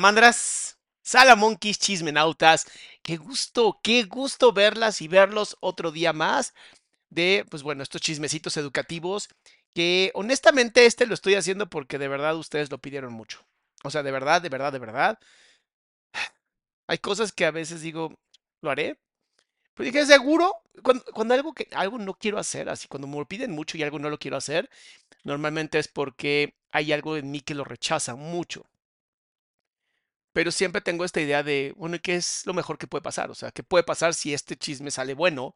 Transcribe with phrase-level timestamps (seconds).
[0.00, 2.66] Salamandras, Salamonquis, chismenautas,
[3.02, 6.54] qué gusto, qué gusto verlas y verlos otro día más
[7.10, 9.28] de, pues bueno, estos chismecitos educativos
[9.74, 13.44] que honestamente este lo estoy haciendo porque de verdad ustedes lo pidieron mucho.
[13.84, 15.18] O sea, de verdad, de verdad, de verdad.
[16.86, 18.18] Hay cosas que a veces digo,
[18.62, 18.98] ¿lo haré?
[19.74, 23.26] Pero dije, seguro, cuando, cuando algo que algo no quiero hacer, así cuando me lo
[23.26, 24.70] piden mucho y algo no lo quiero hacer,
[25.24, 28.66] normalmente es porque hay algo en mí que lo rechaza mucho.
[30.32, 33.30] Pero siempre tengo esta idea de, bueno, ¿qué es lo mejor que puede pasar?
[33.30, 35.54] O sea, ¿qué puede pasar si este chisme sale bueno,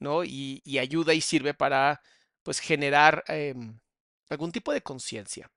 [0.00, 0.24] ¿no?
[0.24, 2.02] Y, y ayuda y sirve para,
[2.42, 3.80] pues, generar em,
[4.30, 5.50] algún tipo de conciencia.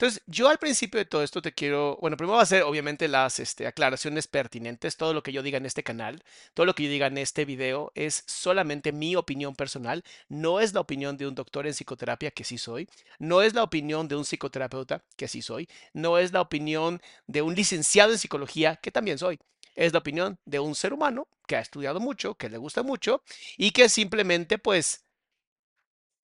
[0.00, 3.06] Entonces, yo al principio de todo esto te quiero, bueno, primero va a ser obviamente
[3.06, 6.22] las este, aclaraciones pertinentes, todo lo que yo diga en este canal,
[6.54, 10.72] todo lo que yo diga en este video es solamente mi opinión personal, no es
[10.72, 12.88] la opinión de un doctor en psicoterapia, que sí soy,
[13.18, 17.42] no es la opinión de un psicoterapeuta, que sí soy, no es la opinión de
[17.42, 19.38] un licenciado en psicología, que también soy.
[19.74, 23.22] Es la opinión de un ser humano que ha estudiado mucho, que le gusta mucho
[23.58, 25.04] y que simplemente pues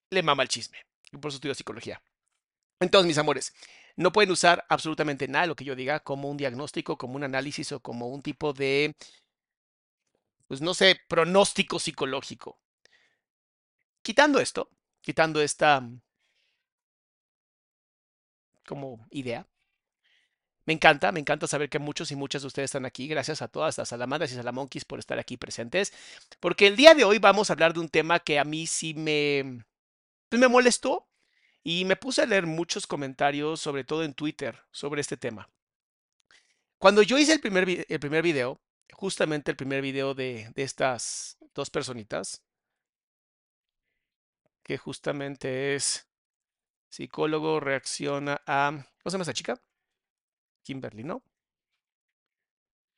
[0.08, 0.78] le mama el chisme.
[1.12, 2.00] Y por eso estudio psicología.
[2.80, 3.54] Entonces, mis amores,
[3.96, 7.24] no pueden usar absolutamente nada de lo que yo diga como un diagnóstico, como un
[7.24, 8.94] análisis o como un tipo de,
[10.48, 12.58] pues no sé, pronóstico psicológico.
[14.02, 14.70] Quitando esto,
[15.02, 15.82] quitando esta
[18.66, 19.46] como idea,
[20.66, 23.06] me encanta, me encanta saber que muchos y muchas de ustedes están aquí.
[23.06, 25.92] Gracias a todas las salamandras y salamonquis por estar aquí presentes.
[26.40, 28.92] Porque el día de hoy vamos a hablar de un tema que a mí sí
[28.94, 29.64] me,
[30.28, 31.08] pues me molestó
[31.68, 35.50] y me puse a leer muchos comentarios, sobre todo en Twitter, sobre este tema.
[36.78, 38.60] Cuando yo hice el primer, el primer video,
[38.92, 42.40] justamente el primer video de, de estas dos personitas,
[44.62, 46.06] que justamente es
[46.88, 48.70] psicólogo reacciona a...
[49.02, 49.60] ¿Cómo se llama esta chica?
[50.62, 51.24] Kimberly, ¿no?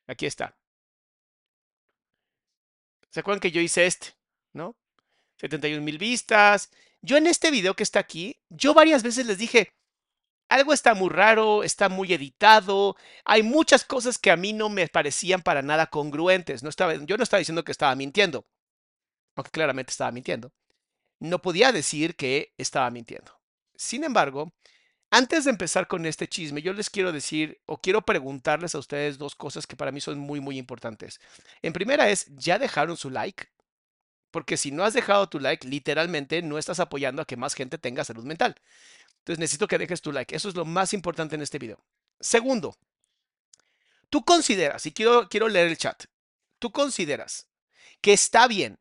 [0.07, 0.55] Aquí está.
[3.09, 4.09] ¿Se acuerdan que yo hice este?
[4.53, 4.77] ¿No?
[5.39, 6.71] 71 mil vistas.
[7.03, 9.73] Yo en este video que está aquí, yo varias veces les dije,
[10.49, 14.89] algo está muy raro, está muy editado, hay muchas cosas que a mí no me
[14.89, 16.63] parecían para nada congruentes.
[16.63, 18.47] No estaba, yo no estaba diciendo que estaba mintiendo,
[19.37, 20.53] aunque claramente estaba mintiendo.
[21.21, 23.33] No podía decir que estaba mintiendo.
[23.77, 24.53] Sin embargo,
[25.11, 29.19] antes de empezar con este chisme, yo les quiero decir o quiero preguntarles a ustedes
[29.19, 31.21] dos cosas que para mí son muy, muy importantes.
[31.63, 33.47] En primera es, ¿ya dejaron su like?
[34.31, 37.79] Porque si no has dejado tu like, literalmente no estás apoyando a que más gente
[37.79, 38.57] tenga salud mental.
[39.19, 40.35] Entonces necesito que dejes tu like.
[40.35, 41.83] Eso es lo más importante en este video.
[42.21, 42.77] Segundo,
[44.11, 46.05] tú consideras, y quiero, quiero leer el chat,
[46.59, 47.49] tú consideras
[48.01, 48.79] que está bien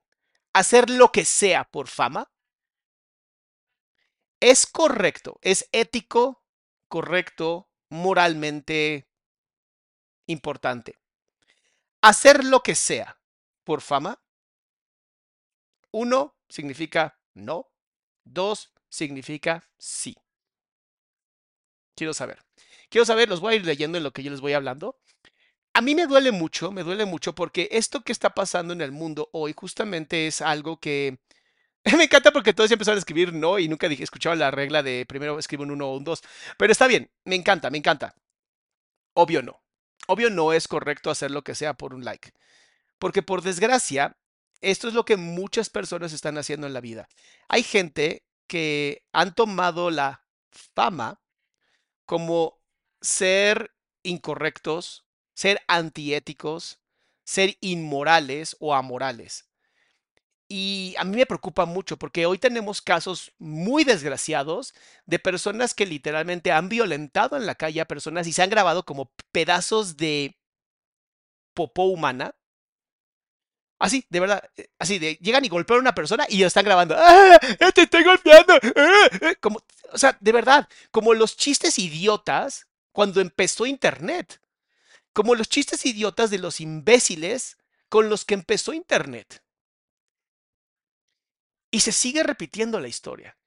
[0.53, 2.31] hacer lo que sea por fama.
[4.39, 6.43] es correcto, es ético,
[6.87, 9.07] correcto, moralmente
[10.27, 10.97] importante.
[12.01, 13.19] Hacer lo que sea
[13.63, 14.21] por fama,
[15.97, 17.71] uno significa no,
[18.23, 20.15] dos significa sí.
[21.95, 22.43] Quiero saber.
[22.89, 24.99] Quiero saber, los voy a ir leyendo en lo que yo les voy hablando.
[25.73, 28.91] A mí me duele mucho, me duele mucho porque esto que está pasando en el
[28.91, 31.17] mundo hoy justamente es algo que
[31.97, 35.05] me encanta porque todos empezaron a escribir no y nunca dije, escuchaba la regla de
[35.07, 36.23] primero escribo un uno o un dos.
[36.57, 38.15] Pero está bien, me encanta, me encanta.
[39.13, 39.61] Obvio no.
[40.07, 42.33] Obvio no es correcto hacer lo que sea por un like.
[42.99, 44.15] Porque por desgracia,
[44.61, 47.07] esto es lo que muchas personas están haciendo en la vida.
[47.47, 51.21] Hay gente que han tomado la fama
[52.05, 52.59] como
[53.01, 53.71] ser
[54.03, 56.79] incorrectos, ser antiéticos,
[57.25, 59.47] ser inmorales o amorales.
[60.49, 64.73] Y a mí me preocupa mucho porque hoy tenemos casos muy desgraciados
[65.05, 68.85] de personas que literalmente han violentado en la calle a personas y se han grabado
[68.85, 70.37] como pedazos de
[71.53, 72.36] popó humana.
[73.79, 76.65] Así, de verdad, eh, así de llegan y golpean a una persona y lo están
[76.65, 76.95] grabando.
[76.97, 77.39] ¡Ah!
[77.73, 78.55] ¡Te estoy golpeando!
[78.75, 79.09] ¡Ah!
[79.21, 84.41] Eh, como, o sea, de verdad, como los chistes idiotas cuando empezó Internet.
[85.13, 87.57] Como los chistes idiotas de los imbéciles
[87.89, 89.43] con los que empezó Internet.
[91.71, 93.37] Y se sigue repitiendo la historia.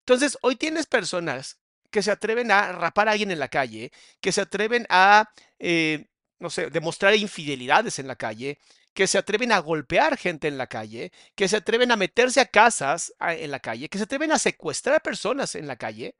[0.00, 1.58] Entonces, hoy tienes personas
[1.90, 6.06] que se atreven a rapar a alguien en la calle, que se atreven a, eh,
[6.38, 8.58] no sé, demostrar infidelidades en la calle,
[8.96, 12.46] que se atreven a golpear gente en la calle, que se atreven a meterse a
[12.46, 16.16] casas en la calle, que se atreven a secuestrar personas en la calle,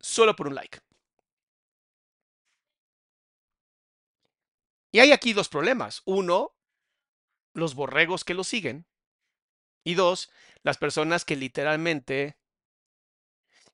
[0.00, 0.78] solo por un like.
[4.90, 6.00] Y hay aquí dos problemas.
[6.06, 6.56] Uno,
[7.52, 8.86] los borregos que lo siguen.
[9.84, 10.30] Y dos,
[10.62, 12.38] las personas que literalmente,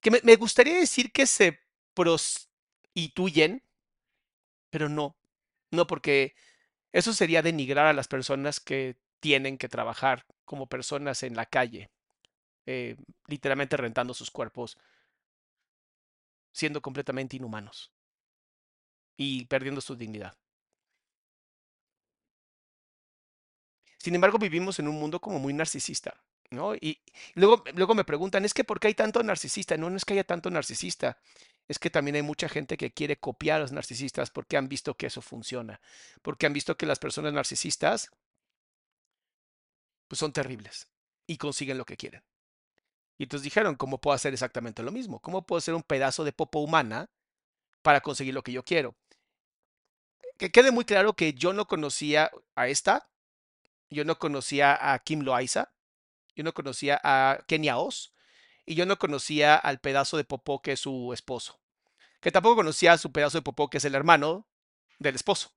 [0.01, 1.61] que me, gustaría decir que se
[1.95, 3.63] prostituyen,
[4.71, 5.17] pero no,
[5.71, 6.35] no porque
[6.97, 11.91] eso sería denigrar a las personas que tienen que trabajar como personas en la calle,
[12.67, 12.97] eh,
[13.27, 14.79] literalmente rentando sus cuerpos,
[16.53, 17.93] siendo completamente inhumanos
[19.19, 20.35] y perdiendo su dignidad.
[23.99, 26.15] Sin embargo, vivimos en un mundo como muy narcisista,
[26.51, 26.75] ¿no?
[26.77, 27.03] Y
[27.35, 29.77] luego, luego me preguntan, es que ¿por qué hay tanto narcisista?
[29.77, 31.19] No, no es que haya tanto narcisista,
[31.69, 34.95] es que también hay mucha gente que quiere copiar a los narcisistas porque han visto
[34.95, 35.81] que eso funciona,
[36.23, 38.11] porque han visto que las personas narcisistas
[40.09, 40.89] pues son terribles
[41.27, 42.23] y consiguen lo que quieren.
[43.19, 45.21] Y entonces dijeron, ¿cómo puedo hacer exactamente lo mismo?
[45.21, 47.11] ¿Cómo puedo hacer un pedazo de popo humana
[47.83, 48.95] para conseguir lo que yo quiero?
[50.37, 53.09] Que quede muy claro que yo no conocía a esta,
[53.89, 55.73] yo no conocía a Kim Loaiza,
[56.35, 58.13] yo no conocía a Kenia Oz
[58.67, 61.61] y yo no conocía al pedazo de popó que es su esposo.
[62.21, 64.47] Que tampoco conocía a su pedazo de popó que es el hermano
[64.99, 65.53] del esposo.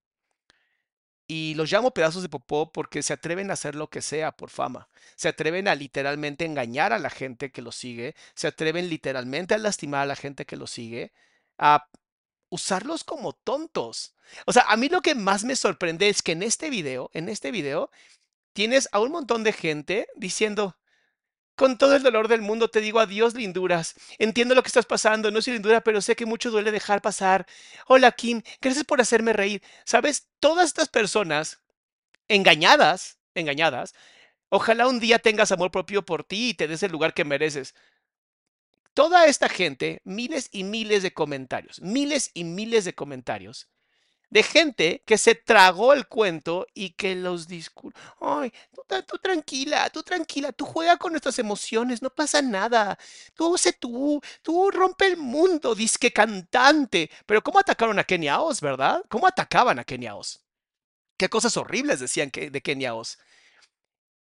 [1.28, 4.50] Y los llamo pedazos de popó porque se atreven a hacer lo que sea por
[4.50, 4.90] fama.
[5.16, 8.16] Se atreven a literalmente engañar a la gente que los sigue.
[8.34, 11.14] Se atreven literalmente a lastimar a la gente que los sigue.
[11.60, 11.88] A
[12.50, 14.16] usarlos como tontos.
[14.48, 17.30] O sea, a mí lo que más me sorprende es que en este video, en
[17.30, 17.92] este video,
[18.54, 20.79] tienes a un montón de gente diciendo,
[21.60, 23.96] con todo el dolor del mundo te digo adiós, linduras.
[24.18, 27.46] Entiendo lo que estás pasando, no soy lindura, pero sé que mucho duele dejar pasar.
[27.86, 29.62] Hola, Kim, gracias por hacerme reír.
[29.84, 30.30] ¿Sabes?
[30.40, 31.60] Todas estas personas
[32.30, 33.94] engañadas, engañadas,
[34.48, 37.76] ojalá un día tengas amor propio por ti y te des el lugar que mereces.
[38.94, 43.68] Toda esta gente, miles y miles de comentarios, miles y miles de comentarios,
[44.30, 48.00] de gente que se tragó el cuento y que los discursos.
[48.22, 48.54] Ay,
[49.08, 52.98] tú, tranquila, tú tranquila, tú juega con nuestras emociones, no pasa nada.
[53.34, 57.10] Tú sé tú, tú rompe el mundo, disque cantante.
[57.26, 59.04] Pero ¿cómo atacaron a Kenia Oz, verdad?
[59.10, 60.42] ¿Cómo atacaban a Kenia Oz?
[61.18, 63.18] Qué cosas horribles decían que, de Kenia Oz.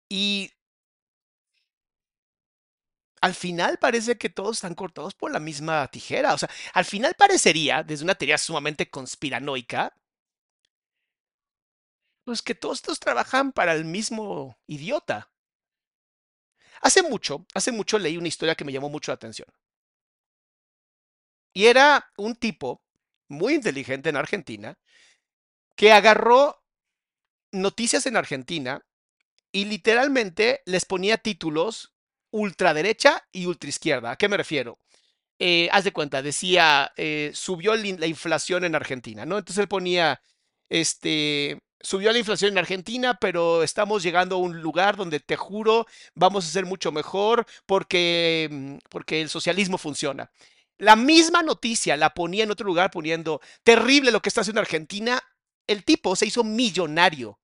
[0.09, 0.51] Y
[3.21, 6.33] al final parece que todos están cortados por la misma tijera.
[6.33, 9.93] O sea, al final parecería, desde una teoría sumamente conspiranoica,
[12.23, 15.31] pues que todos estos trabajan para el mismo idiota.
[16.81, 19.47] Hace mucho, hace mucho leí una historia que me llamó mucho la atención.
[21.53, 22.83] Y era un tipo
[23.29, 24.77] muy inteligente en Argentina
[25.75, 26.63] que agarró
[27.51, 28.85] noticias en Argentina
[29.51, 31.96] y literalmente les ponía títulos
[32.37, 34.11] ultraderecha y ultraizquierda.
[34.11, 34.79] ¿A qué me refiero?
[35.39, 39.37] Eh, haz de cuenta, decía, eh, subió la inflación en Argentina, ¿no?
[39.37, 40.21] Entonces él ponía,
[40.69, 45.85] este, subió la inflación en Argentina, pero estamos llegando a un lugar donde te juro
[46.15, 50.31] vamos a ser mucho mejor porque, mm, porque el socialismo funciona.
[50.77, 55.21] La misma noticia la ponía en otro lugar poniendo terrible lo que está haciendo Argentina.
[55.67, 57.39] El tipo se hizo millonario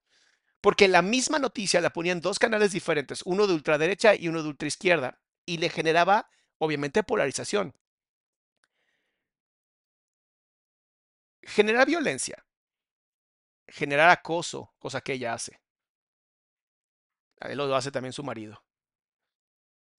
[0.63, 4.41] porque la misma noticia la ponía en dos canales diferentes, uno de ultraderecha y uno
[4.41, 7.75] de ultraizquierda, y le generaba, obviamente, polarización.
[11.41, 12.45] Generar violencia,
[13.67, 15.59] generar acoso, cosa que ella hace.
[17.41, 18.63] Él lo hace también su marido.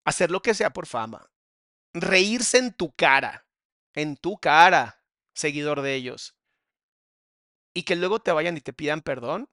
[0.03, 1.29] Hacer lo que sea por fama.
[1.93, 3.45] Reírse en tu cara,
[3.93, 5.03] en tu cara,
[5.35, 6.35] seguidor de ellos.
[7.71, 9.47] Y que luego te vayan y te pidan perdón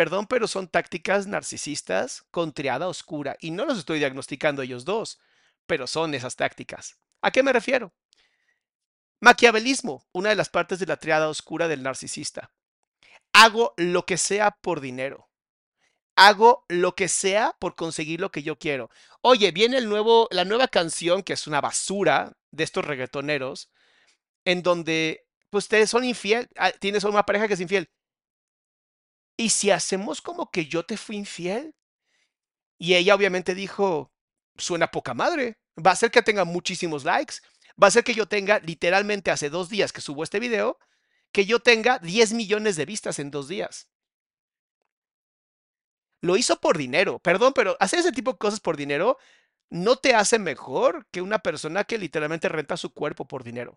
[0.00, 3.36] Perdón, pero son tácticas narcisistas con triada oscura.
[3.38, 5.20] Y no los estoy diagnosticando ellos dos,
[5.66, 6.96] pero son esas tácticas.
[7.20, 7.92] ¿A qué me refiero?
[9.20, 12.50] Maquiavelismo, una de las partes de la triada oscura del narcisista.
[13.34, 15.28] Hago lo que sea por dinero.
[16.16, 18.88] Hago lo que sea por conseguir lo que yo quiero.
[19.20, 23.70] Oye, viene el nuevo, la nueva canción, que es una basura de estos reggaetoneros,
[24.46, 27.90] en donde pues, ustedes son infiel, ah, tienes una pareja que es infiel.
[29.40, 31.74] ¿Y si hacemos como que yo te fui infiel?
[32.76, 34.12] Y ella obviamente dijo,
[34.58, 37.36] suena poca madre, va a ser que tenga muchísimos likes,
[37.82, 40.78] va a ser que yo tenga, literalmente hace dos días que subo este video,
[41.32, 43.88] que yo tenga 10 millones de vistas en dos días.
[46.20, 49.16] Lo hizo por dinero, perdón, pero hacer ese tipo de cosas por dinero
[49.70, 53.74] no te hace mejor que una persona que literalmente renta su cuerpo por dinero.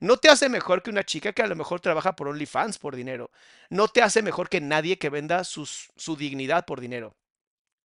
[0.00, 2.96] No te hace mejor que una chica que a lo mejor trabaja por OnlyFans por
[2.96, 3.30] dinero.
[3.70, 7.16] No te hace mejor que nadie que venda su dignidad por dinero.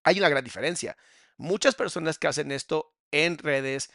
[0.04, 0.96] Hay una gran diferencia.
[1.36, 3.90] Muchas personas que hacen esto en redes,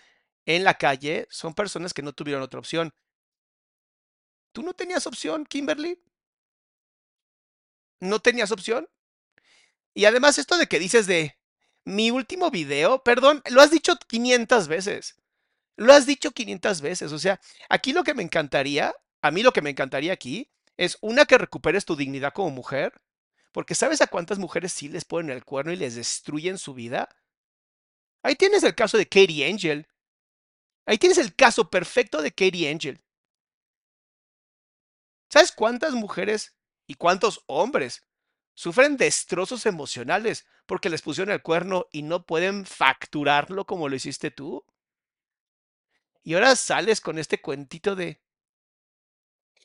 [0.46, 2.93] en la calle, son personas que no tuvieron otra opción.
[4.51, 6.03] ¿Tú no tenías opción, Kimberly?
[8.00, 8.89] ¿No tenías opción?
[9.93, 11.38] Y además esto de que dices de
[11.86, 15.20] mi último video, perdón, lo has dicho 500 veces.
[15.77, 17.11] Lo has dicho 500 veces.
[17.11, 20.97] O sea, aquí lo que me encantaría, a mí lo que me encantaría aquí, es
[21.01, 23.01] una que recuperes tu dignidad como mujer.
[23.51, 27.09] Porque ¿sabes a cuántas mujeres sí les ponen el cuerno y les destruyen su vida?
[28.23, 29.87] Ahí tienes el caso de Katie Angel.
[30.85, 33.01] Ahí tienes el caso perfecto de Katie Angel.
[35.29, 36.55] ¿Sabes cuántas mujeres
[36.87, 38.03] y cuántos hombres
[38.53, 44.31] sufren destrozos emocionales porque les pusieron el cuerno y no pueden facturarlo como lo hiciste
[44.31, 44.65] tú?
[46.23, 48.21] Y ahora sales con este cuentito de,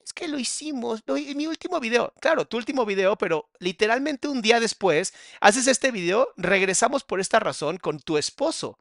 [0.02, 4.60] es que lo hicimos, mi último video, claro, tu último video, pero literalmente un día
[4.60, 8.78] después haces este video, regresamos por esta razón con tu esposo.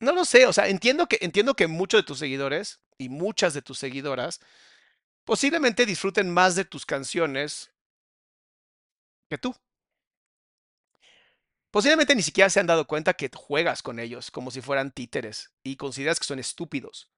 [0.00, 3.52] No lo sé, o sea, entiendo que, entiendo que muchos de tus seguidores y muchas
[3.52, 4.40] de tus seguidoras
[5.24, 7.72] posiblemente disfruten más de tus canciones
[9.28, 9.54] que tú.
[11.70, 15.52] Posiblemente ni siquiera se han dado cuenta que juegas con ellos como si fueran títeres
[15.62, 17.10] y consideras que son estúpidos.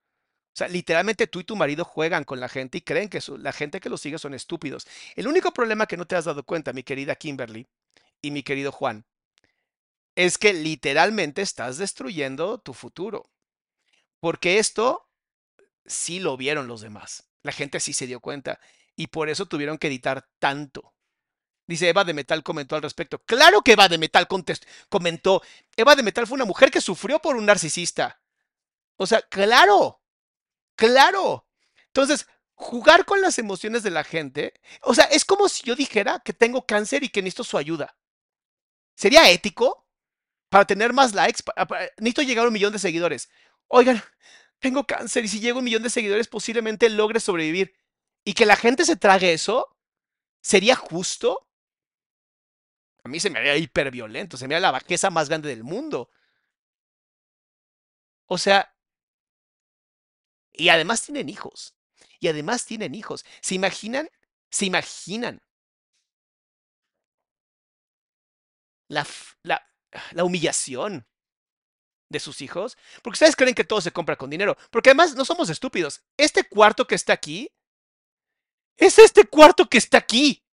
[0.53, 3.53] O sea, literalmente tú y tu marido juegan con la gente y creen que la
[3.53, 4.87] gente que los sigue son estúpidos.
[5.15, 7.69] El único problema que no te has dado cuenta, mi querida Kimberly
[8.21, 9.07] y mi querido Juan,
[10.17, 13.31] es que literalmente estás destruyendo tu futuro.
[14.19, 15.09] Porque esto
[15.87, 17.31] sí lo vieron los demás.
[17.43, 18.61] La gente sí se dio cuenta
[18.97, 20.95] y por eso tuvieron que editar tanto.
[21.71, 23.21] Dice Eva de Metal comentó al respecto.
[23.21, 24.27] Claro que Eva de Metal
[24.89, 25.41] comentó.
[25.77, 28.21] Eva de Metal fue una mujer que sufrió por un narcisista.
[28.97, 30.03] O sea, claro,
[30.75, 31.47] claro.
[31.87, 36.19] Entonces, jugar con las emociones de la gente, o sea, es como si yo dijera
[36.25, 37.97] que tengo cáncer y que necesito su ayuda.
[38.97, 39.87] ¿Sería ético?
[40.49, 41.45] Para tener más likes,
[41.99, 43.31] necesito llegar a un millón de seguidores.
[43.69, 44.03] Oigan,
[44.59, 47.77] tengo cáncer y si llego a un millón de seguidores posiblemente logre sobrevivir.
[48.25, 49.77] Y que la gente se trague eso,
[50.43, 51.47] ¿sería justo?
[53.03, 56.11] A mí se me haría hiperviolento, se me haría la bajeza más grande del mundo.
[58.27, 58.75] O sea,
[60.53, 61.75] y además tienen hijos.
[62.21, 63.25] Y además tienen hijos.
[63.41, 64.09] ¿Se imaginan?
[64.51, 65.43] ¿Se imaginan?
[68.89, 69.07] La,
[69.43, 69.67] la,
[70.13, 71.07] la humillación
[72.11, 72.77] de sus hijos.
[73.03, 74.57] Porque ustedes creen que todo se compra con dinero.
[74.71, 76.03] Porque además no somos estúpidos.
[76.17, 77.51] Este cuarto que está aquí
[78.77, 80.45] es este cuarto que está aquí.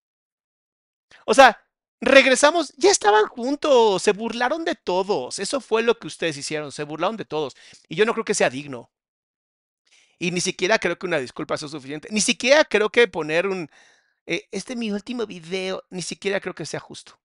[1.26, 1.62] O sea,
[2.00, 5.38] Regresamos, ya estaban juntos, se burlaron de todos.
[5.38, 7.56] Eso fue lo que ustedes hicieron, se burlaron de todos.
[7.88, 8.90] Y yo no creo que sea digno.
[10.18, 12.08] Y ni siquiera creo que una disculpa sea suficiente.
[12.10, 13.70] Ni siquiera creo que poner un,
[14.26, 17.18] eh, este es mi último video, ni siquiera creo que sea justo.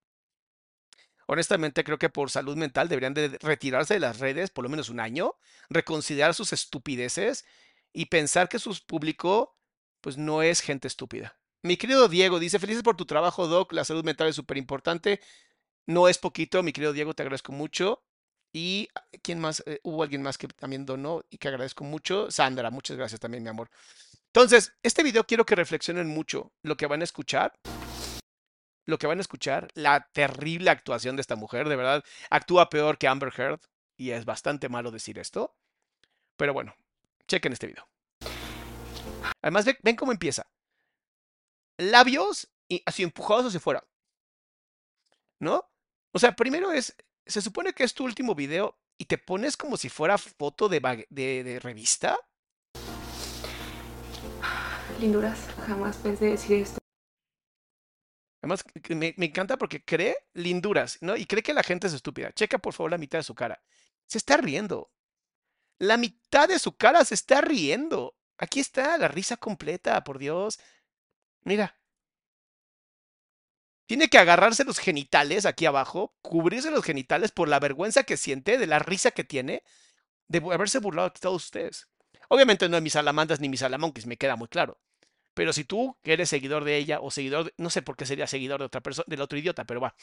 [1.28, 4.90] Honestamente creo que por salud mental deberían de retirarse de las redes por lo menos
[4.90, 5.36] un año,
[5.70, 7.46] reconsiderar sus estupideces
[7.94, 9.58] y pensar que su público
[10.02, 11.38] pues no es gente estúpida.
[11.66, 13.72] Mi querido Diego dice, felices por tu trabajo, Doc.
[13.72, 15.22] La salud mental es súper importante.
[15.88, 18.04] No es poquito, mi querido Diego, te agradezco mucho.
[18.52, 22.30] Y ah, quién más, Eh, hubo alguien más que también donó y que agradezco mucho.
[22.30, 23.70] Sandra, muchas gracias también, mi amor.
[24.28, 27.54] Entonces, este video quiero que reflexionen mucho lo que van a escuchar.
[28.86, 32.98] Lo que van a escuchar, la terrible actuación de esta mujer, de verdad, actúa peor
[32.98, 33.62] que Amber Heard
[33.96, 35.56] y es bastante malo decir esto.
[36.36, 36.76] Pero bueno,
[37.26, 37.88] chequen este video.
[39.42, 40.46] Además, ve- ven cómo empieza.
[41.78, 43.84] Labios y así empujados hacia afuera.
[45.40, 45.70] ¿No?
[46.12, 49.78] O sea, primero es, se supone que es tu último video y te pones como
[49.78, 52.18] si fuera foto de, de, de revista.
[55.00, 56.78] Linduras, jamás pensé decir esto.
[58.42, 61.16] Además, me, me encanta porque cree linduras, ¿no?
[61.16, 62.32] Y cree que la gente es estúpida.
[62.34, 63.64] Checa por favor la mitad de su cara.
[64.06, 64.92] Se está riendo.
[65.80, 68.16] La mitad de su cara se está riendo.
[68.38, 70.60] Aquí está la risa completa, por Dios.
[71.46, 71.76] Mira.
[73.86, 78.58] Tiene que agarrarse los genitales aquí abajo, cubrirse los genitales por la vergüenza que siente,
[78.58, 79.64] de la risa que tiene,
[80.28, 81.90] de haberse burlado de todos ustedes.
[82.30, 84.80] Obviamente no de mis salamandas ni mis salamonquis, me queda muy claro.
[85.34, 88.60] Pero si tú eres seguidor de ella o seguidor, no sé por qué sería seguidor
[88.60, 89.96] de otra persona, del otro idiota, pero va.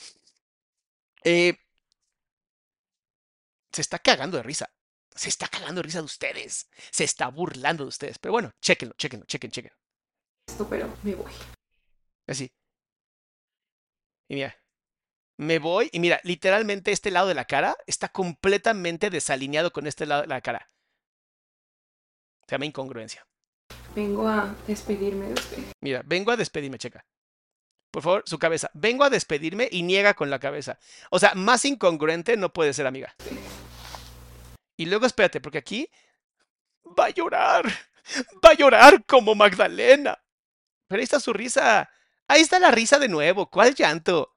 [1.25, 1.55] Eh,
[3.73, 4.71] se está cagando de risa.
[5.15, 6.69] Se está cagando de risa de ustedes.
[6.91, 8.19] Se está burlando de ustedes.
[8.19, 9.73] Pero bueno, chéquenlo, chéquenlo, chequen, chequen.
[10.51, 11.31] Esto, pero me voy.
[12.27, 12.51] Así.
[14.29, 14.57] Y mira,
[15.39, 20.07] me voy y mira, literalmente este lado de la cara está completamente desalineado con este
[20.07, 20.69] lado de la cara.
[22.49, 23.25] Se llama incongruencia.
[23.95, 25.59] Vengo a despedirme de usted.
[25.81, 27.07] Mira, vengo a despedirme, checa.
[27.93, 28.71] Por favor, su cabeza.
[28.75, 30.81] Vengo a despedirme y niega con la cabeza.
[31.11, 33.15] O sea, más incongruente no puede ser, amiga.
[34.77, 35.89] Y luego espérate, porque aquí
[36.99, 37.67] va a llorar.
[38.45, 40.19] Va a llorar como Magdalena.
[40.91, 41.89] Pero ahí está su risa.
[42.29, 43.49] Ahí está la risa de nuevo.
[43.49, 44.35] ¿Cuál llanto?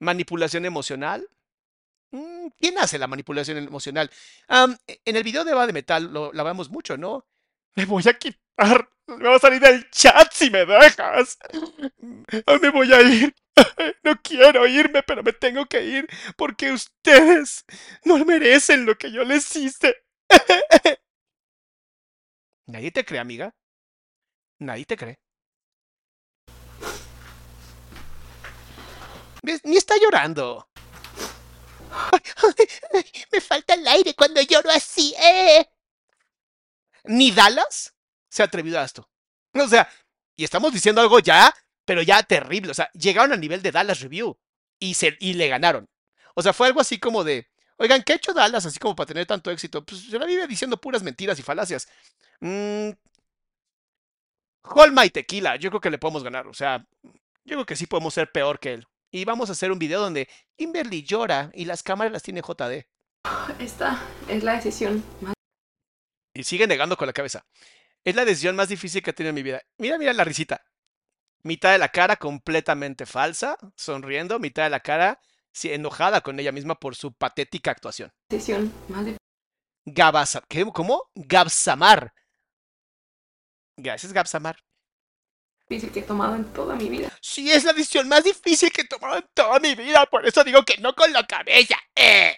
[0.00, 1.28] Manipulación emocional.
[2.12, 4.10] Mm, ¿Quién hace la manipulación emocional?
[4.86, 7.26] E- en el video de Va de Metal lo, la vemos mucho, ¿no?
[7.76, 8.88] Me voy a quitar.
[9.08, 11.38] Me va a salir del chat si me dejas.
[12.62, 13.34] Me voy a ir.
[14.04, 17.64] No quiero irme, pero me tengo que ir porque ustedes
[18.04, 19.94] no merecen lo que yo les hice.
[22.72, 23.54] Nadie te cree, amiga.
[24.58, 25.20] Nadie te cree.
[29.42, 29.60] ¿Ves?
[29.64, 30.66] Ni está llorando.
[33.30, 35.68] Me falta el aire cuando lloro así, ¿eh?
[37.04, 37.94] Ni Dallas
[38.30, 39.06] se ha atrevido a esto.
[39.52, 39.86] O sea,
[40.34, 41.54] y estamos diciendo algo ya,
[41.84, 42.70] pero ya terrible.
[42.70, 44.38] O sea, llegaron al nivel de Dallas Review
[44.78, 45.90] y, se, y le ganaron.
[46.34, 47.50] O sea, fue algo así como de,
[47.82, 49.84] oigan, ¿qué ha hecho Dallas así como para tener tanto éxito?
[49.84, 51.88] Pues se la vive diciendo puras mentiras y falacias.
[52.40, 52.90] Mm,
[54.62, 56.46] Holma y Tequila, yo creo que le podemos ganar.
[56.46, 58.86] O sea, yo creo que sí podemos ser peor que él.
[59.10, 62.86] Y vamos a hacer un video donde Kimberly llora y las cámaras las tiene JD.
[63.58, 65.34] Esta es la decisión más
[66.34, 67.44] Y sigue negando con la cabeza.
[68.04, 69.60] Es la decisión más difícil que he tenido en mi vida.
[69.78, 70.62] Mira, mira la risita.
[71.42, 75.20] Mitad de la cara completamente falsa, sonriendo, mitad de la cara
[75.64, 78.12] enojada con ella misma por su patética actuación.
[78.28, 79.06] decisión más
[79.84, 80.64] Gabasa, ¿qué?
[80.72, 81.10] ¿Cómo?
[81.14, 82.12] Gabsamar.
[83.76, 84.62] Gracias, Gabsamar.
[85.68, 87.10] difícil que he tomado en toda mi vida.
[87.20, 90.06] Sí, es la decisión más difícil que he tomado en toda mi vida.
[90.06, 91.76] Por eso digo que no con la cabeza.
[91.96, 92.36] ¡Eh!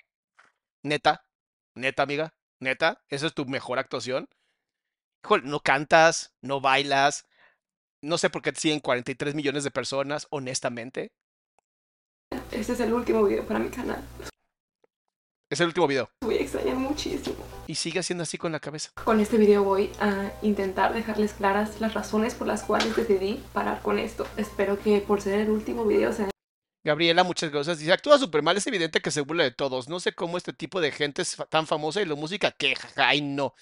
[0.83, 1.27] Neta,
[1.75, 4.29] neta, amiga, neta, ¿esa es tu mejor actuación?
[5.25, 7.27] Híjole, no cantas, no bailas.
[8.03, 11.13] No sé por qué te siguen 43 millones de personas, honestamente.
[12.53, 14.03] Este es el último video para mi canal.
[15.51, 16.11] Es el último video.
[16.23, 17.37] Voy a extrañar muchísimo.
[17.67, 18.91] Y sigue haciendo así con la cabeza.
[19.05, 23.81] Con este video voy a intentar dejarles claras las razones por las cuales decidí parar
[23.83, 24.27] con esto.
[24.37, 26.29] Espero que por ser el último video se
[26.85, 27.79] Gabriela, muchas gracias.
[27.79, 29.89] Dice, actúa súper mal, es evidente que se burla de todos.
[29.89, 33.23] No sé cómo este tipo de gente es tan famosa y la música que, ay
[33.23, 33.55] no.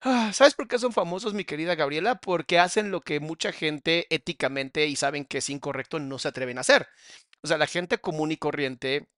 [0.00, 2.20] Ah, ¿Sabes por qué son famosos, mi querida Gabriela?
[2.20, 6.58] Porque hacen lo que mucha gente éticamente y saben que es incorrecto no se atreven
[6.58, 6.86] a hacer.
[7.42, 9.08] O sea, la gente común y corriente,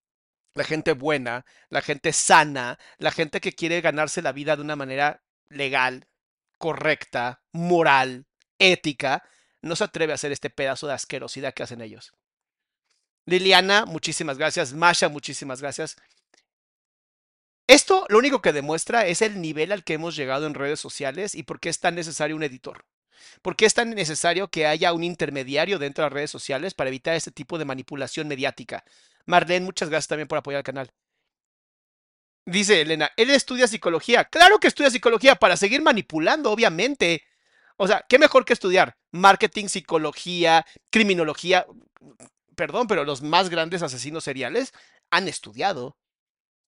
[0.55, 4.77] la gente buena, la gente sana, la gente que quiere ganarse la vida de una
[4.77, 6.09] manera legal,
[6.59, 8.27] correcta, moral,
[8.59, 9.23] ética,
[9.63, 12.13] no se atreve a hacer este pedazo de asquerosidad que hacen ellos.
[13.27, 14.73] Liliana, muchísimas gracias.
[14.73, 15.97] Masha, muchísimas gracias.
[17.67, 21.35] Esto lo único que demuestra es el nivel al que hemos llegado en redes sociales
[21.35, 22.85] y por qué es tan necesario un editor.
[23.43, 26.89] ¿Por qué es tan necesario que haya un intermediario dentro de las redes sociales para
[26.89, 28.85] evitar este tipo de manipulación mediática?
[29.27, 30.93] Marlene, muchas gracias también por apoyar el canal.
[32.47, 34.25] Dice Elena, él estudia psicología.
[34.25, 37.23] Claro que estudia psicología para seguir manipulando, obviamente.
[37.77, 38.97] O sea, ¿qué mejor que estudiar?
[39.13, 41.67] Marketing, psicología, criminología.
[42.57, 44.73] Perdón, pero los más grandes asesinos seriales
[45.11, 45.97] han estudiado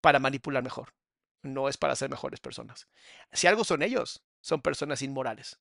[0.00, 0.94] para manipular mejor.
[1.42, 2.86] No es para ser mejores personas.
[3.32, 5.58] Si algo son ellos, son personas inmorales.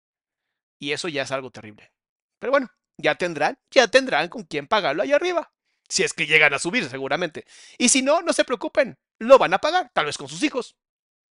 [0.82, 1.94] Y eso ya es algo terrible.
[2.40, 5.54] Pero bueno, ya tendrán, ya tendrán con quién pagarlo allá arriba.
[5.88, 7.46] Si es que llegan a subir, seguramente.
[7.78, 10.76] Y si no, no se preocupen, lo van a pagar, tal vez con sus hijos.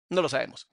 [0.09, 0.69] No lo sabemos.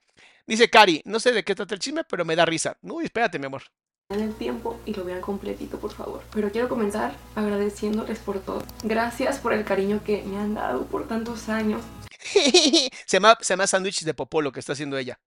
[0.47, 2.79] Dice Cari, no sé de qué trata el chisme, pero me da risa.
[2.83, 3.65] Uy, espérate, mi amor.
[4.09, 6.23] En el tiempo y lo vean completito, por favor.
[6.33, 8.63] Pero quiero comenzar agradeciéndoles por todo.
[8.85, 11.83] Gracias por el cariño que me han dado por tantos años.
[12.21, 15.19] se llama, se llama sándwich de popó lo que está haciendo ella.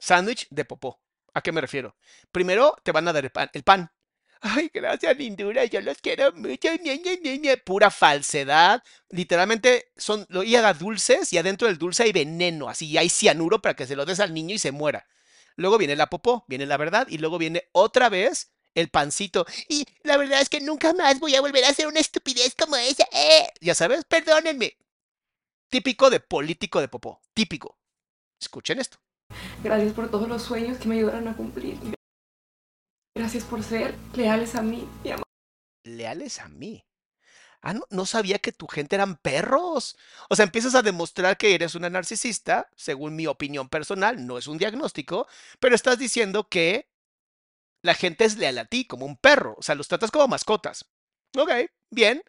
[0.00, 1.00] Sándwich de popó.
[1.34, 1.96] ¿A qué me refiero?
[2.32, 3.50] Primero te van a dar el pan.
[3.52, 3.90] El pan.
[4.42, 6.70] Ay, gracias, lindura, yo los quiero mucho.
[7.64, 8.82] Pura falsedad.
[9.10, 13.74] Literalmente son, lo a dulces y adentro del dulce hay veneno, así hay cianuro para
[13.74, 15.06] que se lo des al niño y se muera.
[15.56, 19.44] Luego viene la popó, viene la verdad y luego viene otra vez el pancito.
[19.68, 22.76] Y la verdad es que nunca más voy a volver a hacer una estupidez como
[22.76, 23.04] esa.
[23.12, 23.46] Eh.
[23.60, 24.78] Ya sabes, perdónenme.
[25.68, 27.20] Típico de político de popó.
[27.34, 27.78] Típico.
[28.40, 28.98] Escuchen esto.
[29.62, 31.78] Gracias por todos los sueños que me ayudaron a cumplir.
[33.14, 34.88] Gracias por ser leales a mí
[35.84, 36.84] ¿Leales a mí?
[37.62, 39.96] Ah, no, no sabía que tu gente eran perros.
[40.28, 44.46] O sea, empiezas a demostrar que eres una narcisista, según mi opinión personal, no es
[44.46, 45.26] un diagnóstico,
[45.58, 46.88] pero estás diciendo que
[47.82, 49.54] la gente es leal a ti, como un perro.
[49.58, 50.86] O sea, los tratas como mascotas.
[51.36, 51.50] Ok,
[51.90, 52.22] bien.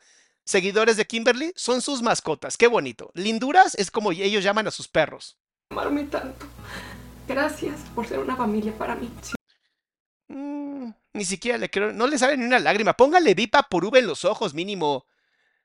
[0.45, 2.57] Seguidores de Kimberly son sus mascotas.
[2.57, 3.11] Qué bonito.
[3.13, 5.37] Linduras es como ellos llaman a sus perros.
[5.71, 6.45] Amarme tanto.
[7.27, 9.09] Gracias por ser una familia para mí.
[10.27, 11.93] Mm, ni siquiera le creo.
[11.93, 12.93] No le sale ni una lágrima.
[12.93, 15.05] Póngale Vipa por V en los ojos, mínimo.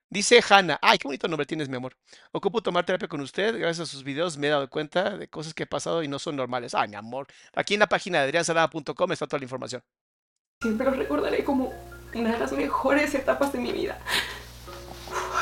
[0.08, 0.78] Dice Hanna.
[0.80, 1.96] Ay, qué bonito nombre tienes, mi amor.
[2.30, 3.58] Ocupo tomar terapia con usted.
[3.58, 6.20] Gracias a sus videos me he dado cuenta de cosas que he pasado y no
[6.20, 6.72] son normales.
[6.76, 7.26] Ay, mi amor.
[7.54, 9.82] Aquí en la página de adriansalada.com está toda la información.
[10.62, 11.72] Siempre lo recordaré como
[12.14, 13.98] una de las mejores etapas de mi vida.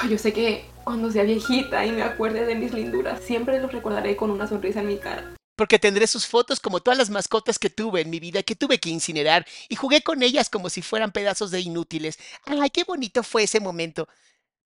[0.09, 4.17] Yo sé que cuando sea viejita y me acuerde de mis linduras, siempre los recordaré
[4.17, 7.71] con una sonrisa en mi cara porque tendré sus fotos como todas las mascotas que
[7.71, 11.13] tuve en mi vida, que tuve que incinerar, y jugué con ellas como si fueran
[11.13, 12.19] pedazos de inútiles.
[12.45, 14.09] ¡Ay, qué bonito fue ese momento!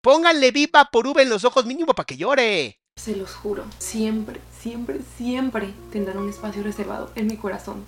[0.00, 2.81] Pónganle viva por V en los ojos mínimo para que llore.
[2.96, 7.87] Se los juro, siempre, siempre, siempre tendrán un espacio reservado en mi corazón.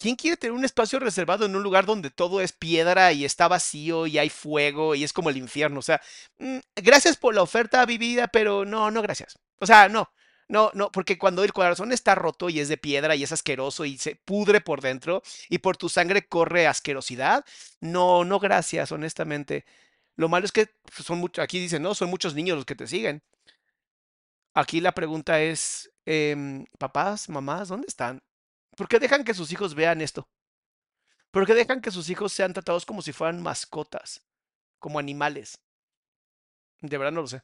[0.00, 3.48] ¿Quién quiere tener un espacio reservado en un lugar donde todo es piedra y está
[3.48, 5.80] vacío y hay fuego y es como el infierno?
[5.80, 6.00] O sea,
[6.38, 9.38] mm, gracias por la oferta vivida, pero no, no, gracias.
[9.58, 10.10] O sea, no.
[10.48, 13.84] No, no, porque cuando el corazón está roto y es de piedra y es asqueroso
[13.84, 17.44] y se pudre por dentro y por tu sangre corre asquerosidad,
[17.80, 19.64] no, no, gracias, honestamente.
[20.16, 22.74] Lo malo es que pues, son muchos, aquí dicen, no, son muchos niños los que
[22.74, 23.22] te siguen.
[24.54, 28.20] Aquí la pregunta es, em, papás, mamás, ¿dónde están?
[28.80, 30.26] ¿Por qué dejan que sus hijos vean esto?
[31.30, 34.26] ¿Por qué dejan que sus hijos sean tratados como si fueran mascotas,
[34.78, 35.58] como animales?
[36.80, 37.42] De verdad no lo sé.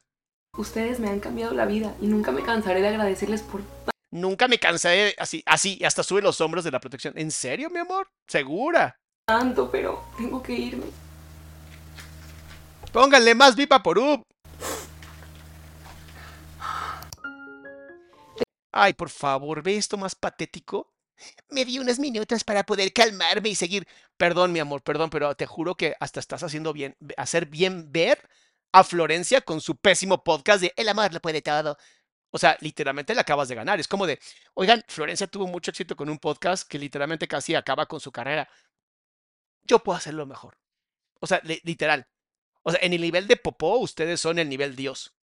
[0.57, 3.61] Ustedes me han cambiado la vida y nunca me cansaré de agradecerles por...
[4.09, 7.13] Nunca me cansaré así, así, hasta sube los hombros de la protección.
[7.15, 8.09] ¿En serio, mi amor?
[8.25, 8.99] ¿Segura?
[9.27, 10.87] Tanto, pero tengo que irme.
[12.91, 14.23] Pónganle más vipa por up.
[18.71, 20.96] Ay, por favor, ¿ve esto más patético?
[21.49, 23.87] Me di unas minutos para poder calmarme y seguir.
[24.17, 28.29] Perdón, mi amor, perdón, pero te juro que hasta estás haciendo bien, hacer bien ver
[28.71, 31.77] a Florencia con su pésimo podcast de El amor lo puede todo.
[32.31, 33.79] O sea, literalmente le acabas de ganar.
[33.79, 34.19] Es como de,
[34.53, 38.49] oigan, Florencia tuvo mucho éxito con un podcast que literalmente casi acaba con su carrera.
[39.63, 40.57] Yo puedo hacerlo mejor.
[41.19, 42.07] O sea, literal.
[42.63, 45.15] O sea, en el nivel de popó, ustedes son el nivel Dios.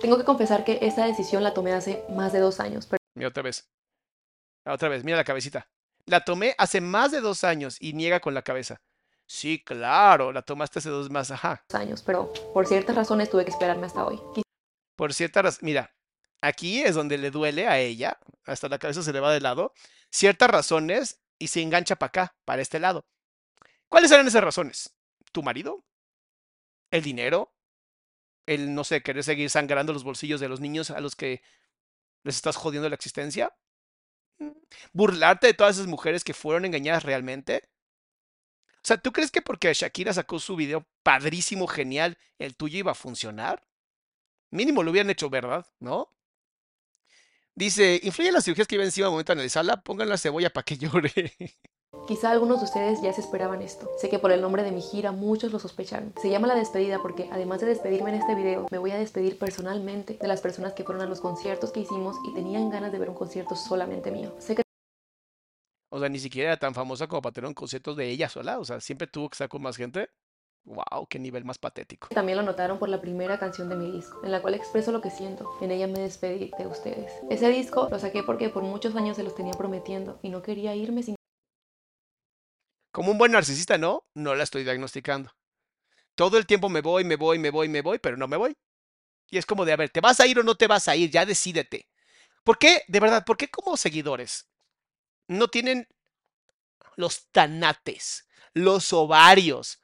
[0.00, 2.86] Tengo que confesar que esta decisión la tomé hace más de dos años.
[2.86, 2.98] Pero...
[3.14, 3.68] Mira otra vez.
[4.68, 5.68] Otra vez, mira la cabecita.
[6.06, 8.80] La tomé hace más de dos años y niega con la cabeza.
[9.26, 11.64] Sí, claro, la tomaste hace dos más, ajá.
[11.74, 14.18] años, pero por ciertas razones tuve que esperarme hasta hoy.
[14.96, 15.94] Por ciertas razones, mira,
[16.40, 19.74] aquí es donde le duele a ella, hasta la cabeza se le va de lado,
[20.10, 23.06] ciertas razones y se engancha para acá, para este lado.
[23.88, 24.96] ¿Cuáles eran esas razones?
[25.30, 25.84] ¿Tu marido?
[26.90, 27.54] ¿El dinero?
[28.46, 31.42] ¿El, no sé, querer seguir sangrando los bolsillos de los niños a los que
[32.24, 33.54] les estás jodiendo la existencia?
[34.92, 37.62] ¿Burlarte de todas esas mujeres que fueron engañadas realmente?
[38.76, 42.92] O sea, ¿tú crees que porque Shakira sacó su video padrísimo, genial, el tuyo iba
[42.92, 43.66] a funcionar?
[44.50, 45.66] Mínimo lo hubieran hecho, ¿verdad?
[45.80, 46.14] ¿No?
[47.54, 49.82] Dice, ¿influye las cirugías que iba encima al momento de analizarla?
[49.82, 51.34] Pongan la cebolla para que llore.
[52.06, 53.90] Quizá algunos de ustedes ya se esperaban esto.
[53.98, 56.12] Sé que por el nombre de mi gira muchos lo sospecharon.
[56.20, 59.38] Se llama La Despedida porque además de despedirme en este video, me voy a despedir
[59.38, 62.98] personalmente de las personas que fueron a los conciertos que hicimos y tenían ganas de
[62.98, 64.34] ver un concierto solamente mío.
[64.38, 64.62] Sé que
[65.90, 68.58] O sea, ni siquiera era tan famosa como para tener un concierto de ella sola.
[68.58, 70.08] O sea, siempre tuvo que estar con más gente.
[70.64, 72.08] Wow, qué nivel más patético.
[72.08, 75.00] También lo notaron por la primera canción de mi disco, en la cual expreso lo
[75.00, 75.50] que siento.
[75.62, 77.10] En ella me despedí de ustedes.
[77.30, 80.74] Ese disco lo saqué porque por muchos años se los tenía prometiendo y no quería
[80.74, 81.17] irme sin
[82.90, 84.04] Como un buen narcisista, ¿no?
[84.14, 85.32] No la estoy diagnosticando.
[86.14, 88.56] Todo el tiempo me voy, me voy, me voy, me voy, pero no me voy.
[89.30, 90.96] Y es como de, a ver, ¿te vas a ir o no te vas a
[90.96, 91.10] ir?
[91.10, 91.88] Ya decídete.
[92.44, 92.82] ¿Por qué?
[92.88, 94.48] De verdad, ¿por qué como seguidores
[95.28, 95.88] no tienen
[96.96, 99.80] los tanates, los ovarios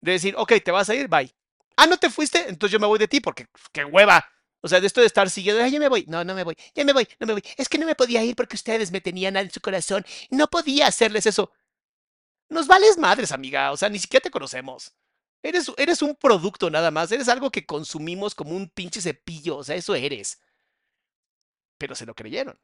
[0.00, 1.32] de decir, ok, te vas a ir, bye.
[1.76, 4.26] Ah, no te fuiste, entonces yo me voy de ti porque qué hueva.
[4.60, 6.84] O sea, de esto de estar siguiendo, ya me voy, no, no me voy, ya
[6.84, 7.42] me voy, no me voy.
[7.56, 10.04] Es que no me podía ir porque ustedes me tenían en su corazón.
[10.30, 11.52] No podía hacerles eso.
[12.48, 13.72] Nos vales madres, amiga.
[13.72, 14.92] O sea, ni siquiera te conocemos.
[15.42, 17.12] Eres, eres un producto nada más.
[17.12, 19.58] Eres algo que consumimos como un pinche cepillo.
[19.58, 20.40] O sea, eso eres.
[21.78, 22.58] Pero se lo creyeron.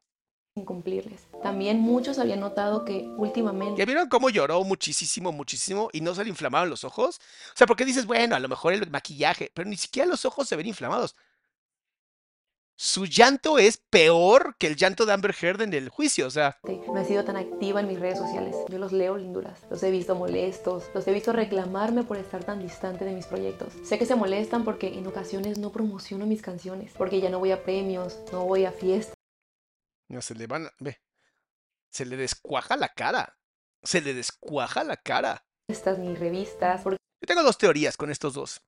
[0.55, 1.29] sin cumplirles.
[1.43, 6.23] También muchos habían notado que últimamente ¿Ya vieron cómo lloró muchísimo, muchísimo y no se
[6.25, 7.21] le inflamaron los ojos?
[7.53, 10.49] O sea, porque dices, bueno, a lo mejor el maquillaje, pero ni siquiera los ojos
[10.49, 11.17] se ven inflamados.
[12.77, 16.27] Su llanto es peor que el llanto de Amber Heard en el juicio.
[16.27, 18.57] O sea, no he sido tan activa en mis redes sociales.
[18.69, 19.61] Yo los leo linduras.
[19.71, 20.91] Los he visto molestos.
[20.93, 23.73] Los he visto reclamarme por estar tan distante de mis proyectos.
[23.85, 26.93] Sé que se molestan porque en ocasiones no promociono mis canciones.
[26.99, 29.15] Porque ya no voy a premios, no voy a fiestas.
[30.09, 31.01] no se le van, a- ve,
[31.91, 33.39] se le descuaja la cara.
[33.85, 35.47] Se le descuaja la cara.
[35.99, 38.61] ni revistas, porque Yo tengo dos teorías con estos dos.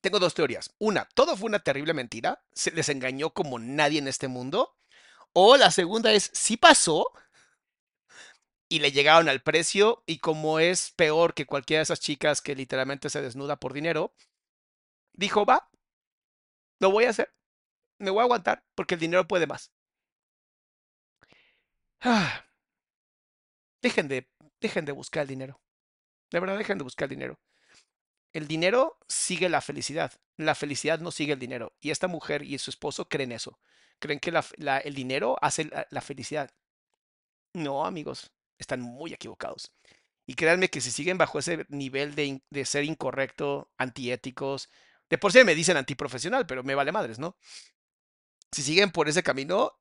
[0.00, 0.74] Tengo dos teorías.
[0.78, 2.42] Una, todo fue una terrible mentira.
[2.52, 4.76] Se les engañó como nadie en este mundo.
[5.32, 7.12] O la segunda es, sí pasó.
[8.68, 10.02] Y le llegaron al precio.
[10.06, 14.14] Y como es peor que cualquiera de esas chicas que literalmente se desnuda por dinero,
[15.12, 15.70] dijo, va,
[16.80, 17.34] lo voy a hacer.
[17.98, 19.72] Me voy a aguantar porque el dinero puede más.
[22.00, 22.44] Ah.
[23.82, 24.28] Dejen de,
[24.60, 25.60] dejen de buscar el dinero.
[26.30, 27.38] De verdad, dejen de buscar el dinero
[28.32, 30.12] el dinero sigue la felicidad.
[30.36, 31.72] La felicidad no sigue el dinero.
[31.80, 33.58] Y esta mujer y su esposo creen eso.
[33.98, 34.32] Creen que
[34.84, 36.50] el dinero hace la, felicidad.
[37.52, 39.72] No, amigos, están muy equivocados.
[40.26, 44.70] Y créanme que si siguen bajo ese nivel de, de ser incorrecto, antiéticos,
[45.10, 47.36] de por sí me dicen antiprofesional, pero me vale madres, ¿no?
[48.52, 49.72] Si siguen por ese camino,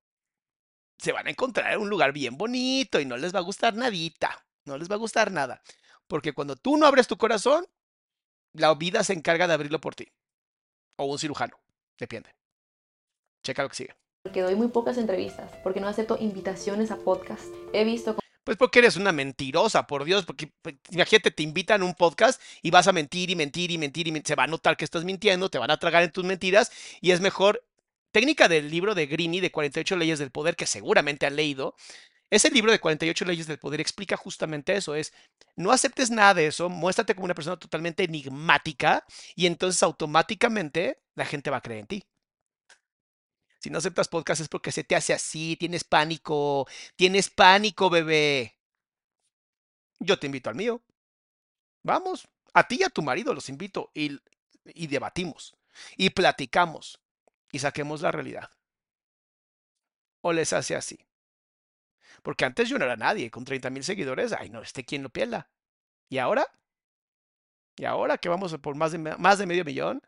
[0.98, 3.76] se van a encontrar en un lugar bien bonito y no les va a gustar
[3.76, 4.46] nadita.
[4.66, 5.62] No les va a gustar nada.
[6.08, 7.66] Porque cuando tú no abres tu corazón,
[8.54, 10.12] la vida se encarga de abrirlo por ti.
[10.98, 11.58] O un cirujano,
[11.98, 12.36] depende.
[13.44, 13.96] Checa lo que sigue.
[14.34, 15.52] doy muy pocas entrevistas.
[15.64, 17.46] Porque no acepto invitaciones a podcast.
[17.74, 21.86] He visto Pues porque eres una mentirosa, por Dios, porque pues, imagínate, te invitan a
[21.86, 24.76] un podcast y vas a mentir y mentir y mentir y se va a notar
[24.76, 27.64] que estás mintiendo, te van a tragar en tus mentiras y es mejor.
[28.12, 31.76] Técnica del libro de Greeny de 48 leyes del poder que seguramente han leído.
[32.30, 35.14] Ese libro de 48 leyes del poder explica justamente eso, es
[35.56, 39.04] no aceptes nada de eso, muéstrate como una persona totalmente enigmática
[39.36, 42.04] y entonces automáticamente la gente va a creer en ti.
[43.60, 48.56] Si no aceptas podcast es porque se te hace así, tienes pánico, tienes pánico, bebé.
[50.00, 50.82] Yo te invito al mío.
[51.84, 54.18] Vamos, a ti y a tu marido los invito y,
[54.66, 55.58] y debatimos
[55.98, 57.02] y platicamos
[57.52, 58.50] y saquemos la realidad.
[60.22, 61.09] O les hace así.
[62.22, 65.10] Porque antes yo no era nadie, con 30 mil seguidores, ay no, este quién lo
[65.10, 65.50] piela.
[66.10, 66.48] ¿Y ahora?
[67.78, 70.02] ¿Y ahora que vamos por más de, más de medio millón?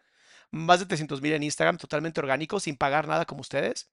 [0.52, 3.90] Más de 300 mil en Instagram, totalmente orgánico, sin pagar nada como ustedes.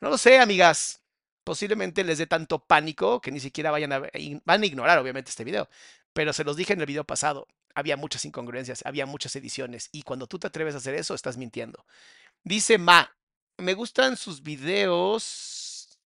[0.00, 1.02] No lo sé, amigas.
[1.44, 4.02] Posiblemente les dé tanto pánico que ni siquiera vayan a
[4.44, 5.68] van a ignorar obviamente este video.
[6.12, 10.02] Pero se los dije en el video pasado, había muchas incongruencias, había muchas ediciones y
[10.02, 11.84] cuando tú te atreves a hacer eso estás mintiendo.
[12.44, 13.10] Dice Ma,
[13.58, 15.49] me gustan sus videos.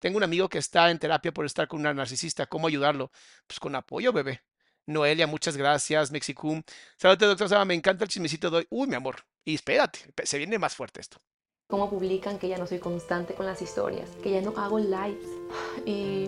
[0.03, 2.45] Tengo un amigo que está en terapia por estar con una narcisista.
[2.45, 3.09] ¿Cómo ayudarlo?
[3.47, 4.41] Pues con apoyo, bebé.
[4.85, 6.11] Noelia, muchas gracias.
[6.11, 6.61] Mexicum.
[6.97, 7.63] Saludos, doctor Sama.
[7.63, 8.67] Me encanta el chismecito de hoy.
[8.69, 9.23] Uy, mi amor.
[9.45, 11.19] Y espérate, se viene más fuerte esto.
[11.67, 15.25] cómo publican que ya no soy constante con las historias, que ya no hago lives.
[15.85, 16.27] Y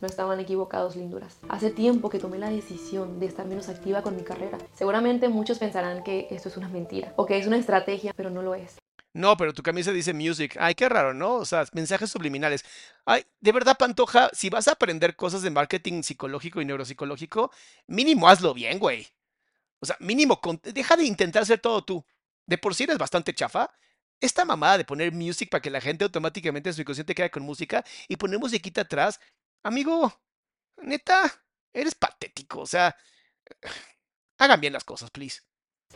[0.00, 1.40] no estaban equivocados, linduras.
[1.48, 4.58] Hace tiempo que tomé la decisión de estar menos activa con mi carrera.
[4.72, 8.42] Seguramente muchos pensarán que esto es una mentira o que es una estrategia, pero no
[8.42, 8.76] lo es.
[9.16, 10.58] No, pero tu camisa dice music.
[10.60, 11.36] Ay, qué raro, ¿no?
[11.36, 12.64] O sea, mensajes subliminales.
[13.06, 17.50] Ay, de verdad, Pantoja, si vas a aprender cosas de marketing psicológico y neuropsicológico,
[17.86, 19.08] mínimo hazlo bien, güey.
[19.80, 22.04] O sea, mínimo, deja de intentar hacer todo tú.
[22.46, 23.70] De por sí eres bastante chafa.
[24.20, 27.42] Esta mamada de poner music para que la gente automáticamente en su inconsciente quede con
[27.42, 29.18] música y poner musiquita atrás.
[29.62, 30.12] Amigo,
[30.78, 31.22] neta,
[31.72, 32.60] eres patético.
[32.60, 32.94] O sea,
[34.38, 35.45] hagan bien las cosas, please.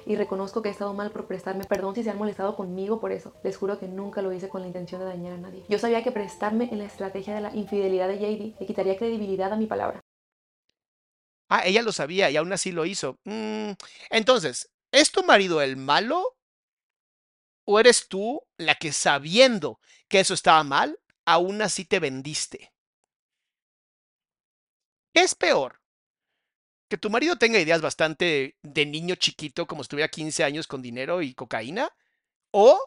[0.07, 3.13] Y reconozco que he estado mal por prestarme perdón si se han molestado conmigo por
[3.13, 3.35] eso.
[3.45, 5.65] Les juro que nunca lo hice con la intención de dañar a nadie.
[5.69, 9.53] Yo sabía que prestarme en la estrategia de la infidelidad de JD le quitaría credibilidad
[9.53, 10.01] a mi palabra.
[11.49, 13.19] Ah, ella lo sabía y aún así lo hizo.
[13.25, 13.73] Mm,
[14.11, 16.37] entonces, ¿es tu marido el malo?
[17.65, 22.73] ¿O eres tú la que sabiendo que eso estaba mal, aún así te vendiste?
[25.13, 25.80] ¿Qué es peor?
[26.91, 30.83] ¿Que tu marido tenga ideas bastante de niño chiquito, como si tuviera 15 años con
[30.83, 31.89] dinero y cocaína?
[32.51, 32.81] ¿O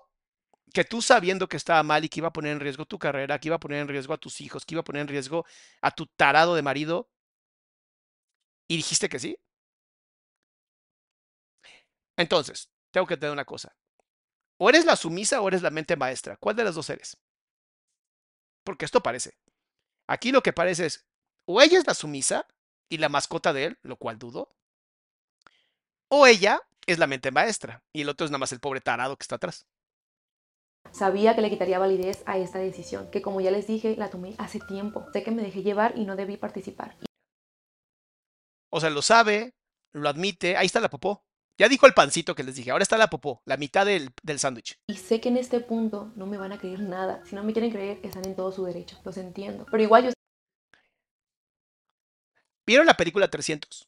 [0.74, 3.39] que tú sabiendo que estaba mal y que iba a poner en riesgo tu carrera,
[3.39, 5.46] que iba a poner en riesgo a tus hijos, que iba a poner en riesgo
[5.82, 7.10] a tu tarado de marido,
[8.68, 9.38] y dijiste que sí?
[12.18, 13.74] Entonces, tengo que tener una cosa.
[14.58, 16.36] O eres la sumisa o eres la mente maestra.
[16.38, 17.18] ¿Cuál de las dos eres?
[18.66, 19.38] Porque esto parece.
[20.08, 21.06] Aquí lo que parece es,
[21.46, 22.46] o ella es la sumisa
[22.89, 24.50] y la mascota de él, lo cual dudo,
[26.10, 29.17] o ella es la mente maestra y el otro es nada más el pobre tarado
[29.17, 29.65] que está atrás.
[30.91, 34.36] Sabía que le quitaría validez a esta decisión, que como ya les dije, la tomé
[34.38, 35.06] hace tiempo.
[35.12, 36.98] Sé que me dejé llevar y no debí participar.
[38.69, 39.56] O sea, lo sabe,
[39.91, 41.24] lo admite, ahí está la popó.
[41.58, 44.39] Ya dijo el pancito que les dije, ahora está la popó, la mitad del, del
[44.39, 44.80] sándwich.
[44.88, 47.24] Y sé que en este punto no me van a creer nada.
[47.26, 49.00] Si no me quieren creer, están en todo su derecho.
[49.04, 49.65] Los entiendo.
[49.69, 50.12] Pero igual yo
[52.65, 53.88] ¿Vieron la película 300?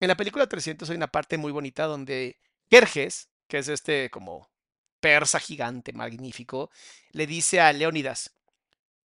[0.00, 4.48] En la película 300 hay una parte muy bonita donde Jerjes, que es este como
[5.00, 6.70] persa gigante, magnífico,
[7.12, 8.34] le dice a Leónidas,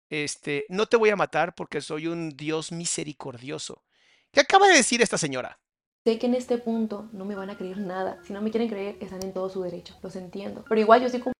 [0.09, 3.83] este, no te voy a matar porque soy un Dios misericordioso.
[4.31, 5.59] ¿Qué acaba de decir esta señora?
[6.03, 8.21] Sé que en este punto no me van a creer nada.
[8.23, 9.97] Si no me quieren creer, están en todo su derecho.
[10.01, 10.65] Los entiendo.
[10.67, 11.33] Pero igual yo sí como...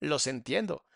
[0.00, 0.86] Los entiendo.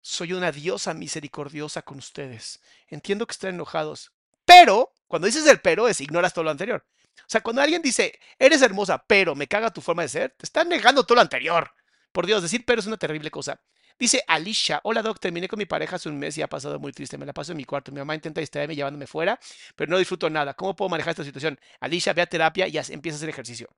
[0.00, 2.62] Soy una diosa misericordiosa con ustedes.
[2.86, 4.12] Entiendo que están enojados.
[4.44, 6.84] Pero, cuando dices el pero, es ignoras todo lo anterior.
[7.20, 10.44] O sea, cuando alguien dice, eres hermosa, pero me caga tu forma de ser, te
[10.44, 11.72] están negando todo lo anterior.
[12.12, 13.60] Por Dios, decir pero es una terrible cosa.
[13.98, 16.92] Dice Alicia, hola Doc, terminé con mi pareja hace un mes y ha pasado muy
[16.92, 17.16] triste.
[17.16, 17.92] Me la paso en mi cuarto.
[17.92, 19.38] Mi mamá intenta distraerme llevándome fuera,
[19.76, 20.54] pero no disfruto nada.
[20.54, 21.58] ¿Cómo puedo manejar esta situación?
[21.80, 23.68] Alicia, ve a terapia y empieza a hacer ejercicio.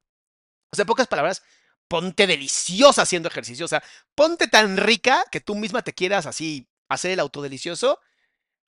[0.71, 1.43] O sea, en pocas palabras,
[1.87, 3.67] ponte deliciosa haciendo ejercicio.
[3.67, 3.83] O sea,
[4.15, 8.01] ponte tan rica que tú misma te quieras así hacer el autodelicioso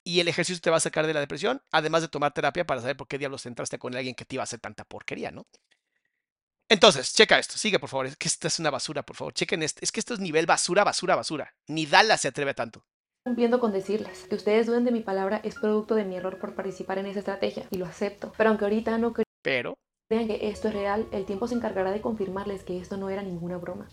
[0.07, 2.81] y el ejercicio te va a sacar de la depresión, además de tomar terapia para
[2.81, 5.47] saber por qué diablos entraste con alguien que te iba a hacer tanta porquería, ¿no?
[6.69, 9.63] Entonces, checa esto, sigue por favor, es que esta es una basura, por favor, chequen
[9.65, 11.55] esto, es que esto es nivel basura, basura, basura.
[11.69, 12.85] Ni Dallas se atreve a tanto.
[13.27, 16.55] Cumpliendo con decirles que ustedes duden de mi palabra es producto de mi error por
[16.55, 18.33] participar en esa estrategia y lo acepto.
[18.39, 22.01] Pero aunque ahorita no Pero, crean que esto es real, el tiempo se encargará de
[22.01, 23.89] confirmarles que esto no era ninguna broma.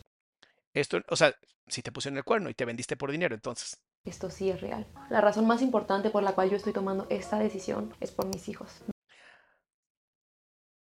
[0.74, 1.34] esto, o sea,
[1.68, 3.80] si te pusieron el cuerno y te vendiste por dinero, entonces.
[4.06, 4.86] Esto sí es real.
[5.10, 8.50] La razón más importante por la cual yo estoy tomando esta decisión es por mis
[8.50, 8.70] hijos.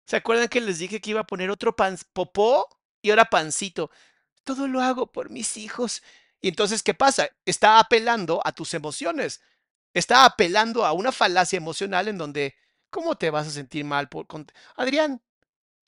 [0.06, 2.68] ¿Se acuerdan que les dije que iba a poner otro pan popó
[3.02, 3.90] y ahora pancito?
[4.44, 6.02] Todo lo hago por mis hijos.
[6.40, 7.28] Y entonces, ¿qué pasa?
[7.46, 9.40] Está apelando a tus emociones.
[9.94, 12.54] Está apelando a una falacia emocional en donde,
[12.90, 14.26] ¿cómo te vas a sentir mal por...
[14.26, 14.46] con-
[14.76, 15.22] Adrián,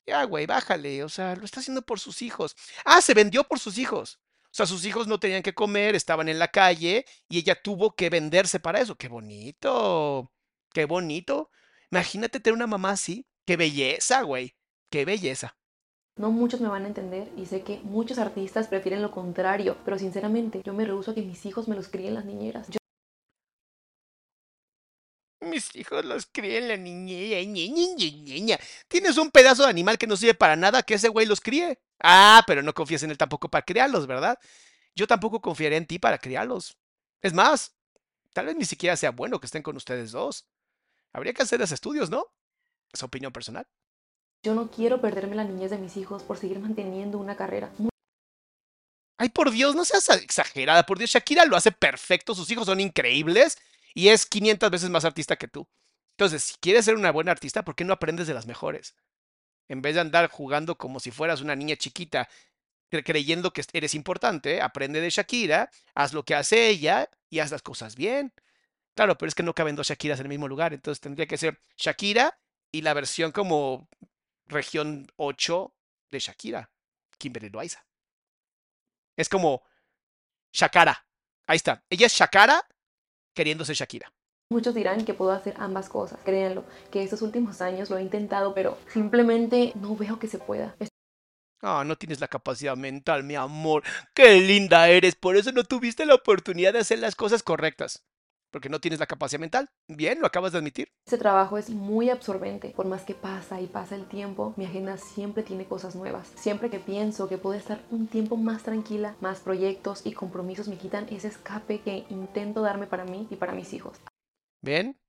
[0.07, 1.03] ya, güey, bájale.
[1.03, 2.55] O sea, lo está haciendo por sus hijos.
[2.85, 4.19] Ah, se vendió por sus hijos.
[4.57, 8.09] Sea, sus hijos no tenían que comer, estaban en la calle y ella tuvo que
[8.09, 8.95] venderse para eso.
[8.95, 10.31] Qué bonito.
[10.73, 11.51] Qué bonito.
[11.91, 13.27] Imagínate tener una mamá así.
[13.45, 14.55] Qué belleza, güey.
[14.89, 15.55] Qué belleza.
[16.15, 19.99] No muchos me van a entender y sé que muchos artistas prefieren lo contrario, pero
[19.99, 22.67] sinceramente yo me rehúso a que mis hijos me los críen las niñeras.
[25.49, 27.41] Mis hijos los críen en la niñera.
[27.43, 28.59] ñe, ñe.
[28.87, 31.79] Tienes un pedazo de animal que no sirve para nada que ese güey los críe.
[31.99, 34.37] Ah, pero no confías en él tampoco para criarlos, ¿verdad?
[34.95, 36.77] Yo tampoco confiaré en ti para criarlos.
[37.21, 37.75] Es más,
[38.33, 40.47] tal vez ni siquiera sea bueno que estén con ustedes dos.
[41.13, 42.25] Habría que hacerles estudios, ¿no?
[42.93, 43.67] Es opinión personal.
[44.43, 47.71] Yo no quiero perderme la niñez de mis hijos por seguir manteniendo una carrera.
[49.17, 50.85] Ay, por Dios, no seas exagerada.
[50.85, 52.35] Por Dios, Shakira lo hace perfecto.
[52.35, 53.57] Sus hijos son increíbles
[53.97, 55.67] y es 500 veces más artista que tú.
[56.11, 58.95] Entonces, si quieres ser una buena artista, ¿por qué no aprendes de las mejores?
[59.67, 62.29] En vez de andar jugando como si fueras una niña chiquita,
[62.91, 67.51] cre- creyendo que eres importante, aprende de Shakira, haz lo que hace ella y haz
[67.51, 68.33] las cosas bien.
[68.95, 70.73] Claro, pero es que no caben dos Shakiras en el mismo lugar.
[70.73, 72.39] Entonces tendría que ser Shakira
[72.71, 73.89] y la versión como
[74.47, 75.73] región 8
[76.11, 76.71] de Shakira,
[77.19, 77.85] Kimberly Loaiza.
[79.17, 79.63] Es como
[80.53, 81.07] Shakara.
[81.47, 81.83] Ahí está.
[81.89, 82.67] Ella es Shakara
[83.37, 84.11] queriendo ser Shakira.
[84.49, 86.19] Muchos dirán que puedo hacer ambas cosas.
[86.25, 90.75] Créanlo, que estos últimos años lo he intentado, pero simplemente no veo que se pueda.
[91.61, 93.83] Ah, no tienes la capacidad mental, mi amor.
[94.15, 95.15] Qué linda eres.
[95.15, 98.03] Por eso no tuviste la oportunidad de hacer las cosas correctas.
[98.51, 99.69] Porque no tienes la capacidad mental.
[99.87, 100.91] Bien, lo acabas de admitir.
[101.05, 102.69] Este trabajo es muy absorbente.
[102.69, 106.31] Por más que pasa y pasa el tiempo, mi agenda siempre tiene cosas nuevas.
[106.35, 110.77] Siempre que pienso que puedo estar un tiempo más tranquila, más proyectos y compromisos me
[110.77, 113.97] quitan ese escape que intento darme para mí y para mis hijos.
[114.61, 114.99] ¿Ven?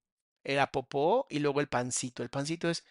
[0.45, 2.22] Era popó y luego el pancito.
[2.22, 2.84] El pancito es,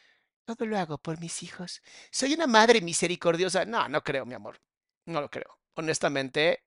[0.45, 1.81] todo lo hago por mis hijos.
[2.11, 3.65] Soy una madre misericordiosa.
[3.65, 4.61] No, no creo, mi amor.
[5.05, 5.59] No lo creo.
[5.75, 6.63] Honestamente,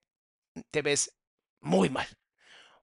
[0.70, 1.16] te ves
[1.60, 2.06] muy mal.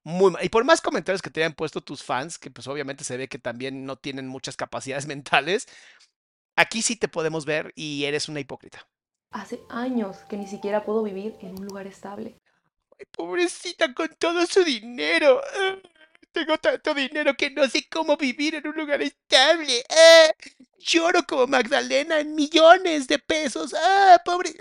[0.08, 0.42] Muy mal.
[0.46, 3.28] Y por más comentarios que te hayan puesto tus fans, que pues obviamente se ve
[3.28, 5.68] que también no tienen muchas capacidades mentales,
[6.56, 8.88] aquí sí te podemos ver y eres una hipócrita.
[9.32, 12.40] Hace años que ni siquiera puedo vivir en un lugar estable.
[12.98, 15.42] Ay, pobrecita con todo su dinero.
[15.44, 15.76] Ah,
[16.32, 19.84] tengo tanto dinero que no sé cómo vivir en un lugar estable.
[19.90, 20.32] Ah,
[20.78, 23.76] lloro como Magdalena en millones de pesos.
[23.78, 24.56] Ah, pobre.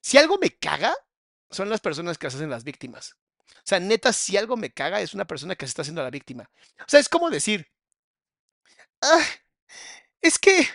[0.00, 0.92] Si algo me caga,
[1.52, 3.16] son las personas que se hacen las víctimas.
[3.52, 6.10] O sea, neta, si algo me caga, es una persona que se está haciendo la
[6.10, 6.50] víctima.
[6.80, 7.66] O sea, es como decir,
[9.02, 9.24] "Ah,
[10.20, 10.68] es que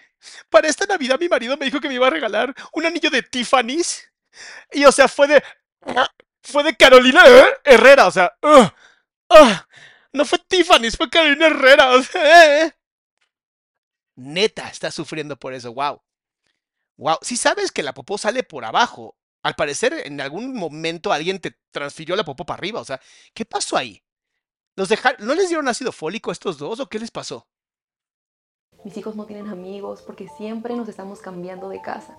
[0.50, 3.24] para esta Navidad mi marido me dijo que me iba a regalar un anillo de
[3.24, 4.12] Tiffany's.
[4.74, 5.44] Y o sea, fue de,
[6.44, 7.24] fue de Carolina.
[7.64, 8.72] Herrera, o sea, "Ugh,
[9.32, 9.68] ah,
[10.14, 11.92] no fue Tiffany's, fue Carolina Herrera.
[12.16, 12.74] eh".
[14.18, 16.02] Neta, está sufriendo por eso, wow.
[16.98, 19.18] Wow, si sabes que la popó sale por abajo.
[19.44, 22.82] Al parecer, en algún momento alguien te transfirió la popó para arriba.
[22.82, 23.00] O sea,
[23.34, 24.04] ¿qué pasó ahí?
[24.76, 27.48] ¿Los dejaron, ¿No les dieron ácido fólico a estos dos o qué les pasó?
[28.84, 32.18] Mis hijos no tienen amigos porque siempre nos estamos cambiando de casa.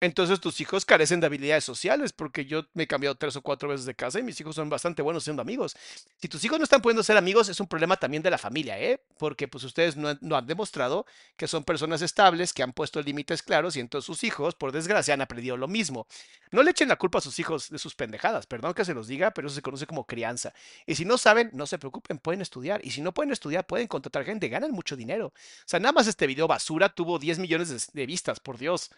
[0.00, 3.68] Entonces tus hijos carecen de habilidades sociales, porque yo me he cambiado tres o cuatro
[3.68, 5.76] veces de casa y mis hijos son bastante buenos siendo amigos.
[6.20, 8.78] Si tus hijos no están pudiendo ser amigos, es un problema también de la familia,
[8.78, 9.00] ¿eh?
[9.18, 13.42] Porque pues ustedes no no han demostrado que son personas estables, que han puesto límites
[13.42, 16.06] claros y entonces sus hijos, por desgracia, han aprendido lo mismo.
[16.50, 19.08] No le echen la culpa a sus hijos de sus pendejadas, perdón que se los
[19.08, 20.52] diga, pero eso se conoce como crianza.
[20.86, 22.80] Y si no saben, no se preocupen, pueden estudiar.
[22.84, 25.28] Y si no pueden estudiar, pueden contratar gente, ganan mucho dinero.
[25.28, 25.32] O
[25.66, 28.90] sea, nada más este video basura tuvo 10 millones de, de vistas, por Dios.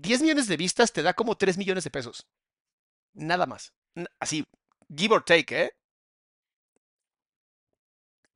[0.00, 2.26] 10 millones de vistas te da como 3 millones de pesos.
[3.12, 3.72] Nada más.
[4.18, 4.44] Así,
[4.94, 5.72] give or take, ¿eh?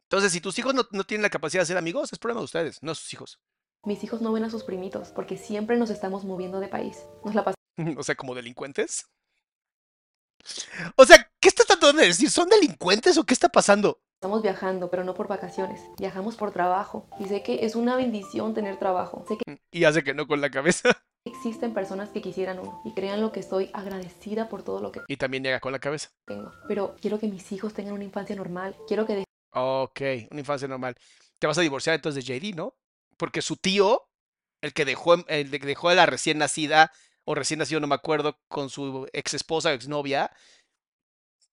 [0.04, 2.44] Entonces, si tus hijos no, no tienen la capacidad de ser amigos, es problema de
[2.44, 3.40] ustedes, no sus hijos.
[3.84, 7.04] Mis hijos no ven a sus primitos porque siempre nos estamos moviendo de país.
[7.24, 7.54] Nos la
[7.98, 9.06] o sea, como delincuentes.
[10.96, 12.30] O sea, ¿qué estás tratando de decir?
[12.30, 14.00] ¿Son delincuentes o qué está pasando?
[14.20, 15.82] pasamos viajando, pero no por vacaciones.
[15.98, 17.06] Viajamos por trabajo.
[17.18, 19.22] Y sé que es una bendición tener trabajo.
[19.28, 20.96] Sé que Y hace que no con la cabeza.
[21.34, 22.80] Existen personas que quisieran uno.
[22.84, 25.78] Y crean lo que estoy agradecida por todo lo que Y también llega con la
[25.78, 26.10] cabeza.
[26.26, 26.52] tengo.
[26.68, 28.76] Pero quiero que mis hijos tengan una infancia normal.
[28.86, 29.24] Quiero que
[29.56, 30.00] Ok,
[30.30, 30.96] una infancia normal.
[31.38, 32.74] Te vas a divorciar entonces de JD, ¿no?
[33.16, 34.02] Porque su tío,
[34.60, 36.90] el que dejó, el que dejó a la recién nacida,
[37.24, 40.30] o recién nacido, no me acuerdo, con su ex esposa o exnovia,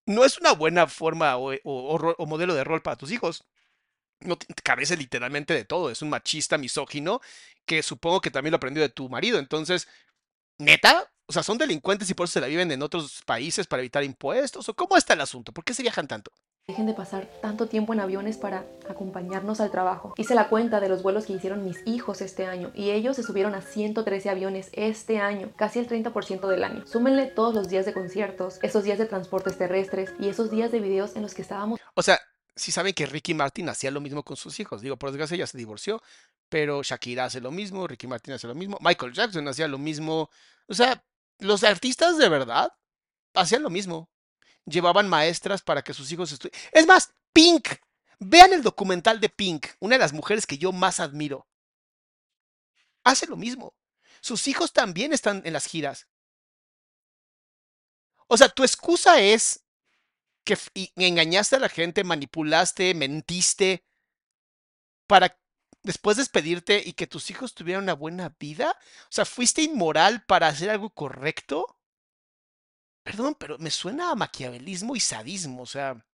[0.07, 3.11] no es una buena forma o, o- o ro- o modelo de rol para tus
[3.11, 3.45] hijos.
[4.21, 5.89] No carece literalmente de todo.
[5.89, 7.21] Es un machista misógino
[7.65, 9.39] que supongo que también lo aprendió de tu marido.
[9.39, 9.87] Entonces,
[10.57, 11.11] ¿neta?
[11.27, 14.03] O sea, ¿son delincuentes y por eso se la viven en otros países para evitar
[14.03, 14.67] impuestos?
[14.69, 15.51] ¿O cómo está el asunto?
[15.53, 16.31] ¿Por qué se viajan tanto?
[16.67, 20.13] dejen de pasar tanto tiempo en aviones para acompañarnos al trabajo.
[20.17, 23.23] Hice la cuenta de los vuelos que hicieron mis hijos este año y ellos se
[23.23, 26.85] subieron a 113 aviones este año, casi el 30% del año.
[26.87, 30.79] Súmenle todos los días de conciertos, esos días de transportes terrestres y esos días de
[30.79, 32.19] videos en los que estábamos O sea,
[32.61, 34.81] sí saben que Ricky Martin hacía lo mismo con sus hijos.
[34.81, 36.01] Digo, por desgracia ya se divorció,
[36.47, 40.29] pero Shakira hace lo mismo, Ricky Martin hace lo mismo, Michael Jackson hacía lo mismo.
[40.67, 41.03] O sea,
[41.39, 42.71] los artistas de verdad
[43.33, 44.09] hacían lo mismo.
[44.65, 46.59] Llevaban maestras para que sus hijos estudien.
[46.71, 47.67] Es más, Pink.
[48.19, 51.47] Vean el documental de Pink, una de las mujeres que yo más admiro.
[53.03, 53.73] Hace lo mismo.
[54.21, 56.07] Sus hijos también están en las giras.
[58.27, 59.63] O sea, tu excusa es
[60.43, 60.57] que
[60.95, 63.85] engañaste a la gente, manipulaste, mentiste
[65.07, 65.37] para
[65.83, 68.75] después despedirte y que tus hijos tuvieran una buena vida?
[69.03, 71.77] O sea, ¿fuiste inmoral para hacer algo correcto?
[73.03, 76.05] Perdón, pero me suena a maquiavelismo y sadismo, o sea,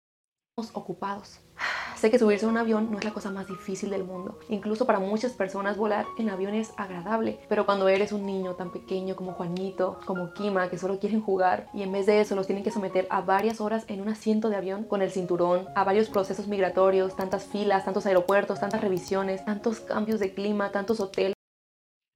[0.73, 1.39] ocupados.
[1.97, 4.39] Sé que subirse a un avión no es la cosa más difícil del mundo.
[4.49, 7.39] Incluso para muchas personas volar en avión es agradable.
[7.49, 11.69] Pero cuando eres un niño tan pequeño como Juanito, como Kima, que solo quieren jugar
[11.73, 14.49] y en vez de eso los tienen que someter a varias horas en un asiento
[14.49, 19.43] de avión con el cinturón, a varios procesos migratorios, tantas filas, tantos aeropuertos, tantas revisiones,
[19.43, 21.33] tantos cambios de clima, tantos hoteles.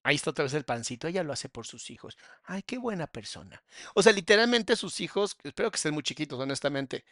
[0.03, 2.17] ahí está otra vez el pancito, ella lo hace por sus hijos.
[2.43, 3.63] Ay, qué buena persona.
[3.95, 7.03] O sea, literalmente sus hijos, espero que estén muy chiquitos, honestamente,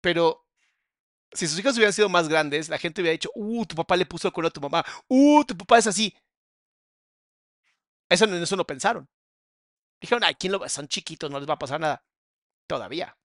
[0.00, 0.47] pero
[1.32, 4.06] si sus hijos hubieran sido más grandes, la gente hubiera dicho, uh, tu papá le
[4.06, 6.14] puso el cuerno a tu mamá, uh, tu papá es así.
[8.08, 9.08] Eso, no- eso no pensaron.
[10.00, 10.68] Dijeron, ay, ¿quién lo va?
[10.68, 12.04] Son chiquitos, no les va a pasar nada.
[12.66, 13.16] Todavía.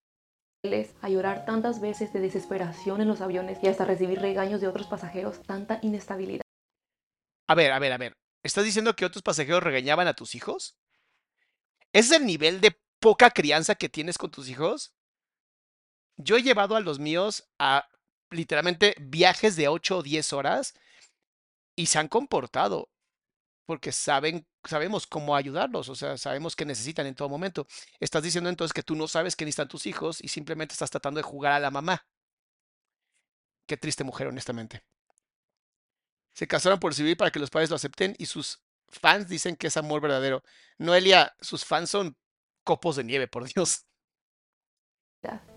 [1.01, 4.87] a llorar tantas veces de desesperación en los aviones y hasta recibir regaños de otros
[4.87, 6.41] pasajeros, tanta inestabilidad.
[7.47, 8.13] A ver, a ver, a ver.
[8.43, 10.77] ¿Estás diciendo que otros pasajeros regañaban a tus hijos?
[11.91, 14.93] ¿Ese ¿Es el nivel de poca crianza que tienes con tus hijos?
[16.17, 17.87] Yo he llevado a los míos a
[18.29, 20.73] literalmente viajes de 8 o 10 horas
[21.75, 22.89] y se han comportado
[23.65, 27.65] porque saben, sabemos cómo ayudarlos, o sea, sabemos que necesitan en todo momento.
[27.99, 31.19] Estás diciendo entonces que tú no sabes que necesitan tus hijos y simplemente estás tratando
[31.19, 32.05] de jugar a la mamá.
[33.65, 34.83] Qué triste mujer, honestamente.
[36.33, 39.67] Se casaron por civil para que los padres lo acepten y sus fans dicen que
[39.67, 40.43] es amor verdadero.
[40.77, 42.17] Noelia, sus fans son
[42.63, 43.85] copos de nieve, por Dios.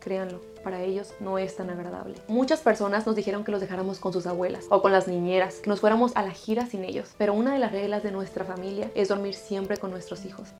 [0.01, 2.15] Créanlo, para ellos no es tan agradable.
[2.29, 5.69] Muchas personas nos dijeron que los dejáramos con sus abuelas o con las niñeras, que
[5.69, 7.15] nos fuéramos a la gira sin ellos.
[7.19, 10.55] Pero una de las reglas de nuestra familia es dormir siempre con nuestros hijos.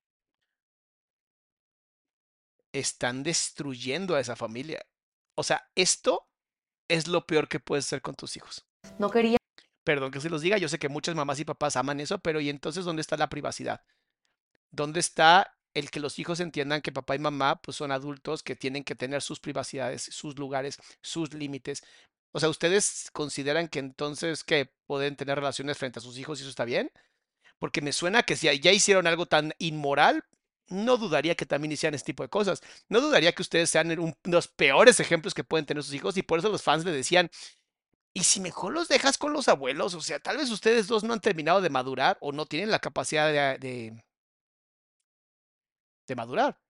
[2.73, 4.85] Están destruyendo a esa familia.
[5.37, 6.27] O sea, esto
[6.89, 8.67] es lo peor que puedes hacer con tus hijos.
[8.99, 9.39] No quería.
[9.85, 12.41] Perdón que se los diga, yo sé que muchas mamás y papás aman eso, pero
[12.41, 13.83] ¿y entonces dónde está la privacidad?
[14.73, 18.57] ¿Dónde está el que los hijos entiendan que papá y mamá pues son adultos que
[18.57, 21.85] tienen que tener sus privacidades, sus lugares, sus límites.
[22.33, 26.43] O sea, ¿ustedes consideran que entonces que pueden tener relaciones frente a sus hijos y
[26.43, 26.91] eso está bien?
[27.59, 30.25] Porque me suena que si ya hicieron algo tan inmoral,
[30.69, 32.63] no dudaría que también hicieran este tipo de cosas.
[32.89, 36.23] No dudaría que ustedes sean de los peores ejemplos que pueden tener sus hijos y
[36.23, 37.31] por eso los fans le decían,
[38.15, 39.95] ¿y si mejor los dejas con los abuelos?
[39.95, 42.79] O sea, tal vez ustedes dos no han terminado de madurar o no tienen la
[42.79, 44.06] capacidad de
[46.15, 46.61] madurar.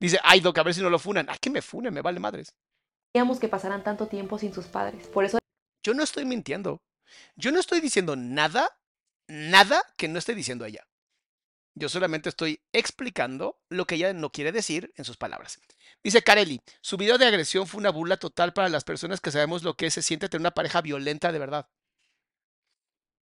[0.00, 1.28] Dice, ay, Doc, a ver si no lo funan.
[1.30, 1.92] ¿A qué me funen?
[1.92, 2.54] Me vale madres.
[3.12, 5.06] Queríamos que pasaran tanto tiempo sin sus padres.
[5.08, 5.38] Por eso.
[5.82, 6.82] Yo no estoy mintiendo.
[7.36, 8.68] Yo no estoy diciendo nada,
[9.28, 10.86] nada que no esté diciendo ella.
[11.76, 15.58] Yo solamente estoy explicando lo que ella no quiere decir en sus palabras.
[16.04, 19.64] Dice Kareli, su video de agresión fue una burla total para las personas que sabemos
[19.64, 21.68] lo que se siente tener una pareja violenta de verdad.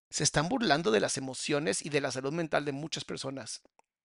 [0.10, 3.62] Se están burlando de las emociones y de la salud mental de muchas personas.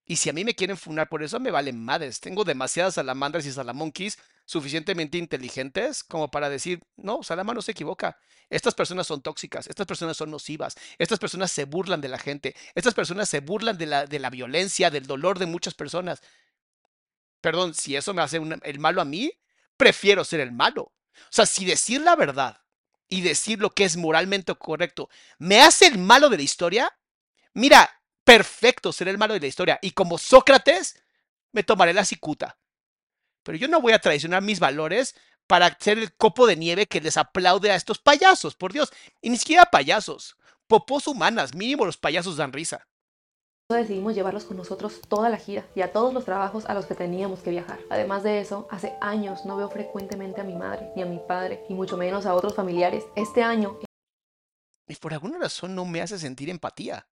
[0.07, 2.20] Y si a mí me quieren funar por eso, me valen madres.
[2.20, 8.18] Tengo demasiadas salamandras y salamonquis suficientemente inteligentes como para decir, no, Salama no se equivoca.
[8.50, 12.55] Estas personas son tóxicas, estas personas son nocivas, estas personas se burlan de la gente,
[12.74, 16.20] estas personas se burlan de la, de la violencia, del dolor de muchas personas.
[17.40, 19.32] Perdón, si eso me hace el malo a mí,
[19.76, 20.82] prefiero ser el malo.
[20.82, 22.61] O sea, si decir la verdad
[23.09, 26.98] y decir lo que es moralmente correcto me hace el malo de la historia,
[27.55, 27.90] mira,
[28.25, 29.79] perfecto, seré el malo de la historia.
[29.83, 31.03] Y como Sócrates,
[31.53, 32.59] me tomaré la cicuta.
[33.43, 35.14] Pero yo no voy a traicionar mis valores
[35.47, 38.93] para ser el copo de nieve que les aplaude a estos payasos, por Dios.
[39.20, 42.87] Y ni siquiera payasos, popos humanas, mínimo los payasos dan risa.
[43.70, 46.95] Decidimos llevarlos con nosotros toda la gira y a todos los trabajos a los que
[46.95, 47.79] teníamos que viajar.
[47.89, 51.64] Además de eso, hace años no veo frecuentemente a mi madre ni a mi padre,
[51.68, 53.05] y mucho menos a otros familiares.
[53.16, 53.79] Este año...
[54.87, 57.07] Y por alguna razón no me hace sentir empatía.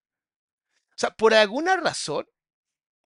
[0.99, 2.27] O sea, por alguna razón,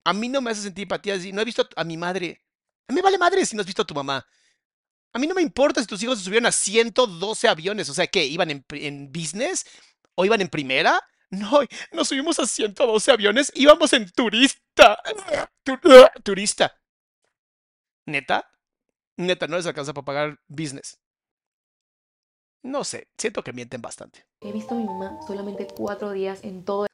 [0.02, 1.14] a mí no me hace sentir empatía.
[1.30, 2.42] No he visto a mi madre.
[2.88, 4.26] A mí vale madre si no has visto a tu mamá.
[5.12, 7.90] A mí no me importa si tus hijos subieron a 112 aviones.
[7.90, 8.24] O sea, ¿qué?
[8.24, 9.66] ¿Iban en, business?
[10.14, 11.06] ¿O iban en primera?
[11.28, 11.60] No,
[11.92, 13.52] nos subimos a 112 aviones.
[13.54, 14.98] Íbamos en turista.
[16.22, 16.74] turista.
[18.06, 18.50] ¿Neta?
[19.18, 20.98] Neta, no les alcanza para pagar business.
[22.62, 24.26] No sé, siento que mienten bastante.
[24.40, 26.86] He visto a mi mamá solamente cuatro días en todo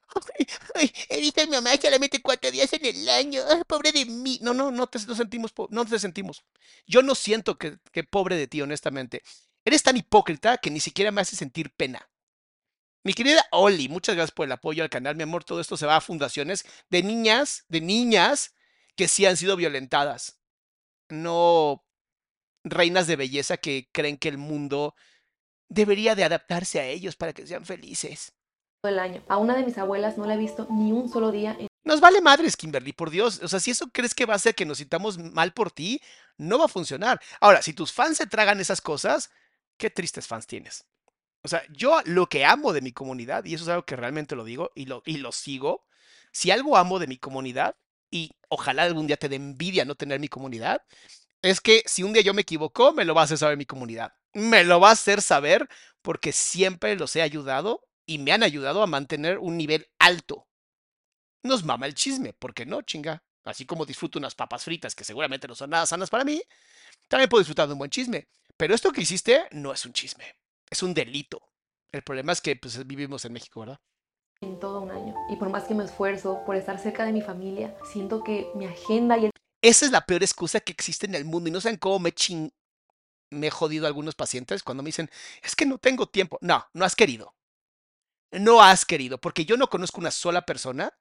[0.74, 0.90] Ay,
[1.36, 3.42] a mi mamá solamente cuatro días en el año.
[3.66, 4.38] pobre de mí.
[4.42, 6.44] No, no, no te sentimos, no sentimos.
[6.86, 9.22] Yo no siento que, que pobre de ti, honestamente.
[9.64, 12.08] Eres tan hipócrita que ni siquiera me hace sentir pena.
[13.04, 15.44] Mi querida Oli, muchas gracias por el apoyo al canal, mi amor.
[15.44, 18.54] Todo esto se va a fundaciones de niñas, de niñas
[18.96, 20.40] que sí han sido violentadas.
[21.08, 21.84] No
[22.64, 24.94] reinas de belleza que creen que el mundo
[25.68, 28.34] debería de adaptarse a ellos para que sean felices
[28.86, 29.22] el año.
[29.28, 31.56] A una de mis abuelas no la he visto ni un solo día.
[31.84, 33.40] Nos vale madres, Kimberly, por Dios.
[33.42, 36.00] O sea, si eso crees que va a hacer que nos sintamos mal por ti,
[36.36, 37.20] no va a funcionar.
[37.40, 39.30] Ahora, si tus fans se tragan esas cosas,
[39.76, 40.84] qué tristes fans tienes.
[41.42, 44.36] O sea, yo lo que amo de mi comunidad, y eso es algo que realmente
[44.36, 45.86] lo digo y lo, y lo sigo,
[46.30, 47.76] si algo amo de mi comunidad,
[48.10, 50.82] y ojalá algún día te dé envidia no tener mi comunidad,
[51.42, 53.66] es que si un día yo me equivoco, me lo va a hacer saber mi
[53.66, 54.12] comunidad.
[54.34, 55.68] Me lo va a hacer saber
[56.02, 60.48] porque siempre los he ayudado y me han ayudado a mantener un nivel alto.
[61.42, 63.22] Nos mama el chisme, ¿por qué no, chinga?
[63.44, 66.42] Así como disfruto unas papas fritas que seguramente no son nada sanas para mí,
[67.06, 68.26] también puedo disfrutar de un buen chisme.
[68.56, 70.24] Pero esto que hiciste no es un chisme,
[70.70, 71.40] es un delito.
[71.92, 73.78] El problema es que pues, vivimos en México, ¿verdad?
[74.40, 75.14] En todo un año.
[75.30, 78.64] Y por más que me esfuerzo por estar cerca de mi familia, siento que mi
[78.64, 79.30] agenda y el...
[79.60, 82.12] Esa es la peor excusa que existe en el mundo y no saben cómo me
[82.12, 82.50] ching...
[83.30, 85.10] me he jodido a algunos pacientes cuando me dicen,
[85.42, 86.38] es que no tengo tiempo.
[86.40, 87.34] No, no has querido.
[88.30, 90.92] No has querido, porque yo no conozco una sola persona,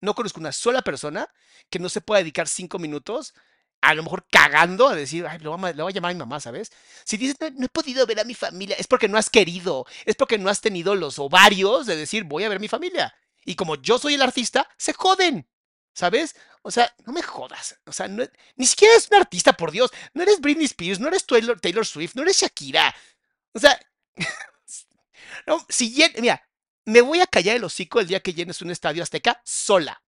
[0.00, 1.28] no conozco una sola persona
[1.70, 3.34] que no se pueda dedicar cinco minutos
[3.80, 6.14] a lo mejor cagando a decir, ay, le voy a, le voy a llamar a
[6.14, 6.72] mi mamá, ¿sabes?
[7.04, 10.16] Si dices, no, he podido ver a mi familia, es porque no has querido, es
[10.16, 13.14] porque no has tenido los ovarios de decir, voy a ver mi familia.
[13.44, 15.48] Y como yo soy el artista, se joden,
[15.94, 16.34] ¿sabes?
[16.62, 17.78] O sea, no me jodas.
[17.86, 18.24] O sea, no,
[18.56, 19.92] ni siquiera eres un artista, por Dios.
[20.14, 22.92] No eres Britney Spears, no eres Taylor, Taylor Swift, no eres Shakira.
[23.52, 23.78] O sea,
[25.46, 26.42] no, si mira,
[26.86, 30.02] me voy a callar el hocico el día que llenes un estadio azteca sola.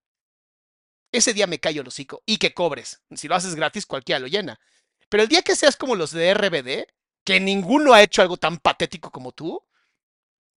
[1.12, 3.02] Ese día me callo el hocico y que cobres.
[3.14, 4.60] Si lo haces gratis, cualquiera lo llena.
[5.08, 6.86] Pero el día que seas como los de RBD,
[7.24, 9.62] que ninguno ha hecho algo tan patético como tú,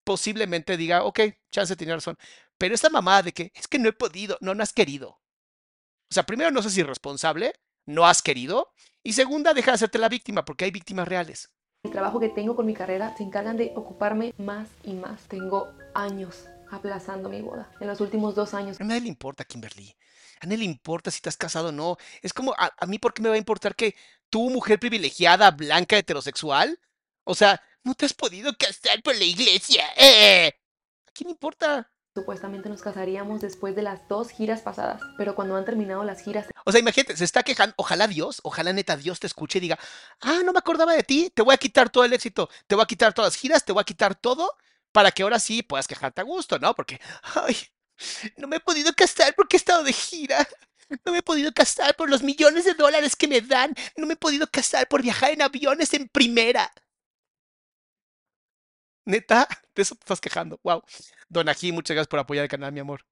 [0.03, 2.17] posiblemente diga, ok, chance tiene razón.
[2.57, 5.09] Pero esa mamada de que es que no he podido, no, no has querido.
[5.09, 7.53] O sea, primero no seas irresponsable,
[7.85, 8.73] no has querido.
[9.03, 11.49] Y segunda, deja de hacerte la víctima, porque hay víctimas reales.
[11.83, 15.23] El trabajo que tengo con mi carrera se encargan de ocuparme más y más.
[15.23, 17.71] Tengo años aplazando mi boda.
[17.79, 18.79] En los últimos dos años.
[18.79, 19.95] A nadie le importa, Kimberly.
[20.39, 21.97] A nadie le importa si estás casado o no.
[22.21, 23.95] Es como, a, a mí, ¿por qué me va a importar que
[24.29, 26.79] tú, mujer privilegiada, blanca, heterosexual?
[27.23, 29.83] O sea, no te has podido casar por la iglesia.
[29.97, 30.51] ¡Eh!
[31.07, 31.91] ¿A quién importa?
[32.13, 36.47] Supuestamente nos casaríamos después de las dos giras pasadas, pero cuando han terminado las giras...
[36.65, 39.79] O sea, imagínate, se está quejando, ojalá Dios, ojalá neta Dios te escuche y diga,
[40.19, 42.83] ah, no me acordaba de ti, te voy a quitar todo el éxito, te voy
[42.83, 44.57] a quitar todas las giras, te voy a quitar todo,
[44.91, 46.73] para que ahora sí puedas quejarte a gusto, ¿no?
[46.75, 46.99] Porque,
[47.35, 47.55] ay,
[48.37, 50.47] no me he podido casar porque he estado de gira.
[51.05, 53.73] No me he podido casar por los millones de dólares que me dan.
[53.95, 56.69] No me he podido casar por viajar en aviones en primera.
[59.05, 60.59] Neta, de eso te estás quejando.
[60.63, 60.83] Wow.
[61.29, 63.05] Don Ají, muchas gracias por apoyar el canal, mi amor.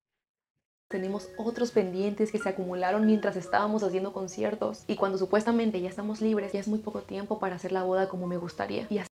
[0.89, 4.83] Tenemos otros pendientes que se acumularon mientras estábamos haciendo conciertos.
[4.87, 8.09] Y cuando supuestamente ya estamos libres, ya es muy poco tiempo para hacer la boda
[8.09, 8.87] como me gustaría.
[8.89, 9.09] Y así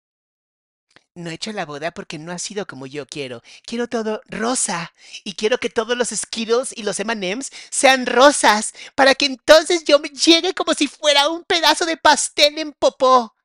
[1.16, 3.41] no he hecho la boda porque no ha sido como yo quiero.
[3.66, 4.93] Quiero todo rosa.
[5.24, 8.74] Y quiero que todos los Skittles y los M&M's sean rosas.
[8.95, 13.36] Para que entonces yo me llegue como si fuera un pedazo de pastel en popó.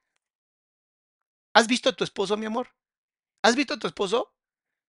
[1.54, 2.68] ¿Has visto a tu esposo, mi amor?
[3.42, 4.32] ¿Has visto a tu esposo?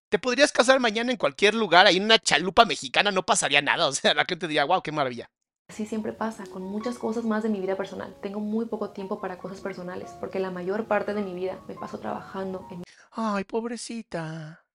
[0.10, 3.88] Te podrías casar mañana en cualquier lugar, ahí en una chalupa mexicana, no pasaría nada.
[3.88, 5.30] O sea, la gente diría, wow, qué maravilla.
[5.70, 8.18] Así siempre pasa, con muchas cosas más de mi vida personal.
[8.22, 11.76] Tengo muy poco tiempo para cosas personales, porque la mayor parte de mi vida me
[11.76, 12.84] paso trabajando en...
[13.12, 14.66] Ay, pobrecita.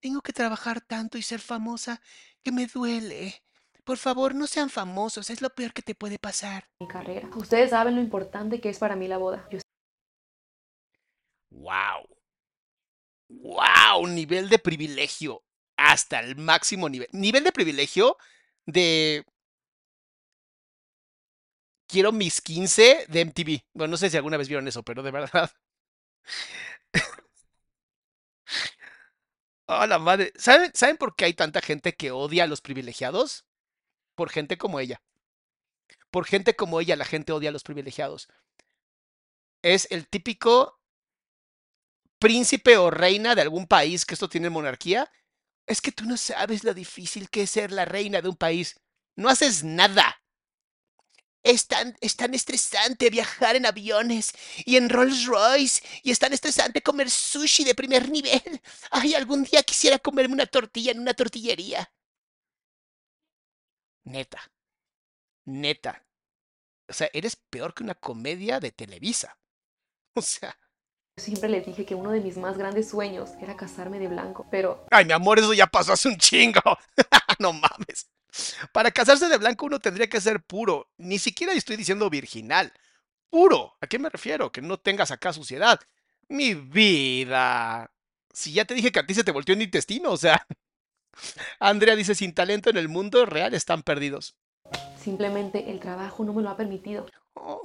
[0.00, 2.00] Tengo que trabajar tanto y ser famosa
[2.42, 3.44] que me duele.
[3.84, 6.70] Por favor, no sean famosos, es lo peor que te puede pasar.
[6.80, 7.28] Mi carrera.
[7.36, 9.46] Ustedes saben lo importante que es para mí la boda.
[9.50, 9.58] Yo...
[11.50, 12.08] ¡Wow!
[13.28, 14.06] ¡Wow!
[14.06, 15.42] Nivel de privilegio.
[15.76, 17.08] Hasta el máximo nivel.
[17.12, 18.16] Nivel de privilegio
[18.64, 19.26] de
[21.90, 23.64] quiero mis 15 de MTV.
[23.74, 25.50] Bueno, no sé si alguna vez vieron eso, pero de verdad.
[29.66, 30.32] oh, la madre.
[30.36, 33.46] ¿Saben, ¿Saben por qué hay tanta gente que odia a los privilegiados?
[34.14, 35.02] Por gente como ella.
[36.10, 38.28] Por gente como ella, la gente odia a los privilegiados.
[39.62, 40.80] Es el típico
[42.18, 45.10] príncipe o reina de algún país que esto tiene monarquía.
[45.66, 48.80] Es que tú no sabes lo difícil que es ser la reina de un país.
[49.16, 50.19] No haces nada.
[51.42, 54.32] Es tan, es tan estresante viajar en aviones
[54.66, 58.60] y en Rolls Royce y es tan estresante comer sushi de primer nivel.
[58.90, 61.90] Ay, algún día quisiera comerme una tortilla en una tortillería.
[64.04, 64.40] Neta.
[65.46, 66.04] Neta.
[66.88, 69.36] O sea, eres peor que una comedia de Televisa.
[70.14, 70.56] O sea.
[71.16, 74.84] Siempre le dije que uno de mis más grandes sueños era casarme de blanco, pero...
[74.90, 76.60] Ay, mi amor, eso ya pasó hace un chingo.
[77.38, 78.08] no mames.
[78.72, 80.88] Para casarse de blanco uno tendría que ser puro.
[80.98, 82.72] Ni siquiera estoy diciendo virginal.
[83.28, 83.76] Puro.
[83.80, 84.50] ¿A qué me refiero?
[84.52, 85.80] Que no tengas acá suciedad.
[86.28, 87.90] Mi vida.
[88.32, 90.46] Si ya te dije que a ti se te volteó el intestino, o sea.
[91.58, 94.36] Andrea dice, sin talento en el mundo real están perdidos.
[95.02, 97.06] Simplemente el trabajo no me lo ha permitido.
[97.34, 97.62] Oh,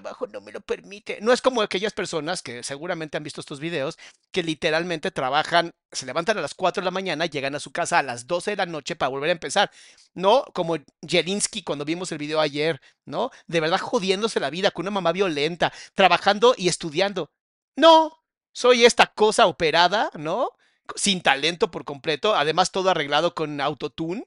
[0.00, 1.18] trabajo no me lo permite.
[1.22, 3.98] No es como aquellas personas que seguramente han visto estos videos
[4.30, 7.98] que literalmente trabajan, se levantan a las 4 de la mañana, llegan a su casa
[7.98, 9.70] a las 12 de la noche para volver a empezar.
[10.14, 10.76] No como
[11.06, 13.30] Jelinsky cuando vimos el video ayer, ¿no?
[13.46, 17.30] De verdad jodiéndose la vida con una mamá violenta, trabajando y estudiando.
[17.76, 18.22] No,
[18.52, 20.50] soy esta cosa operada, ¿no?
[20.94, 24.26] Sin talento por completo, además todo arreglado con autotune.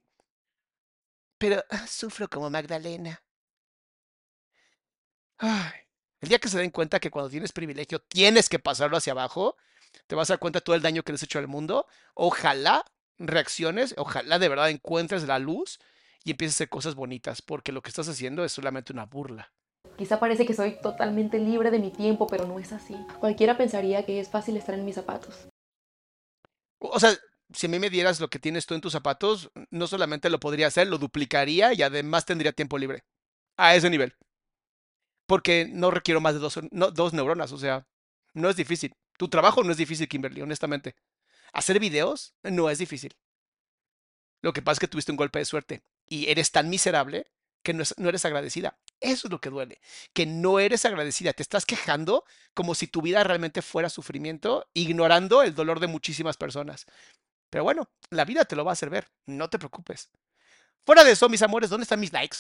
[1.38, 3.22] Pero ah, sufro como Magdalena.
[5.40, 5.72] Ay,
[6.20, 9.56] el día que se den cuenta que cuando tienes privilegio tienes que pasarlo hacia abajo,
[10.06, 11.88] te vas a dar cuenta de todo el daño que le has hecho al mundo.
[12.14, 12.86] Ojalá
[13.18, 15.80] reacciones, ojalá de verdad encuentres la luz
[16.26, 19.54] y empieces a hacer cosas bonitas, porque lo que estás haciendo es solamente una burla.
[19.98, 22.96] Quizá parece que soy totalmente libre de mi tiempo, pero no es así.
[23.20, 25.48] Cualquiera pensaría que es fácil estar en mis zapatos.
[26.80, 27.18] O sea,
[27.54, 30.40] si a mí me dieras lo que tienes tú en tus zapatos, no solamente lo
[30.40, 33.04] podría hacer, lo duplicaría y además tendría tiempo libre.
[33.58, 34.16] A ese nivel.
[35.30, 37.86] Porque no requiero más de dos, neuronas, o sea,
[38.34, 38.96] no es difícil.
[39.16, 40.96] Tu trabajo no es difícil, Kimberly, honestamente.
[41.54, 43.16] Hacer videos no es difícil.
[44.42, 47.28] Lo que pasa es que tuviste un golpe de suerte y eres tan miserable
[47.62, 48.80] que no, no, eres agradecida.
[49.02, 49.80] Eso es lo que duele,
[50.14, 51.34] que no eres agradecida.
[51.34, 52.26] Te estás quejando
[52.56, 56.88] como si tu vida realmente fuera sufrimiento, ignorando el dolor de muchísimas personas.
[57.52, 60.10] Pero bueno, la vida te lo va a hacer ver, no te preocupes.
[60.88, 62.38] Fuera de eso, mis amores, ¿dónde están mis likes?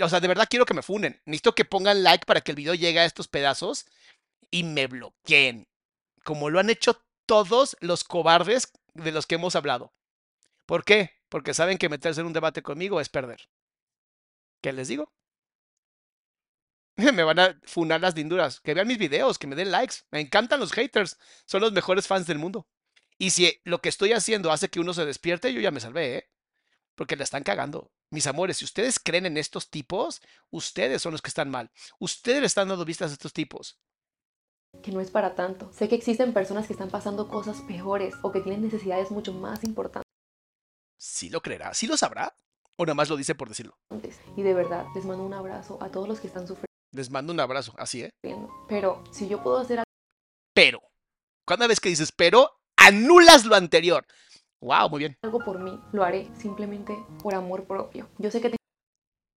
[0.00, 1.20] O sea, de verdad quiero que me funen.
[1.24, 3.86] Necesito que pongan like para que el video llegue a estos pedazos
[4.50, 5.68] y me bloqueen.
[6.24, 9.92] Como lo han hecho todos los cobardes de los que hemos hablado.
[10.66, 11.12] ¿Por qué?
[11.28, 13.48] Porque saben que meterse en un debate conmigo es perder.
[14.60, 15.12] ¿Qué les digo?
[16.96, 18.60] Me van a funar las linduras.
[18.60, 19.96] Que vean mis videos, que me den likes.
[20.10, 21.18] Me encantan los haters.
[21.44, 22.66] Son los mejores fans del mundo.
[23.18, 26.16] Y si lo que estoy haciendo hace que uno se despierte, yo ya me salvé,
[26.16, 26.30] ¿eh?
[26.94, 27.90] Porque la están cagando.
[28.10, 31.70] Mis amores, si ustedes creen en estos tipos, ustedes son los que están mal.
[31.98, 33.78] Ustedes le están dando vistas a estos tipos.
[34.82, 35.72] Que no es para tanto.
[35.72, 39.64] Sé que existen personas que están pasando cosas peores o que tienen necesidades mucho más
[39.64, 40.06] importantes.
[40.98, 41.74] ¿Sí lo creerá?
[41.74, 42.34] ¿Sí lo sabrá?
[42.76, 43.76] ¿O nada más lo dice por decirlo?
[44.36, 46.66] Y de verdad, les mando un abrazo a todos los que están sufriendo.
[46.92, 48.10] Les mando un abrazo, así, ¿eh?
[48.68, 49.90] Pero si yo puedo hacer algo.
[50.54, 50.80] Pero.
[51.46, 54.06] Cada vez que dices pero, anulas lo anterior.
[54.66, 55.16] Wow, muy bien.
[55.22, 56.92] Algo por mí, lo haré simplemente
[57.22, 58.08] por amor propio.
[58.18, 58.56] Yo sé que te...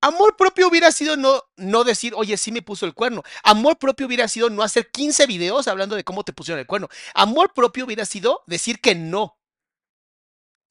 [0.02, 3.22] Amor propio hubiera sido no, no decir, oye, sí me puso el cuerno.
[3.44, 6.90] Amor propio hubiera sido no hacer 15 videos hablando de cómo te pusieron el cuerno.
[7.14, 9.38] Amor propio hubiera sido decir que no.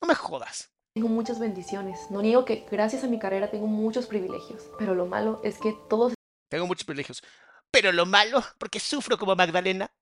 [0.03, 0.73] No me jodas.
[0.93, 2.11] Tengo muchas bendiciones.
[2.11, 4.65] No niego que gracias a mi carrera tengo muchos privilegios.
[4.77, 6.15] Pero lo malo es que todos...
[6.51, 7.23] Tengo muchos privilegios.
[7.71, 9.93] Pero lo malo, porque sufro como Magdalena,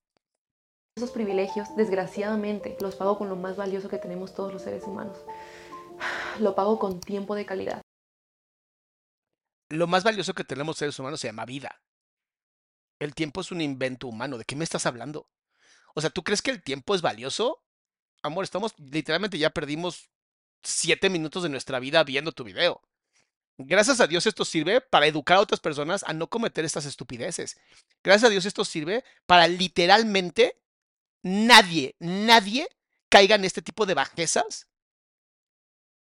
[0.96, 5.18] esos privilegios, desgraciadamente, los pago con lo más valioso que tenemos todos los seres humanos.
[6.40, 7.82] Lo pago con tiempo de calidad.
[9.68, 11.82] Lo más valioso que tenemos seres humanos se llama vida.
[12.98, 14.38] El tiempo es un invento humano.
[14.38, 15.28] ¿De qué me estás hablando?
[15.94, 17.62] O sea, ¿tú crees que el tiempo es valioso?
[18.22, 20.08] Amor, estamos literalmente ya perdimos
[20.62, 22.80] siete minutos de nuestra vida viendo tu video.
[23.58, 27.58] Gracias a Dios esto sirve para educar a otras personas a no cometer estas estupideces.
[28.02, 30.62] Gracias a Dios esto sirve para literalmente
[31.26, 32.68] nadie, nadie
[33.08, 34.68] caiga en este tipo de bajezas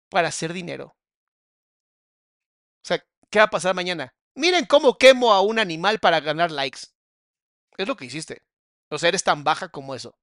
[0.09, 0.97] para hacer dinero.
[2.85, 4.15] O sea, ¿qué va a pasar mañana?
[4.35, 6.81] Miren cómo quemo a un animal para ganar likes.
[7.77, 8.43] Es lo que hiciste.
[8.91, 10.17] O sea, eres tan baja como eso.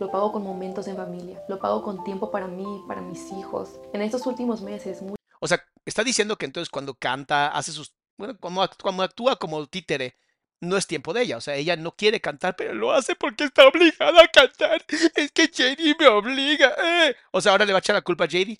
[0.00, 1.40] Lo pago con momentos en familia.
[1.48, 3.78] Lo pago con tiempo para mí, para mis hijos.
[3.92, 5.00] En estos últimos meses.
[5.02, 5.16] Muy...
[5.40, 7.94] O sea, está diciendo que entonces cuando canta, hace sus...
[8.16, 10.16] Bueno, cuando, cuando actúa como títere,
[10.60, 11.36] no es tiempo de ella.
[11.36, 14.84] O sea, ella no quiere cantar, pero lo hace porque está obligada a cantar.
[15.14, 16.74] Es que JD me obliga.
[16.82, 17.16] Eh.
[17.32, 18.58] O sea, ahora le va a echar la culpa a JD.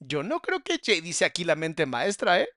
[0.00, 2.48] Yo no creo que JD sea aquí la mente maestra, ¿eh?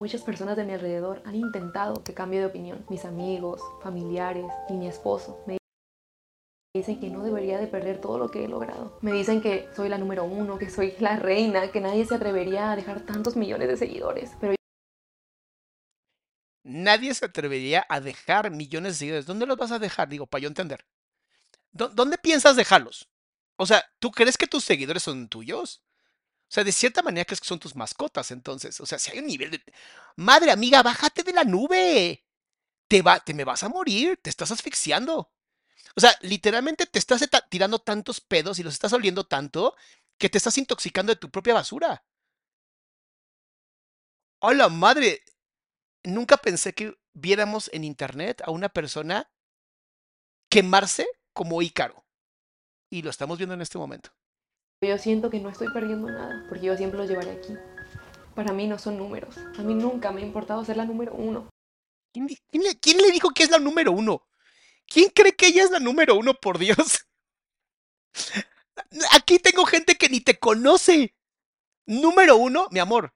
[0.00, 2.86] Muchas personas de mi alrededor han intentado que cambie de opinión.
[2.88, 5.58] Mis amigos, familiares y mi esposo me
[6.74, 8.96] dicen que no debería de perder todo lo que he logrado.
[9.02, 12.70] Me dicen que soy la número uno, que soy la reina, que nadie se atrevería
[12.70, 14.30] a dejar tantos millones de seguidores.
[14.40, 14.54] Pero
[16.62, 19.26] nadie se atrevería a dejar millones de seguidores.
[19.26, 20.08] ¿Dónde los vas a dejar?
[20.08, 20.86] Digo, para yo entender.
[21.72, 23.08] ¿Dónde piensas dejarlos?
[23.56, 25.82] O sea, ¿tú crees que tus seguidores son tuyos?
[26.50, 28.80] O sea, de cierta manera crees que son tus mascotas, entonces.
[28.80, 29.62] O sea, si hay un nivel de...
[30.16, 32.24] Madre amiga, bájate de la nube.
[32.88, 35.30] Te, va, te me vas a morir, te estás asfixiando.
[35.96, 39.76] O sea, literalmente te estás tirando tantos pedos y los estás oliendo tanto
[40.18, 42.04] que te estás intoxicando de tu propia basura.
[44.40, 45.22] ¡Hola, madre!
[46.04, 49.30] Nunca pensé que viéramos en internet a una persona
[50.48, 52.04] quemarse como Ícaro.
[52.90, 54.10] Y lo estamos viendo en este momento.
[54.82, 57.54] Yo siento que no estoy perdiendo nada, porque yo siempre lo llevaré aquí.
[58.34, 59.36] Para mí no son números.
[59.58, 61.50] A mí nunca me ha importado ser la número uno.
[62.12, 64.26] ¿Quién, le, quién le dijo que es la número uno?
[64.86, 67.06] ¿Quién cree que ella es la número uno, por Dios?
[69.12, 71.14] Aquí tengo gente que ni te conoce.
[71.86, 73.14] Número uno, mi amor.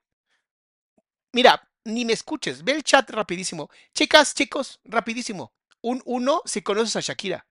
[1.33, 2.63] Mira, ni me escuches.
[2.63, 3.69] Ve el chat rapidísimo.
[3.93, 5.53] Chicas, chicos, rapidísimo.
[5.81, 7.47] Un uno si conoces a Shakira.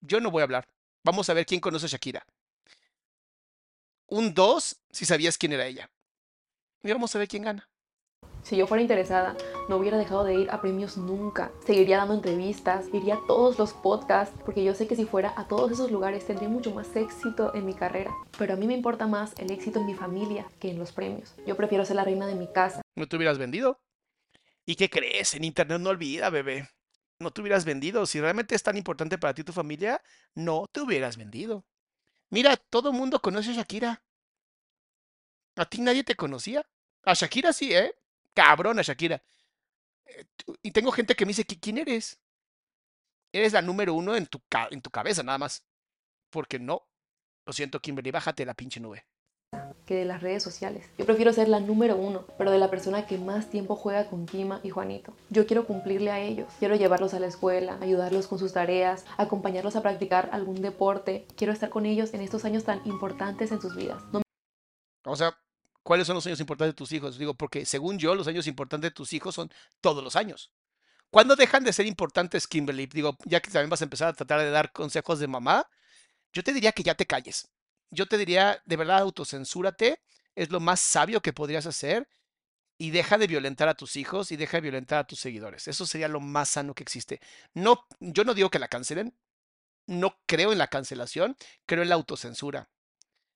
[0.00, 0.68] Yo no voy a hablar.
[1.04, 2.26] Vamos a ver quién conoce a Shakira.
[4.06, 5.90] Un dos si sabías quién era ella.
[6.82, 7.68] Y vamos a ver quién gana.
[8.48, 9.36] Si yo fuera interesada,
[9.68, 11.52] no hubiera dejado de ir a premios nunca.
[11.66, 15.46] Seguiría dando entrevistas, iría a todos los podcasts, porque yo sé que si fuera a
[15.46, 18.10] todos esos lugares tendría mucho más éxito en mi carrera.
[18.38, 21.34] Pero a mí me importa más el éxito en mi familia que en los premios.
[21.46, 22.80] Yo prefiero ser la reina de mi casa.
[22.96, 23.82] ¿No te hubieras vendido?
[24.64, 25.34] ¿Y qué crees?
[25.34, 26.70] En internet no olvida, bebé.
[27.20, 28.06] No te hubieras vendido.
[28.06, 30.00] Si realmente es tan importante para ti tu familia,
[30.34, 31.66] no te hubieras vendido.
[32.30, 34.02] Mira, todo mundo conoce a Shakira.
[35.56, 36.64] ¿A ti nadie te conocía?
[37.02, 37.94] A Shakira sí, ¿eh?
[38.38, 39.20] Cabrón a Shakira.
[40.06, 40.24] Eh,
[40.62, 42.20] y tengo gente que me dice, ¿quién eres?
[43.32, 45.66] Eres la número uno en tu, en tu cabeza, nada más.
[46.30, 46.88] Porque no.
[47.44, 49.04] Lo siento, Kimberly, bájate la pinche nube
[49.86, 50.86] que de las redes sociales.
[50.98, 54.26] Yo prefiero ser la número uno, pero de la persona que más tiempo juega con
[54.26, 55.14] Kima y Juanito.
[55.30, 56.46] Yo quiero cumplirle a ellos.
[56.58, 61.26] Quiero llevarlos a la escuela, ayudarlos con sus tareas, acompañarlos a practicar algún deporte.
[61.36, 64.02] Quiero estar con ellos en estos años tan importantes en sus vidas.
[65.06, 65.38] O sea,
[65.88, 67.16] ¿cuáles son los años importantes de tus hijos?
[67.16, 70.52] Digo, porque según yo, los años importantes de tus hijos son todos los años.
[71.10, 72.84] ¿Cuándo dejan de ser importantes, Kimberly?
[72.86, 75.66] Digo, ya que también vas a empezar a tratar de dar consejos de mamá,
[76.34, 77.48] yo te diría que ya te calles
[77.90, 80.02] yo te diría, de verdad, autocensúrate,
[80.34, 82.08] es lo más sabio que podrías hacer
[82.78, 85.66] y deja de violentar a tus hijos y deja de violentar a tus seguidores.
[85.68, 87.20] Eso sería lo más sano que existe.
[87.54, 89.16] No, yo no digo que la cancelen,
[89.86, 91.36] no creo en la cancelación,
[91.66, 92.68] creo en la autocensura.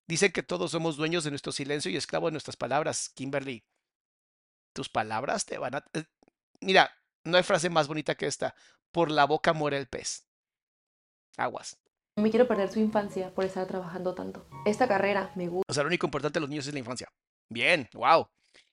[0.09, 3.65] Dicen que todos somos dueños de nuestro silencio y esclavos de nuestras palabras, Kimberly.
[4.75, 5.85] Tus palabras te van a...
[5.93, 6.05] Eh,
[6.61, 6.91] mira,
[7.25, 8.55] no hay frase más bonita que esta.
[8.91, 10.27] Por la boca muere el pez.
[11.37, 11.79] Aguas.
[12.17, 14.47] No me quiero perder su infancia por estar trabajando tanto.
[14.67, 15.71] Esta carrera me gusta.
[15.71, 17.09] O sea, lo único importante de los niños es la infancia.
[17.49, 18.29] Bien, wow.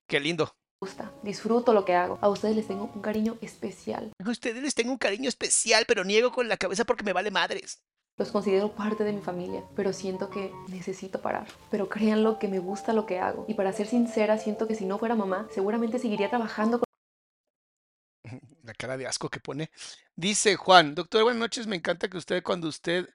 [0.07, 0.53] Qué lindo.
[0.81, 2.17] Gusta, disfruto lo que hago.
[2.21, 4.11] A ustedes les tengo un cariño especial.
[4.23, 7.31] A ustedes les tengo un cariño especial, pero niego con la cabeza porque me vale
[7.31, 7.83] madres.
[8.19, 11.47] Los considero parte de mi familia, pero siento que necesito parar.
[11.71, 13.45] Pero créanlo que me gusta lo que hago.
[13.47, 16.85] Y para ser sincera, siento que si no fuera mamá, seguramente seguiría trabajando con
[18.63, 19.71] la cara de asco que pone.
[20.17, 23.07] Dice Juan, doctor, buenas noches, me encanta que usted cuando usted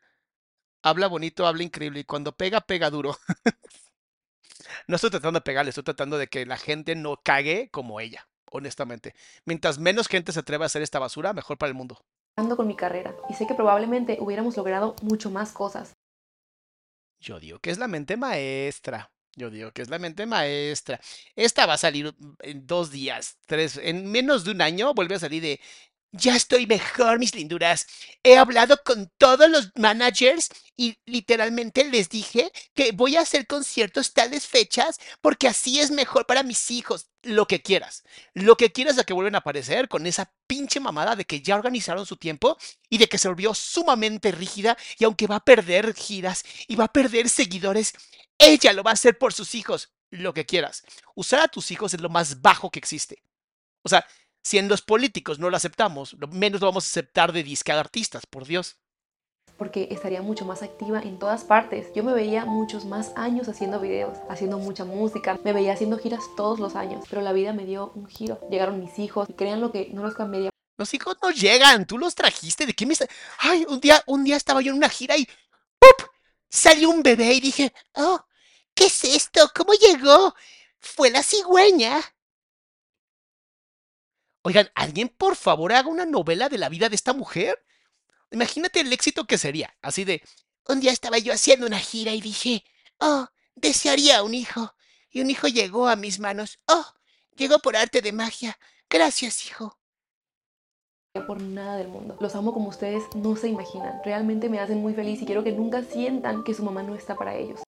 [0.82, 3.18] habla bonito, habla increíble y cuando pega, pega duro.
[4.88, 8.26] no estoy tratando de pegarle, estoy tratando de que la gente no cague como ella,
[8.50, 9.14] honestamente.
[9.44, 12.02] Mientras menos gente se atreva a hacer esta basura, mejor para el mundo.
[12.36, 15.94] Ando con mi carrera y sé que probablemente hubiéramos logrado mucho más cosas.
[17.20, 19.10] Yo digo que es la mente maestra.
[19.36, 21.00] Yo digo que es la mente maestra.
[21.34, 25.18] Esta va a salir en dos días, tres, en menos de un año vuelve a
[25.18, 25.60] salir de
[26.16, 27.86] ya estoy mejor, mis linduras.
[28.22, 34.12] He hablado con todos los managers y literalmente les dije que voy a hacer conciertos
[34.12, 37.08] tales fechas porque así es mejor para mis hijos.
[37.22, 38.04] Lo que quieras.
[38.32, 41.56] Lo que quieras de que vuelven a aparecer con esa pinche mamada de que ya
[41.56, 42.56] organizaron su tiempo
[42.88, 46.84] y de que se volvió sumamente rígida y aunque va a perder giras y va
[46.84, 47.92] a perder seguidores,
[48.38, 49.90] ella lo va a hacer por sus hijos.
[50.10, 50.84] Lo que quieras.
[51.16, 53.22] Usar a tus hijos es lo más bajo que existe.
[53.82, 54.06] O sea,
[54.44, 58.26] si en los políticos no lo aceptamos, menos lo vamos a aceptar de disca artistas,
[58.26, 58.76] por Dios.
[59.56, 61.86] Porque estaría mucho más activa en todas partes.
[61.94, 66.22] Yo me veía muchos más años haciendo videos, haciendo mucha música, me veía haciendo giras
[66.36, 68.38] todos los años, pero la vida me dio un giro.
[68.50, 70.50] Llegaron mis hijos y crean lo que no los cambié.
[70.76, 72.94] Los hijos no llegan, tú los trajiste, ¿de qué me
[73.38, 75.26] Ay, un día, un día estaba yo en una gira y
[75.78, 76.08] ¡pup!
[76.50, 78.26] Salió un bebé y dije, oh,
[78.74, 79.50] ¿qué es esto?
[79.54, 80.34] ¿Cómo llegó?
[80.80, 82.13] Fue la cigüeña.
[84.46, 87.64] Oigan, ¿alguien por favor haga una novela de la vida de esta mujer?
[88.30, 89.74] Imagínate el éxito que sería.
[89.80, 90.22] Así de,
[90.68, 92.62] un día estaba yo haciendo una gira y dije,
[92.98, 94.74] oh, desearía un hijo.
[95.08, 96.58] Y un hijo llegó a mis manos.
[96.66, 96.84] Oh,
[97.36, 98.58] llegó por arte de magia.
[98.90, 99.78] Gracias, hijo.
[101.26, 102.18] Por nada del mundo.
[102.20, 104.02] Los amo como ustedes no se imaginan.
[104.04, 107.14] Realmente me hacen muy feliz y quiero que nunca sientan que su mamá no está
[107.16, 107.62] para ellos.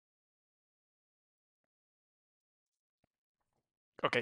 [4.01, 4.17] Ok.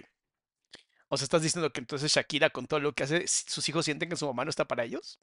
[1.14, 4.07] O sea, estás diciendo que entonces Shakira, con todo lo que hace, sus hijos sienten
[4.07, 5.20] que su mamá no está para ellos.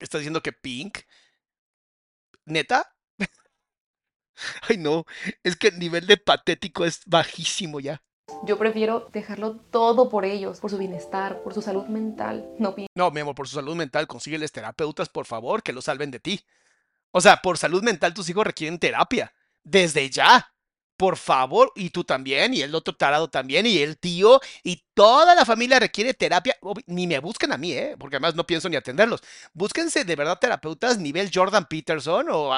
[0.00, 0.98] ¿Estás diciendo que Pink?
[2.44, 2.92] ¿Neta?
[4.68, 5.04] Ay, no.
[5.44, 8.02] Es que el nivel de patético es bajísimo ya.
[8.42, 12.44] Yo prefiero dejarlo todo por ellos, por su bienestar, por su salud mental.
[12.58, 16.10] No, no, mi amor, por su salud mental, consígueles terapeutas, por favor, que lo salven
[16.10, 16.40] de ti.
[17.12, 19.32] O sea, por salud mental tus hijos requieren terapia.
[19.62, 20.51] Desde ya
[21.02, 25.34] por favor, y tú también, y el otro tarado también, y el tío, y toda
[25.34, 26.56] la familia requiere terapia.
[26.86, 27.96] Ni me busquen a mí, ¿eh?
[27.98, 29.20] porque además no pienso ni atenderlos.
[29.52, 32.52] Búsquense de verdad terapeutas nivel Jordan Peterson, o,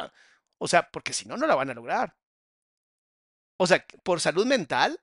[0.58, 2.16] o sea, porque si no, no la van a lograr.
[3.56, 5.00] O sea, por salud mental,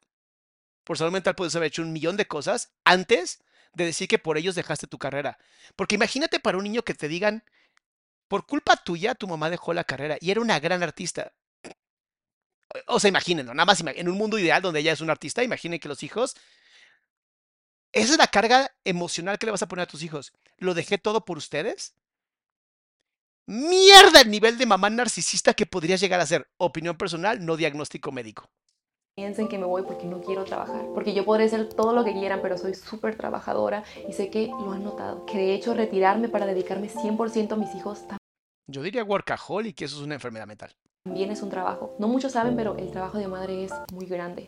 [0.83, 4.37] por salud mental puedes haber hecho un millón de cosas antes de decir que por
[4.37, 5.39] ellos dejaste tu carrera.
[5.75, 7.43] Porque imagínate para un niño que te digan,
[8.27, 11.33] por culpa tuya, tu mamá dejó la carrera y era una gran artista
[12.87, 15.79] o sea, imagínenlo, nada más en un mundo ideal donde ella es una artista, imaginen
[15.79, 16.35] que los hijos
[17.93, 20.33] Esa es la carga emocional que le vas a poner a tus hijos.
[20.57, 21.93] ¿Lo dejé todo por ustedes?
[23.47, 26.49] Mierda el nivel de mamá narcisista que podrías llegar a ser.
[26.57, 28.49] Opinión personal, no diagnóstico médico.
[29.15, 32.13] Piensen que me voy porque no quiero trabajar, porque yo podré ser todo lo que
[32.13, 36.29] quieran, pero soy súper trabajadora y sé que lo han notado, que de hecho retirarme
[36.29, 38.05] para dedicarme 100% a mis hijos
[38.67, 40.73] Yo diría workaholic, que eso es una enfermedad mental.
[41.03, 41.95] También es un trabajo.
[41.99, 44.47] No muchos saben, pero el trabajo de madre es muy grande.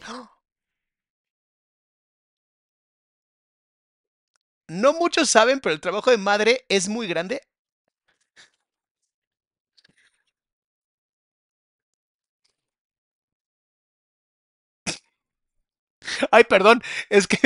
[4.67, 7.41] No muchos saben, pero el trabajo de madre es muy grande.
[16.31, 17.37] Ay, perdón, es que,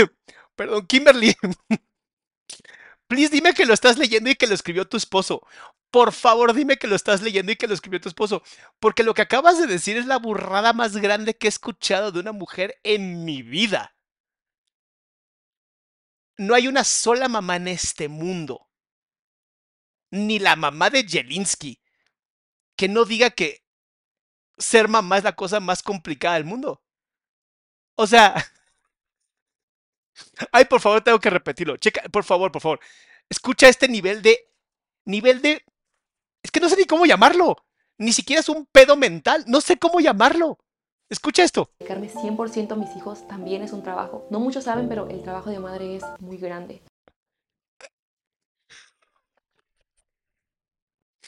[0.55, 1.35] perdón, Kimberly.
[3.07, 5.41] Please dime que lo estás leyendo y que lo escribió tu esposo.
[5.91, 8.43] Por favor, dime que lo estás leyendo y que lo escribió tu esposo.
[8.79, 12.19] Porque lo que acabas de decir es la burrada más grande que he escuchado de
[12.19, 13.95] una mujer en mi vida.
[16.37, 18.67] No hay una sola mamá en este mundo,
[20.11, 21.79] ni la mamá de Jelinsky,
[22.75, 23.63] que no diga que
[24.57, 26.83] ser mamá es la cosa más complicada del mundo.
[27.95, 28.35] O sea,
[30.51, 31.77] ay, por favor, tengo que repetirlo.
[31.77, 32.79] Checa, por favor, por favor.
[33.29, 34.39] Escucha este nivel de
[35.05, 35.65] nivel de
[36.47, 37.57] es que no sé ni cómo llamarlo.
[37.97, 40.57] Ni siquiera es un pedo mental, no sé cómo llamarlo.
[41.09, 41.69] Escucha esto.
[41.79, 44.25] Dedicarme 100% a mis hijos también es un trabajo.
[44.31, 46.81] No muchos saben, pero el trabajo de madre es muy grande.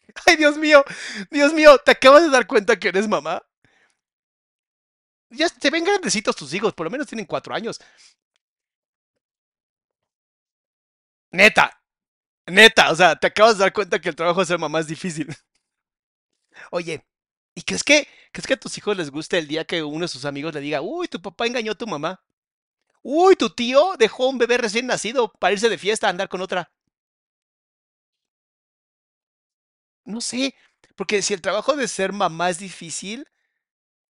[0.25, 0.85] Ay, Dios mío,
[1.29, 3.41] Dios mío, ¿te acabas de dar cuenta que eres mamá?
[5.31, 7.77] Ya se ven grandecitos tus hijos, por lo menos tienen cuatro años.
[11.31, 11.78] Neta,
[12.49, 14.87] neta, o sea, te acabas de dar cuenta que el trabajo de ser mamá es
[14.87, 15.27] difícil.
[16.71, 17.05] Oye,
[17.55, 20.07] ¿y crees que, crees que a tus hijos les gusta el día que uno de
[20.07, 22.23] sus amigos le diga, uy, tu papá engañó a tu mamá?
[23.03, 26.41] Uy, tu tío dejó un bebé recién nacido para irse de fiesta a andar con
[26.41, 26.71] otra.
[30.05, 30.55] No sé,
[30.97, 33.25] porque si el trabajo de ser mamá es difícil,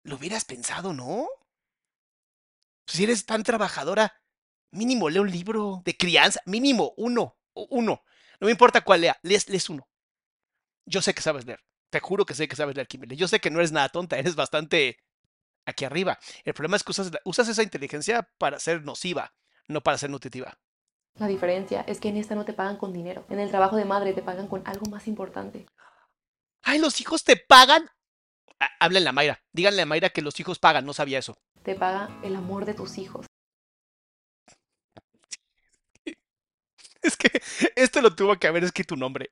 [0.05, 1.29] lo hubieras pensado, ¿no?
[2.87, 4.13] Si eres tan trabajadora,
[4.71, 8.03] mínimo lee un libro de crianza, mínimo uno, uno.
[8.41, 9.89] No me importa cuál lea, lees, lees uno.
[10.87, 11.61] Yo sé que sabes leer,
[11.91, 13.17] te juro que sé que sabes leer, Kimberly.
[13.17, 14.99] Yo sé que no eres nada tonta, eres bastante
[15.67, 16.19] aquí arriba.
[16.45, 19.35] El problema es que usas, usas esa inteligencia para ser nociva,
[19.67, 20.59] no para ser nutritiva.
[21.17, 23.27] La diferencia es que en esta no te pagan con dinero.
[23.29, 25.67] En el trabajo de madre te pagan con algo más importante.
[26.63, 27.89] Ay, los hijos te pagan.
[28.81, 31.39] Háblenle a Mayra, díganle a Mayra que los hijos pagan, no sabía eso.
[31.63, 33.27] Te paga el amor de tus hijos.
[37.03, 37.31] Es que
[37.77, 39.31] esto lo tuvo que haber escrito un hombre.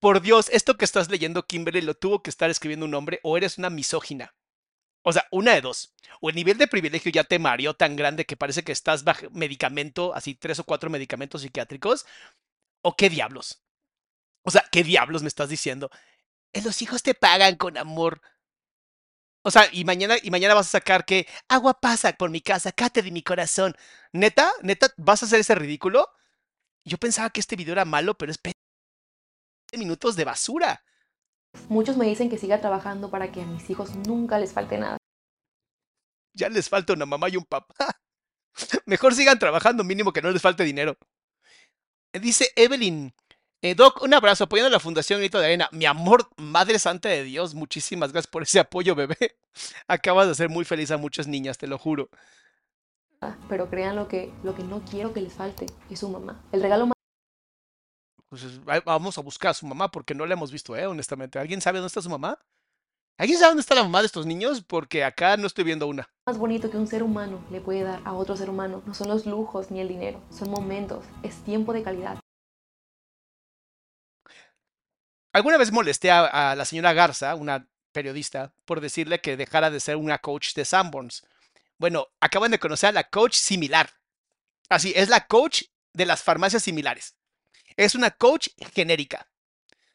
[0.00, 3.36] Por Dios, esto que estás leyendo, Kimberly, lo tuvo que estar escribiendo un hombre o
[3.36, 4.34] eres una misógina.
[5.02, 5.94] O sea, una de dos.
[6.20, 9.30] O el nivel de privilegio ya te mareó tan grande que parece que estás bajo
[9.32, 12.06] medicamento, así tres o cuatro medicamentos psiquiátricos.
[12.82, 13.62] O qué diablos.
[14.44, 15.90] O sea, ¿qué diablos me estás diciendo?
[16.54, 18.22] "Eh, Los hijos te pagan con amor.
[19.42, 22.72] O sea, y mañana, y mañana vas a sacar que agua pasa por mi casa,
[22.72, 23.74] cate de mi corazón.
[24.12, 24.52] ¿Neta?
[24.62, 24.92] ¿Neta?
[24.98, 26.08] ¿Vas a hacer ese ridículo?
[26.84, 28.56] Yo pensaba que este video era malo, pero es 20
[29.78, 30.82] minutos de basura.
[31.68, 34.96] Muchos me dicen que siga trabajando para que a mis hijos nunca les falte nada.
[36.32, 38.00] Ya les falta una mamá y un papá.
[38.86, 40.96] Mejor sigan trabajando, mínimo que no les falte dinero.
[42.12, 43.12] Eh, Dice Evelyn.
[43.62, 45.68] eh, Doc, un abrazo apoyando a la Fundación Grito de Arena.
[45.72, 49.16] Mi amor, Madre Santa de Dios, muchísimas gracias por ese apoyo, bebé.
[49.88, 52.10] Acabas de hacer muy feliz a muchas niñas, te lo juro.
[53.48, 56.42] Pero crean lo que, lo que no quiero que les falte es su mamá.
[56.52, 56.94] El regalo más
[58.28, 60.86] Pues es- va- vamos a buscar a su mamá porque no la hemos visto, eh,
[60.86, 61.38] honestamente.
[61.38, 62.38] ¿Alguien sabe dónde está su mamá?
[63.18, 64.62] ¿Alguien sabe dónde está la mamá de estos niños?
[64.62, 66.08] Porque acá no estoy viendo una.
[66.38, 69.26] bonito que un ser humano le puede dar a otro ser humano no son los
[69.26, 72.20] lujos ni el dinero, son momentos, es tiempo de calidad.
[75.32, 79.80] Alguna vez molesté a, a la señora Garza, una periodista, por decirle que dejara de
[79.80, 81.26] ser una coach de Sanborns.
[81.80, 83.90] Bueno, acaban de conocer a la coach similar.
[84.68, 85.62] Así, es la coach
[85.94, 87.16] de las farmacias similares.
[87.74, 89.30] Es una coach genérica.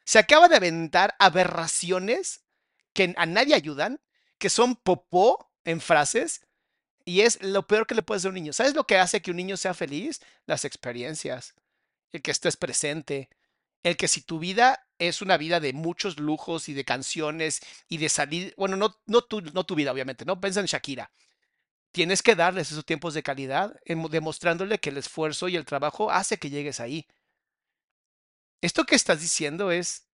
[0.03, 2.43] Se acaba de aventar aberraciones
[2.93, 4.01] que a nadie ayudan,
[4.39, 6.41] que son popó en frases,
[7.05, 8.51] y es lo peor que le puede hacer a un niño.
[8.51, 10.21] ¿Sabes lo que hace que un niño sea feliz?
[10.47, 11.53] Las experiencias,
[12.11, 13.29] el que estés presente,
[13.83, 17.99] el que si tu vida es una vida de muchos lujos y de canciones y
[17.99, 21.11] de salir, bueno, no, tu, no tu vida, obviamente, no piensa en Shakira.
[21.95, 26.11] Tienes que darles esos tiempos de calidad, em- demostrándole que el esfuerzo y el trabajo
[26.11, 27.07] hace que llegues ahí.
[28.61, 30.09] Esto que estás diciendo es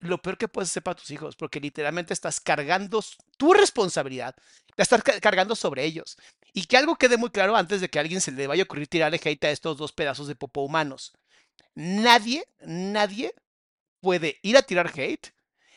[0.00, 3.04] lo peor que puedes hacer para tus hijos, porque literalmente estás cargando
[3.36, 4.34] tu responsabilidad,
[4.76, 6.16] la estás cargando sobre ellos.
[6.52, 8.66] Y que algo quede muy claro antes de que a alguien se le vaya a
[8.66, 11.12] ocurrir tirarle hate a estos dos pedazos de popó humanos.
[11.74, 13.34] Nadie, nadie
[14.00, 15.34] puede ir a tirar hate.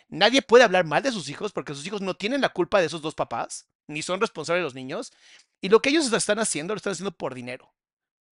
[0.10, 2.88] Nadie puede hablar mal de sus hijos porque sus hijos no tienen la culpa de
[2.88, 5.14] esos dos papás, ni son responsables los niños.
[5.62, 7.74] Y lo que ellos están haciendo, lo están haciendo por dinero.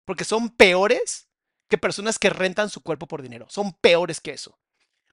[0.06, 1.28] Porque son peores
[1.68, 3.48] que personas que rentan su cuerpo por dinero.
[3.50, 4.58] Son peores que eso.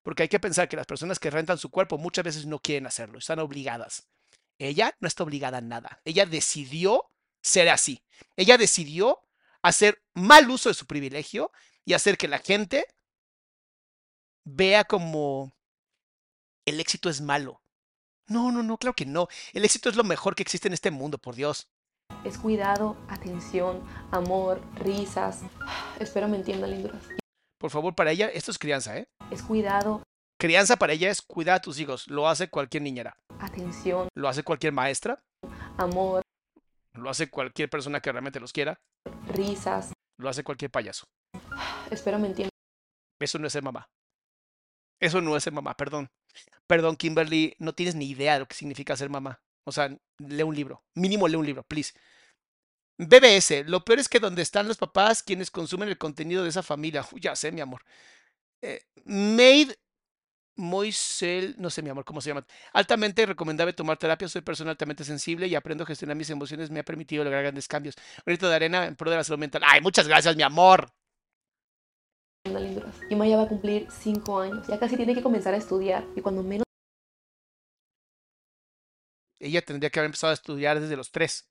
[0.03, 2.87] Porque hay que pensar que las personas que rentan su cuerpo muchas veces no quieren
[2.87, 4.07] hacerlo, están obligadas.
[4.59, 6.01] Ella no está obligada a nada.
[6.05, 7.11] Ella decidió
[7.43, 8.03] ser así.
[8.37, 9.21] Ella decidió
[9.63, 11.51] hacer mal uso de su privilegio
[11.85, 12.87] y hacer que la gente
[14.45, 15.57] vea como
[16.67, 17.63] el éxito es malo.
[18.27, 19.29] No, no, no, claro que no.
[19.53, 21.69] El éxito es lo mejor que existe en este mundo, por Dios.
[22.25, 25.43] Es cuidado, atención, amor, risas.
[26.01, 27.03] Espero me entiendan, linduras.
[27.59, 29.07] Por favor, para ella, esto es crianza, ¿eh?
[29.31, 30.03] Es cuidado.
[30.39, 32.09] Crianza para ella es cuidar a tus hijos.
[32.09, 33.17] Lo hace cualquier niñera.
[33.41, 34.09] Atención.
[34.15, 35.23] Lo hace cualquier maestra.
[35.79, 36.23] Amor.
[36.95, 38.79] Lo hace cualquier persona que realmente los quiera.
[39.29, 39.93] Risas.
[40.19, 41.05] Lo hace cualquier payaso.
[41.91, 42.51] Espero me entiendan.
[43.21, 43.87] Eso no es ser mamá.
[45.05, 46.11] Eso no es ser mamá, perdón.
[46.67, 49.43] Perdón, Kimberly, no tienes ni idea de lo que significa ser mamá.
[49.65, 50.83] O sea, lee un libro.
[50.95, 51.93] Mínimo lee un libro, please.
[52.97, 56.63] BBS, lo peor es que donde están los papás quienes consumen el contenido de esa
[56.63, 57.07] familia.
[57.21, 57.83] ya sé, mi amor.
[58.63, 59.77] Eh, Made
[60.57, 62.47] Moisel, no sé, mi amor, ¿cómo se llama?
[62.73, 64.27] Altamente recomendable tomar terapia.
[64.29, 66.71] Soy persona altamente sensible y aprendo a gestionar mis emociones.
[66.71, 67.95] Me ha permitido lograr grandes cambios.
[68.25, 69.61] Grito de arena en pro de la salud mental.
[69.67, 70.91] Ay, muchas gracias, mi amor.
[73.09, 74.67] Y Maya va a cumplir cinco años.
[74.67, 76.05] Ya casi tiene que comenzar a estudiar.
[76.17, 76.65] Y cuando menos.
[79.39, 81.51] Ella tendría que haber empezado a estudiar desde los tres.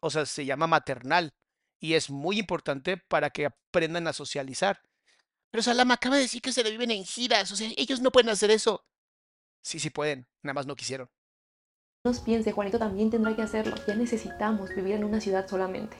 [0.00, 1.34] O sea, se llama maternal.
[1.80, 4.80] Y es muy importante para que aprendan a socializar.
[5.50, 7.50] Pero Salama acaba de decir que se le viven en giras.
[7.52, 8.84] O sea, ellos no pueden hacer eso.
[9.62, 10.26] Sí, sí pueden.
[10.42, 11.08] Nada más no quisieron.
[12.04, 13.74] Nos piense, Juanito también tendrá que hacerlo.
[13.86, 15.96] Ya necesitamos vivir en una ciudad solamente.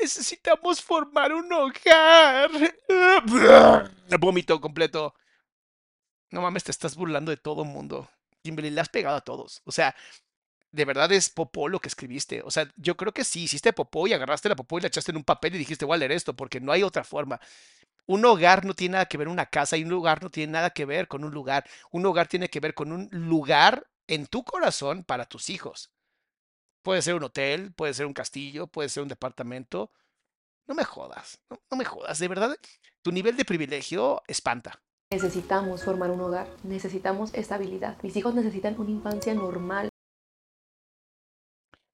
[0.00, 2.50] Necesitamos formar un hogar.
[4.18, 5.14] Vómito completo.
[6.30, 8.08] No mames, te estás burlando de todo el mundo.
[8.42, 9.62] Kimberly, le has pegado a todos.
[9.64, 9.94] O sea,
[10.72, 12.42] de verdad es popó lo que escribiste.
[12.42, 15.10] O sea, yo creo que sí, hiciste popó y agarraste la popó y la echaste
[15.10, 17.40] en un papel y dijiste, voy esto, porque no hay otra forma.
[18.06, 20.70] Un hogar no tiene nada que ver una casa y un lugar no tiene nada
[20.70, 21.64] que ver con un lugar.
[21.90, 25.90] Un hogar tiene que ver con un lugar en tu corazón para tus hijos.
[26.82, 29.92] Puede ser un hotel, puede ser un castillo, puede ser un departamento.
[30.66, 32.56] No me jodas, no, me jodas, de verdad,
[33.02, 34.80] tu nivel de privilegio espanta.
[35.12, 38.00] Necesitamos formar un hogar, necesitamos estabilidad.
[38.02, 39.88] Mis hijos necesitan una infancia normal.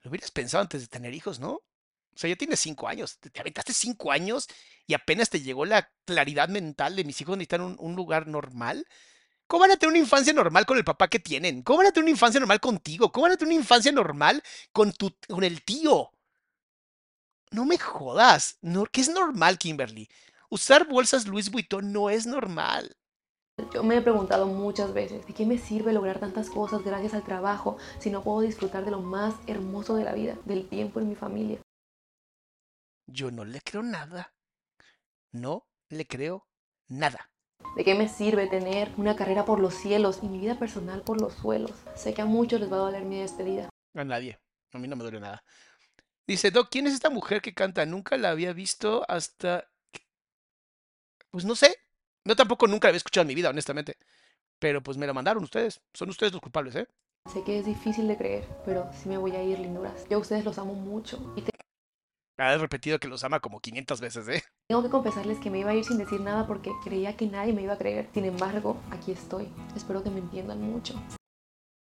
[0.03, 1.53] Lo hubieras pensado antes de tener hijos, ¿no?
[1.53, 4.47] O sea, ya tienes cinco años, te, aventaste cinco años
[4.87, 8.87] y apenas te llegó la claridad mental de mis hijos necesitan un, un lugar normal.
[9.47, 11.63] ¿Cómo van a tener una infancia normal con el papá que tienen?
[11.63, 13.13] ¿Cómo van a tener una infancia normal contigo?
[13.13, 14.43] ¿Cómo van a tener una infancia normal
[14.73, 16.11] con, tu, con el tío?
[17.53, 18.59] No me jodas.
[18.61, 20.09] No, ¿Qué es normal, Kimberly?
[20.51, 22.97] Usar bolsas Louis Vuitton no es normal.
[23.73, 27.25] Yo me he preguntado muchas veces, ¿de qué me sirve lograr tantas cosas gracias al
[27.25, 31.09] trabajo si no puedo disfrutar de lo más hermoso de la vida, del tiempo en
[31.09, 31.59] mi familia?
[33.07, 34.35] Yo no le creo nada.
[35.33, 36.47] No le creo
[36.89, 37.31] nada.
[37.75, 41.21] ¿De qué me sirve tener una carrera por los cielos y mi vida personal por
[41.21, 41.73] los suelos?
[41.95, 43.69] Sé que a muchos les va a doler mi despedida.
[43.95, 44.39] A nadie.
[44.73, 45.43] A mí no me duele nada.
[46.27, 47.87] Dice, Doc, ¿quién es esta mujer que canta?
[47.87, 49.69] Nunca la había visto hasta...
[51.31, 51.77] Pues no sé.
[52.25, 53.97] Yo tampoco nunca la había escuchado en mi vida, honestamente.
[54.59, 55.81] Pero pues me la mandaron ustedes.
[55.93, 56.89] Son ustedes los culpables, ¿eh?
[57.33, 60.09] Sé que es difícil de creer, pero sí me voy a ir, linduras.
[60.09, 61.35] Yo a ustedes los amo mucho.
[61.37, 61.45] Y
[62.39, 64.43] Ha repetido que los ama como 500 veces, ¿eh?
[64.69, 67.53] Tengo que confesarles que me iba a ir sin decir nada porque creía que nadie
[67.53, 68.09] me iba a creer.
[68.13, 69.49] Sin embargo, aquí estoy.
[69.77, 71.01] Espero que me entiendan mucho.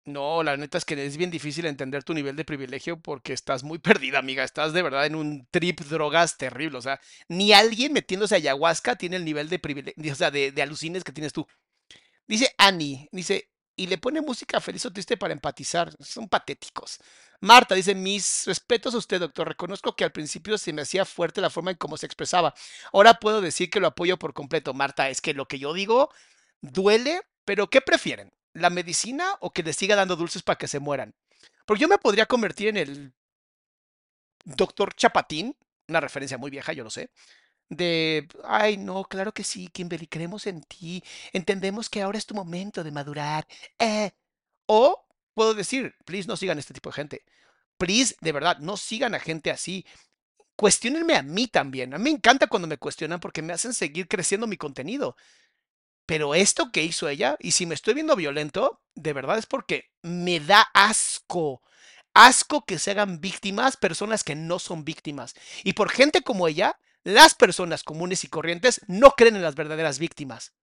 [0.03, 3.63] No, la neta es que es bien difícil entender tu nivel de privilegio porque estás
[3.63, 4.43] muy perdida, amiga.
[4.43, 6.79] Estás de verdad en un trip drogas terrible.
[6.79, 10.51] O sea, ni alguien metiéndose a ayahuasca tiene el nivel de privilegio, o sea, de,
[10.51, 11.45] de alucines que tienes tú.
[12.27, 13.51] Dice Annie, dice,
[13.81, 15.91] y le pone música feliz o triste para empatizar.
[15.99, 16.99] Son patéticos.
[17.39, 19.47] Marta dice, mis respetos a usted, doctor.
[19.47, 22.53] Reconozco que al principio se me hacía fuerte la forma en cómo se expresaba.
[22.93, 24.75] Ahora puedo decir que lo apoyo por completo.
[24.75, 26.11] Marta, es que lo que yo digo
[26.61, 28.31] duele, pero ¿qué prefieren?
[28.53, 31.15] ¿La medicina o que le siga dando dulces para que se mueran?
[31.65, 33.13] Porque yo me podría convertir en el
[34.45, 37.09] doctor Chapatín, una referencia muy vieja, yo lo sé,
[37.71, 42.35] de, ay, no, claro que sí, Kimberly, creemos en ti, entendemos que ahora es tu
[42.35, 43.47] momento de madurar.
[43.79, 44.11] Eh.
[44.65, 47.25] O puedo decir, please, no sigan este tipo de gente.
[47.77, 49.85] Please, de verdad, no sigan a gente así.
[50.57, 51.93] Cuestionenme a mí también.
[51.93, 55.15] A mí me encanta cuando me cuestionan porque me hacen seguir creciendo mi contenido.
[56.05, 59.91] Pero esto que hizo ella, y si me estoy viendo violento, de verdad es porque
[60.01, 61.61] me da asco.
[62.13, 65.35] Asco que se hagan víctimas personas que no son víctimas.
[65.63, 69.99] Y por gente como ella, las personas comunes y corrientes no creen en las verdaderas
[69.99, 70.53] víctimas.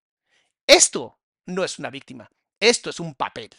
[0.67, 2.29] Esto no es una víctima.
[2.59, 3.49] Esto es un papel.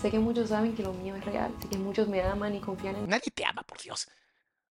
[0.00, 1.54] Sé que muchos saben que lo mío es real.
[1.60, 4.06] Sé que muchos me aman y confían en Nadie te ama, por Dios.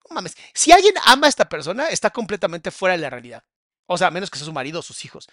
[0.08, 0.36] No mames.
[0.54, 3.44] Si alguien ama a esta persona, está completamente fuera de la realidad.
[3.88, 5.28] O sea, a menos que sea su marido o sus hijos.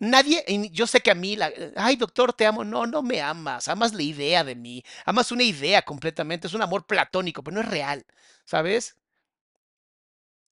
[0.00, 2.64] Nadie, yo sé que a mí, la, ay doctor, te amo.
[2.64, 3.68] No, no me amas.
[3.68, 4.82] Amas la idea de mí.
[5.04, 6.48] Amas una idea completamente.
[6.48, 8.04] Es un amor platónico, pero no es real.
[8.44, 8.96] ¿Sabes?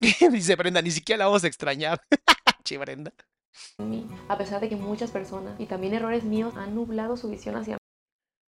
[0.31, 2.01] Dice Brenda, ni siquiera la vamos a extrañar.
[2.63, 3.13] che, Brenda.
[4.27, 7.75] a pesar de que muchas personas y también errores míos han nublado su visión hacia
[7.75, 7.77] mí.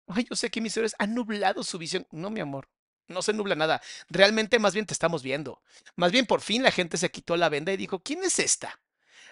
[0.08, 2.06] Ay, yo sé que mis errores han nublado su visión.
[2.10, 2.68] No, mi amor.
[3.08, 3.80] No se nubla nada.
[4.10, 5.62] Realmente más bien te estamos viendo.
[5.96, 8.80] Más bien por fin la gente se quitó la venda y dijo, ¿quién es esta?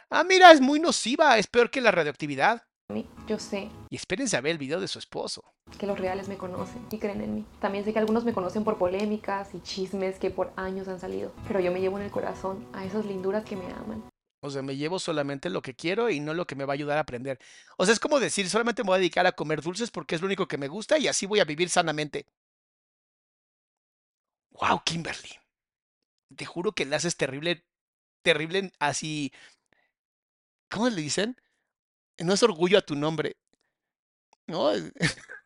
[0.08, 2.62] Ah, mira, es muy nociva, es peor que la radioactividad.
[3.26, 5.55] Yo sé Y espérense a ver el video de su esposo.
[5.78, 7.44] Que los reales me conocen y creen en mí.
[7.60, 11.32] También sé que algunos me conocen por polémicas y chismes que por años han salido.
[11.46, 14.02] Pero yo me llevo en el corazón a esas linduras que me aman.
[14.40, 16.74] O sea, me llevo solamente lo que quiero y no lo que me va a
[16.74, 17.38] ayudar a aprender.
[17.76, 20.20] O sea, es como decir, solamente me voy a dedicar a comer dulces porque es
[20.20, 22.26] lo único que me gusta y así voy a vivir sanamente.
[24.50, 25.30] Wow, Kimberly.
[26.34, 27.64] Te juro que le haces terrible,
[28.22, 29.32] terrible así.
[30.70, 31.36] ¿Cómo le dicen?
[32.18, 33.36] No es orgullo a tu nombre.
[34.46, 34.72] No.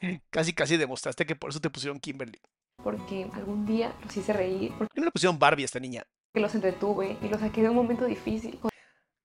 [0.30, 2.40] casi, casi demostraste que por eso te pusieron Kimberly.
[2.82, 6.06] Porque algún día los hice reír, ¿Por qué no le pusieron Barbie a esta niña?
[6.30, 8.58] porque los entretuve y los saqué de un momento difícil.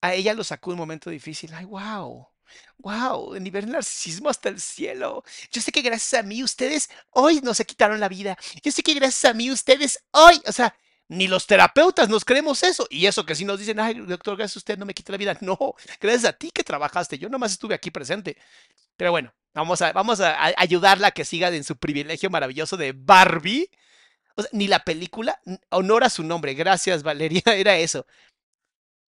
[0.01, 1.53] A ella lo sacó en un momento difícil.
[1.53, 2.27] Ay, wow.
[2.77, 5.23] Wow, el nivel de narcisismo hasta el cielo.
[5.51, 8.37] Yo sé que gracias a mí ustedes hoy no se quitaron la vida.
[8.63, 10.75] Yo sé que gracias a mí ustedes hoy, o sea,
[11.07, 12.85] ni los terapeutas nos creemos eso.
[12.89, 15.17] Y eso que si nos dicen, ay, doctor, gracias a usted no me quitó la
[15.17, 15.37] vida.
[15.41, 15.57] No,
[15.99, 17.17] gracias a ti que trabajaste.
[17.17, 18.37] Yo nomás estuve aquí presente.
[18.97, 22.77] Pero bueno, vamos a, vamos a, a ayudarla a que siga en su privilegio maravilloso
[22.77, 23.69] de Barbie.
[24.35, 25.39] O sea, ni la película
[25.69, 26.53] honora su nombre.
[26.53, 27.41] Gracias, Valeria.
[27.55, 28.05] Era eso.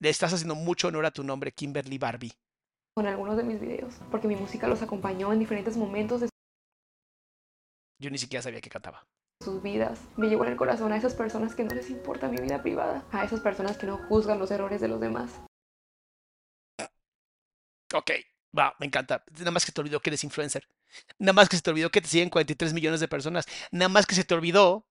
[0.00, 2.32] Le estás haciendo mucho honor a tu nombre, Kimberly Barbie.
[2.94, 6.28] con algunos de mis videos, porque mi música los acompañó en diferentes momentos de
[8.00, 9.06] Yo ni siquiera sabía que cantaba.
[9.42, 10.00] sus vidas.
[10.16, 13.04] Me llevo en el corazón a esas personas que no les importa mi vida privada,
[13.12, 15.30] a esas personas que no juzgan los errores de los demás.
[17.94, 18.10] Ok,
[18.56, 19.24] va, me encanta.
[19.39, 20.66] Nada más que te olvidó que eres influencer.
[21.18, 23.47] Nada más que se te olvidó que te siguen 43 millones de personas.
[23.70, 24.86] Nada más que se te olvidó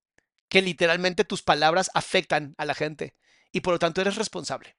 [0.49, 3.15] que literalmente tus palabras afectan a la gente
[3.51, 4.77] y por lo tanto eres responsable.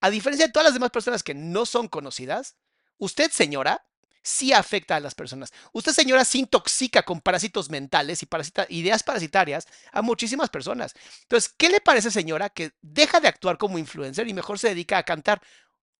[0.00, 2.56] A diferencia de todas las demás personas que no son conocidas,
[2.98, 3.86] usted, señora,
[4.22, 5.52] sí afecta a las personas.
[5.72, 10.94] Usted, señora, sí intoxica con parásitos mentales y parasita- ideas parasitarias a muchísimas personas.
[11.22, 14.98] Entonces, ¿qué le parece, señora, que deja de actuar como influencer y mejor se dedica
[14.98, 15.40] a cantar?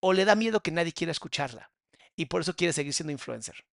[0.01, 1.71] ¿O le da miedo que nadie quiera escucharla?
[2.17, 3.65] Y por eso quiere seguir siendo influencer.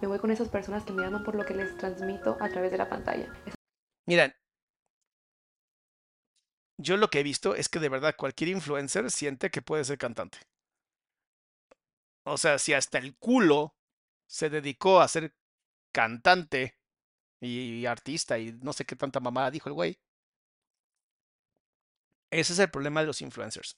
[0.00, 2.72] Me voy con esas personas que me aman por lo que les transmito a través
[2.72, 3.32] de la pantalla.
[4.06, 4.34] Miren,
[6.78, 9.98] yo lo que he visto es que de verdad cualquier influencer siente que puede ser
[9.98, 10.38] cantante.
[12.24, 13.76] O sea, si hasta el culo
[14.26, 15.34] se dedicó a ser
[15.92, 16.78] cantante
[17.40, 20.00] y artista y no sé qué tanta mamada dijo el güey.
[22.30, 23.76] Ese es el problema de los influencers.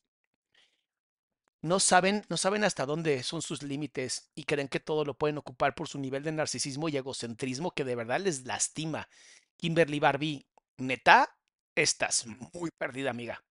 [1.64, 5.38] No saben, no saben hasta dónde son sus límites y creen que todo lo pueden
[5.38, 9.08] ocupar por su nivel de narcisismo y egocentrismo que de verdad les lastima.
[9.56, 10.46] Kimberly Barbie,
[10.76, 11.38] neta,
[11.74, 13.42] estás muy perdida, amiga.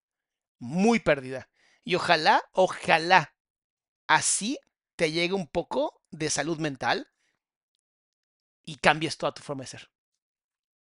[0.59, 1.49] Muy perdida.
[1.83, 3.33] Y ojalá, ojalá,
[4.05, 4.59] así
[4.95, 7.09] te llegue un poco de salud mental
[8.63, 9.92] y cambies toda tu forma de ser.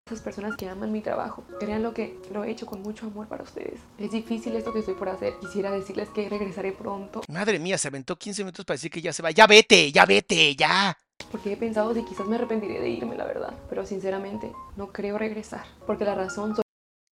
[0.07, 1.43] Esas personas que aman mi trabajo.
[1.59, 3.81] Créanlo que lo he hecho con mucho amor para ustedes.
[3.97, 5.33] Es difícil esto que estoy por hacer.
[5.41, 7.23] Quisiera decirles que regresaré pronto.
[7.27, 9.31] Madre mía, se aventó 15 minutos para decir que ya se va.
[9.31, 10.97] Ya vete, ya vete, ya.
[11.29, 13.53] Porque he pensado si quizás me arrepentiré de irme, la verdad.
[13.67, 15.65] Pero sinceramente, no creo regresar.
[15.85, 16.63] Porque la razón son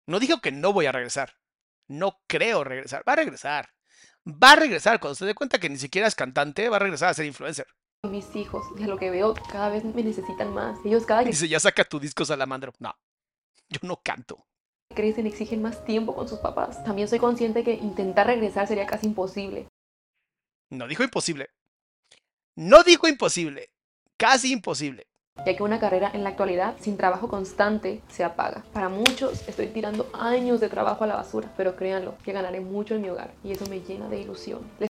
[0.07, 1.35] No dijo que no voy a regresar.
[1.87, 3.03] No creo regresar.
[3.07, 3.69] Va a regresar.
[4.25, 4.99] Va a regresar.
[4.99, 7.67] Cuando se dé cuenta que ni siquiera es cantante, va a regresar a ser influencer.
[8.07, 8.65] Mis hijos.
[8.81, 10.77] A lo que veo, cada vez me necesitan más.
[10.85, 12.73] Ellos cada que Dice, ya saca tu disco salamandro.
[12.79, 12.95] No,
[13.69, 14.45] yo no canto.
[14.95, 16.83] crecen exigen más tiempo con sus papás.
[16.83, 19.67] También soy consciente que intentar regresar sería casi imposible.
[20.71, 21.49] No dijo imposible.
[22.55, 23.69] No dijo imposible.
[24.17, 25.05] Casi imposible.
[25.45, 28.63] ya que una carrera en la actualidad sin trabajo constante se apaga.
[28.73, 32.95] Para muchos estoy tirando años de trabajo a la basura, pero créanlo, que ganaré mucho
[32.95, 34.69] en mi hogar y eso me llena de ilusión.
[34.79, 34.88] Les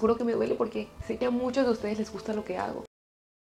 [0.00, 2.56] juro que me duele porque sé que a muchos de ustedes les gusta lo que
[2.58, 2.84] hago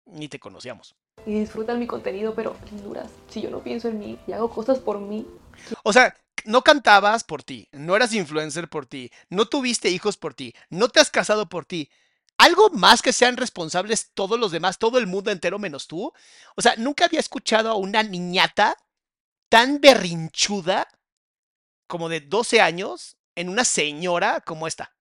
[0.05, 0.95] Ni te conocíamos.
[1.25, 4.79] y disfrutan mi contenido, pero linduras, si yo no pienso en mí y hago cosas
[4.79, 5.25] por mí,
[5.83, 6.15] O sea,
[6.45, 10.87] no cantabas por ti, no eras influencer por ti, no tuviste hijos por ti, no
[10.89, 11.89] te has casado por ti.
[12.37, 16.13] ¿Algo más que sean responsables todos los demás, todo el mundo entero menos tú?
[16.55, 18.77] O sea, nunca había escuchado a una niñata
[19.49, 20.87] tan berrinchuda
[21.87, 24.95] como de 12 años en una señora como esta.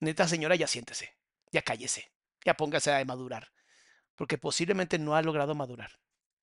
[0.00, 1.16] Neta señora, ya siéntese,
[1.52, 2.10] ya cállese,
[2.44, 3.52] ya póngase a madurar,
[4.14, 5.90] porque posiblemente no ha logrado madurar.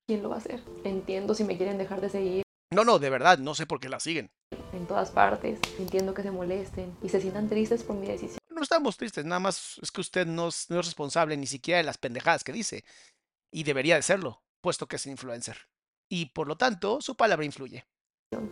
[0.07, 0.63] ¿Quién lo va a hacer?
[0.84, 3.89] Entiendo si me quieren dejar de seguir No, no, de verdad, no sé por qué
[3.89, 4.31] la siguen.
[4.73, 5.59] en todas partes.
[5.77, 8.39] Entiendo que se molesten y se sientan tristes por mi decisión.
[8.49, 11.77] No estamos tristes, nada más es que usted no es, no es responsable ni siquiera
[11.77, 12.84] de las pendejadas que dice.
[13.51, 15.57] Y debería de serlo, puesto que es influencer.
[16.09, 17.85] Y por lo tanto, su palabra influye.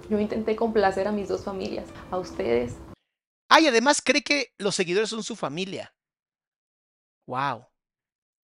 [0.09, 2.75] Yo intenté complacer a mis dos familias, a ustedes
[3.53, 5.93] Ah, y además cree que los seguidores son su familia.
[7.27, 7.67] Wow.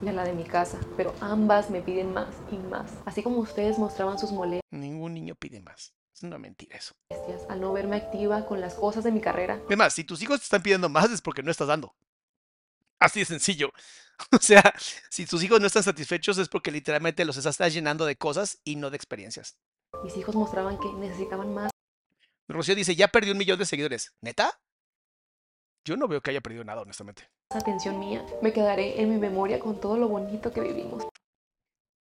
[0.01, 2.91] a la de mi casa, pero ambas me piden más y más.
[3.05, 5.93] Así como ustedes mostraban sus molestias Ningún niño pide más.
[6.13, 6.93] Es una mentira eso.
[7.47, 9.61] al no verme activa con las cosas de mi carrera.
[9.67, 11.95] Además, si tus hijos te están pidiendo más es porque no estás dando.
[12.99, 13.71] Así de sencillo.
[14.31, 14.73] O sea,
[15.11, 18.75] si tus hijos no están satisfechos es porque literalmente los estás llenando de cosas y
[18.75, 19.59] no de experiencias.
[20.03, 21.69] Mis hijos mostraban que necesitaban más
[22.47, 24.13] Rocío dice, ya perdió un millón de seguidores.
[24.21, 24.59] ¿Neta?
[25.87, 27.29] Yo no veo que haya perdido nada, honestamente.
[27.49, 28.21] atención mía.
[28.41, 31.07] Me quedaré en mi memoria con todo lo bonito que vivimos.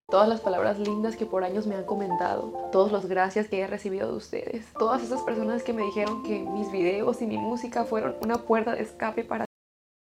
[0.08, 3.66] Todas las palabras lindas que por años me han comentado, todos los gracias que he
[3.66, 7.84] recibido de ustedes, todas esas personas que me dijeron que mis videos y mi música
[7.84, 9.46] fueron una puerta de escape para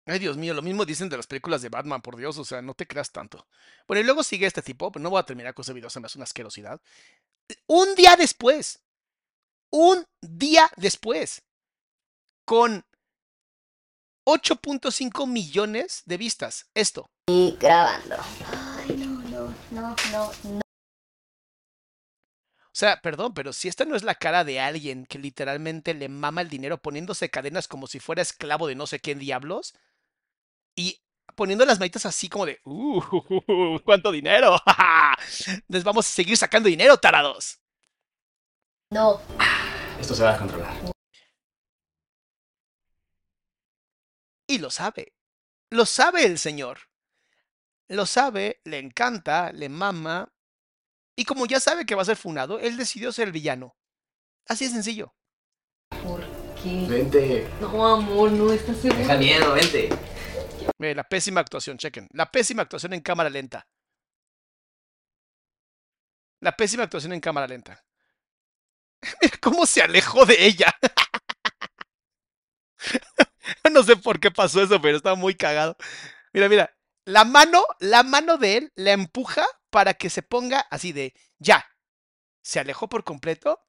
[0.06, 2.62] Ay, Dios mío, lo mismo dicen de las películas de Batman, por Dios, o sea,
[2.62, 3.48] no te creas tanto.
[3.88, 6.02] Bueno, y luego sigue este tipo, pero no voy a terminar con ese video, se
[6.02, 6.82] me hace una asquerosidad.
[7.68, 8.84] Un día después,
[9.72, 11.44] un día después,
[12.44, 12.84] con
[14.26, 16.70] 8.5 millones de vistas.
[16.74, 17.10] Esto.
[17.28, 18.16] Y grabando.
[18.48, 20.60] Ay, no, no, no, no, no.
[20.60, 26.08] O sea, perdón, pero si esta no es la cara de alguien que literalmente le
[26.08, 29.74] mama el dinero poniéndose cadenas como si fuera esclavo de no sé qué diablos
[30.76, 31.02] y
[31.36, 33.02] poniendo las manitas así como de, ¡uh!
[33.84, 34.58] ¡Cuánto dinero!
[35.68, 37.60] Les vamos a seguir sacando dinero, tarados.
[38.92, 39.20] No.
[40.00, 40.99] Esto se va a descontrolar.
[44.50, 45.14] Y lo sabe.
[45.70, 46.80] Lo sabe el señor.
[47.88, 50.34] Lo sabe, le encanta, le mama.
[51.16, 53.78] Y como ya sabe que va a ser funado, él decidió ser el villano.
[54.48, 55.14] Así de sencillo.
[56.02, 56.26] ¿Por
[56.64, 56.88] qué?
[56.90, 57.48] Vente.
[57.62, 58.98] No, amor, no, estás seguro.
[58.98, 59.90] Deja miedo, vente.
[60.80, 62.10] Ve, la pésima actuación, chequen.
[62.14, 63.68] La pésima actuación en cámara lenta.
[66.40, 67.86] La pésima actuación en cámara lenta.
[69.22, 70.74] Mira cómo se alejó de ella.
[73.72, 75.76] no sé por qué pasó eso, pero estaba muy cagado.
[76.34, 76.76] Mira, mira.
[77.06, 81.66] La mano, la mano de él la empuja para que se ponga así de ya.
[82.42, 83.60] Se alejó por completo.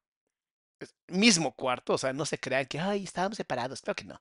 [1.08, 3.82] Mismo cuarto, o sea, no se crean que, ay, estábamos separados.
[3.82, 4.20] Claro que no.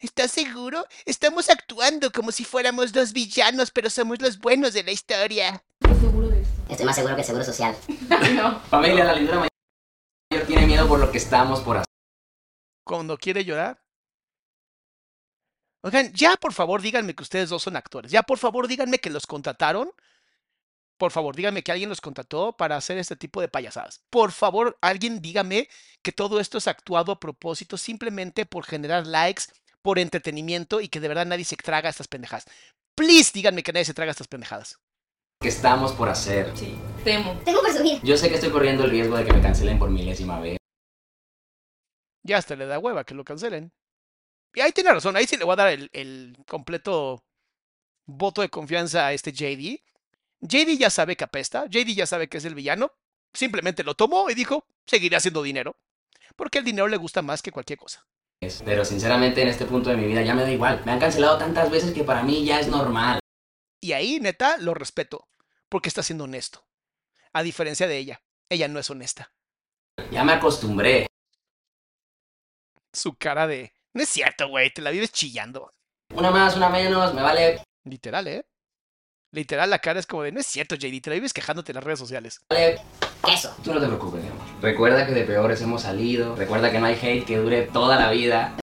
[0.00, 0.86] ¿estás seguro?
[1.06, 5.62] Estamos actuando como si fuéramos los villanos, pero somos los buenos de la historia.
[6.68, 7.74] Estoy más seguro que el seguro social.
[8.34, 8.60] no.
[8.60, 11.87] Familia, la lindura mayor tiene miedo por lo que estamos por hacer.
[12.88, 13.78] Cuando quiere llorar.
[15.82, 18.10] Oigan, ya por favor díganme que ustedes dos son actores.
[18.10, 19.90] Ya por favor díganme que los contrataron.
[20.96, 24.02] Por favor, díganme que alguien los contrató para hacer este tipo de payasadas.
[24.10, 25.68] Por favor, alguien dígame
[26.02, 29.44] que todo esto es actuado a propósito simplemente por generar likes,
[29.80, 32.46] por entretenimiento y que de verdad nadie se traga estas pendejadas.
[32.96, 34.80] Please díganme que nadie se traga estas pendejadas.
[35.40, 36.50] Que estamos por hacer.
[36.56, 36.74] Sí,
[37.04, 37.38] temo.
[37.44, 38.00] Tengo que subir.
[38.02, 40.58] Yo sé que estoy corriendo el riesgo de que me cancelen por milésima vez.
[42.28, 43.72] Ya hasta le da hueva que lo cancelen.
[44.52, 47.24] Y ahí tiene razón, ahí sí le voy a dar el, el completo
[48.04, 49.80] voto de confianza a este JD.
[50.40, 52.92] JD ya sabe que apesta, JD ya sabe que es el villano,
[53.32, 55.76] simplemente lo tomó y dijo, seguiré haciendo dinero,
[56.36, 58.06] porque el dinero le gusta más que cualquier cosa.
[58.64, 60.82] Pero sinceramente en este punto de mi vida ya me da igual.
[60.84, 63.20] Me han cancelado tantas veces que para mí ya es normal.
[63.80, 65.28] Y ahí, neta, lo respeto,
[65.70, 66.64] porque está siendo honesto.
[67.32, 69.32] A diferencia de ella, ella no es honesta.
[70.12, 71.07] Ya me acostumbré.
[72.92, 75.72] Su cara de, no es cierto, güey, te la vives chillando.
[76.14, 77.62] Una más, una menos, me vale.
[77.84, 78.46] Literal, ¿eh?
[79.30, 81.76] Literal, la cara es como de, no es cierto, JD, te la vives quejándote en
[81.76, 82.40] las redes sociales.
[82.48, 82.80] vale.
[83.24, 83.54] Queso.
[83.62, 84.46] Tú no te preocupes, mi amor.
[84.62, 86.34] Recuerda que de peores hemos salido.
[86.36, 88.56] Recuerda que no hay hate que dure toda la vida.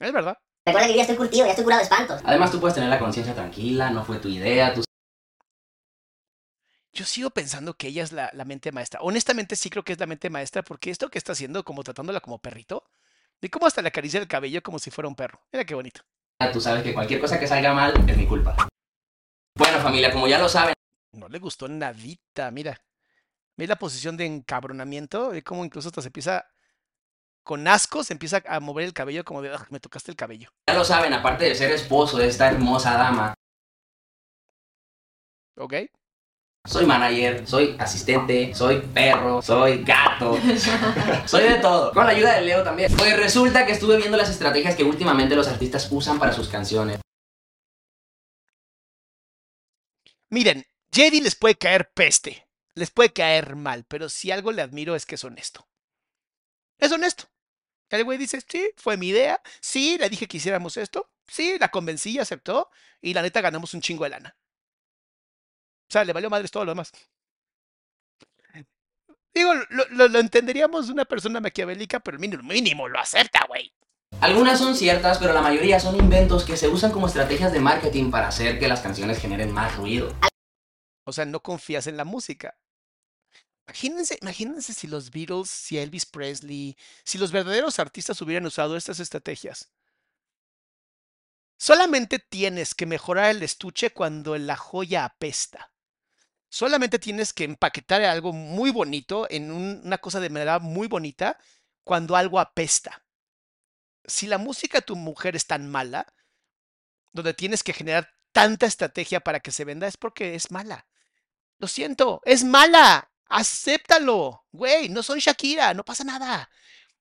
[0.00, 0.36] Es verdad.
[0.66, 2.20] Recuerda que yo ya estoy curtido, ya estoy curado de espantos.
[2.24, 4.82] Además, tú puedes tener la conciencia tranquila, no fue tu idea, tú
[6.92, 9.00] Yo sigo pensando que ella es la, la mente maestra.
[9.00, 12.20] Honestamente sí creo que es la mente maestra porque esto que está haciendo, como tratándola
[12.20, 12.84] como perrito,
[13.40, 15.40] de cómo hasta le acaricia el cabello como si fuera un perro.
[15.52, 16.00] Mira qué bonito.
[16.52, 18.56] tú sabes que cualquier cosa que salga mal es mi culpa.
[19.56, 20.74] Bueno, familia, como ya lo saben,
[21.12, 22.80] No le gustó nadita, mira.
[23.56, 26.44] Ve la posición de encabronamiento, ve cómo incluso hasta se empieza,
[27.44, 30.48] con asco, se empieza a mover el cabello como de, "Ugh, me tocaste el cabello.
[30.68, 33.34] Ya lo saben, aparte de ser esposo de esta hermosa dama,
[35.56, 35.74] ¿Ok?
[36.66, 40.38] Soy manager, soy asistente, soy perro, soy gato,
[41.26, 41.92] soy de todo.
[41.92, 42.90] Con la ayuda de Leo también.
[42.96, 47.00] Pues resulta que estuve viendo las estrategias que últimamente los artistas usan para sus canciones.
[50.30, 54.96] Miren, JD les puede caer peste, les puede caer mal, pero si algo le admiro
[54.96, 55.68] es que es honesto.
[56.78, 57.24] Es honesto.
[57.90, 61.68] El güey dice, sí, fue mi idea, sí, le dije que hiciéramos esto, sí, la
[61.68, 62.70] convencí y aceptó,
[63.00, 64.36] y la neta ganamos un chingo de lana.
[65.94, 66.90] O sea, le valió madres todo lo demás.
[69.32, 73.72] Digo, lo, lo- lo entenderíamos de una persona maquiavélica, pero mínimo, mínimo lo acepta, güey.
[74.20, 78.10] Algunas son ciertas, pero la mayoría son inventos que se usan como estrategias de marketing
[78.10, 80.12] para hacer que las canciones generen más ruido.
[81.04, 82.58] O sea, no confías en la música.
[83.68, 88.98] Imagínense, imagínense si los Beatles, si Elvis Presley, si los verdaderos artistas hubieran usado estas
[88.98, 89.70] estrategias.
[91.56, 95.70] Solamente tienes que mejorar el estuche cuando la joya apesta.
[96.54, 101.36] Solamente tienes que empaquetar algo muy bonito en un- una cosa de manera muy bonita
[101.82, 103.02] cuando algo apesta.
[104.04, 106.06] Si la música de tu mujer es tan mala,
[107.12, 110.86] donde tienes que generar tanta estrategia para que se venda, es porque es mala.
[111.58, 113.10] Lo siento, es mala.
[113.28, 114.46] Acéptalo.
[114.52, 116.48] Güey, no son Shakira, no pasa nada.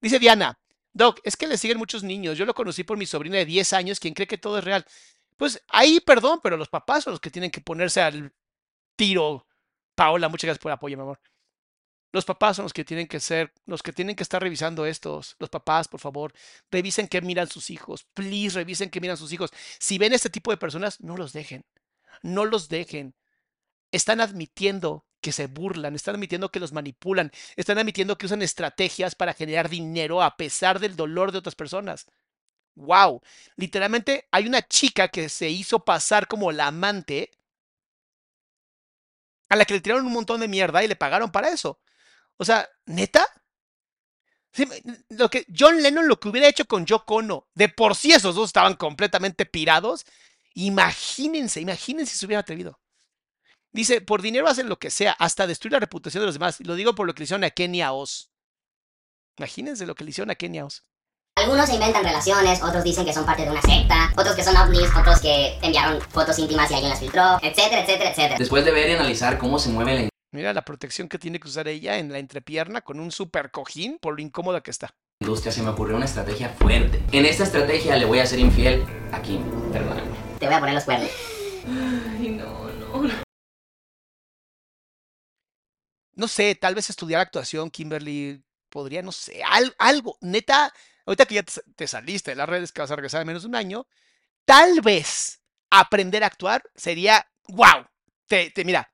[0.01, 0.59] Dice Diana,
[0.93, 2.39] Doc, es que le siguen muchos niños.
[2.39, 4.84] Yo lo conocí por mi sobrina de 10 años, quien cree que todo es real.
[5.38, 8.34] Pues ahí, perdón, pero los papás son los que tienen que ponerse al
[8.95, 9.48] tiro.
[9.95, 11.20] Paola, muchas gracias por el apoyo, mi amor.
[12.11, 15.36] Los papás son los que tienen que ser, los que tienen que estar revisando estos.
[15.40, 16.34] Los papás, por favor,
[16.72, 18.06] revisen qué miran sus hijos.
[18.14, 19.52] Please, revisen qué miran sus hijos.
[19.80, 21.65] Si ven este tipo de personas, no los dejen.
[22.22, 23.15] No los dejen
[23.94, 29.15] están admitiendo que se burlan, están admitiendo que los manipulan, están admitiendo que usan estrategias
[29.15, 32.07] para generar dinero a pesar del dolor de otras personas.
[32.76, 33.22] Wow,
[33.56, 37.32] literalmente hay una chica que se hizo pasar como la amante
[39.53, 41.80] a la que le tiraron un montón de mierda y le pagaron para eso.
[42.38, 43.25] O sea, ¿neta?
[45.09, 48.35] Lo que John Lennon lo que hubiera hecho con Yoko Ono, de por sí esos
[48.35, 50.05] dos estaban completamente pirados.
[50.53, 52.80] Imagínense, imagínense si se hubiera atrevido.
[53.71, 56.59] Dice, por dinero hacen lo que sea, hasta destruir la reputación de los demás.
[56.59, 58.31] Lo digo por lo que le hicieron a Kenia Oz.
[59.38, 60.85] Imagínense lo que le hicieron a Kenia Oz.
[61.44, 64.56] Algunos se inventan relaciones, otros dicen que son parte de una secta, otros que son
[64.56, 68.36] ovnis, otros que enviaron fotos íntimas y alguien las filtró, etcétera, etcétera, etcétera.
[68.40, 71.49] Después de ver y analizar cómo se mueve la Mira la protección que tiene que
[71.49, 74.95] usar ella en la entrepierna con un super cojín por lo incómoda que está.
[75.20, 77.03] industria, se me ocurrió una estrategia fuerte.
[77.11, 79.44] En esta estrategia le voy a ser infiel a Kim,
[79.74, 80.11] perdóname.
[80.40, 81.10] Te voy a poner los cuernos.
[81.68, 83.10] Ay, no, no.
[86.15, 90.18] No sé, tal vez estudiar actuación, Kimberly, podría, no sé, al- algo.
[90.22, 90.74] Neta,
[91.05, 93.43] ahorita que ya te, te saliste de las redes, que vas a regresar en menos
[93.43, 93.88] de un año,
[94.45, 97.85] tal vez aprender a actuar sería, wow,
[98.27, 98.89] te, te mira,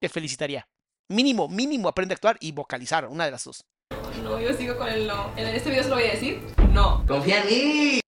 [0.00, 0.68] te felicitaría.
[1.08, 3.64] Mínimo, mínimo aprende a actuar y vocalizar, una de las dos.
[4.22, 5.32] No, yo sigo con el no.
[5.36, 6.42] En este video se lo voy a decir.
[6.72, 7.04] No.
[7.06, 8.00] Confía en mí.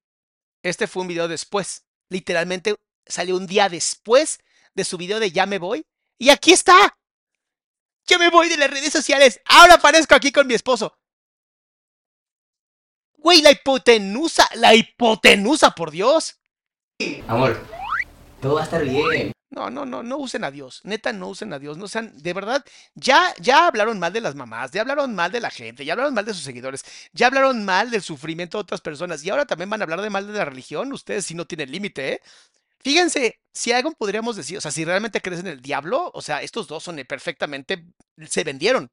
[0.64, 1.84] Este fue un video después.
[2.08, 2.74] Literalmente
[3.06, 4.40] salió un día después
[4.74, 5.86] de su video de Ya me voy.
[6.18, 6.98] Y aquí está.
[8.06, 9.40] Ya me voy de las redes sociales.
[9.44, 10.98] Ahora aparezco aquí con mi esposo.
[13.18, 16.38] Güey, la hipotenusa, la hipotenusa, por Dios.
[17.26, 17.60] Amor,
[18.40, 19.32] todo va a estar bien.
[19.50, 20.80] No, no, no, no usen a Dios.
[20.84, 21.78] Neta, no usen a Dios.
[21.78, 22.64] No sean, de verdad,
[22.94, 26.14] ya, ya hablaron mal de las mamás, ya hablaron mal de la gente, ya hablaron
[26.14, 29.70] mal de sus seguidores, ya hablaron mal del sufrimiento de otras personas y ahora también
[29.70, 30.92] van a hablar de mal de la religión.
[30.92, 32.20] Ustedes sí no tienen límite, ¿eh?
[32.80, 36.42] Fíjense, si algo podríamos decir, o sea, si realmente crees en el diablo, o sea,
[36.42, 37.84] estos dos son perfectamente,
[38.28, 38.90] se vendieron.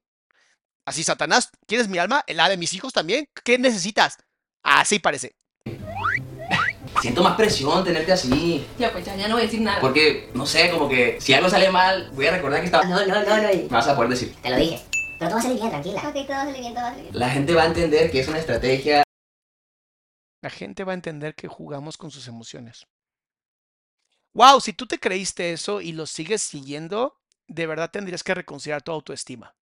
[0.86, 2.24] Así, Satanás, ¿quieres mi alma?
[2.28, 3.28] ¿La de mis hijos también?
[3.44, 4.18] ¿Qué necesitas?
[4.62, 5.36] Así parece.
[7.02, 8.68] Siento más presión tenerte así.
[8.78, 9.82] Ya, pues ya, ya no voy a decir nada.
[9.82, 12.86] Porque, no sé, como que si algo sale mal, voy a recordar que estaba...
[12.86, 13.48] No, no, no, no.
[13.48, 14.36] Me vas a poder decir.
[14.44, 14.80] Te lo dije.
[15.18, 16.02] Pero todo va a salir bien, tranquila.
[16.08, 17.20] Ok, todo va a salir bien, todo va a salir bien.
[17.20, 19.04] La gente va a entender que es una estrategia.
[20.44, 22.86] La gente va a entender que jugamos con sus emociones.
[24.34, 28.84] Wow, si tú te creíste eso y lo sigues siguiendo, de verdad tendrías que reconsiderar
[28.84, 29.56] tu autoestima.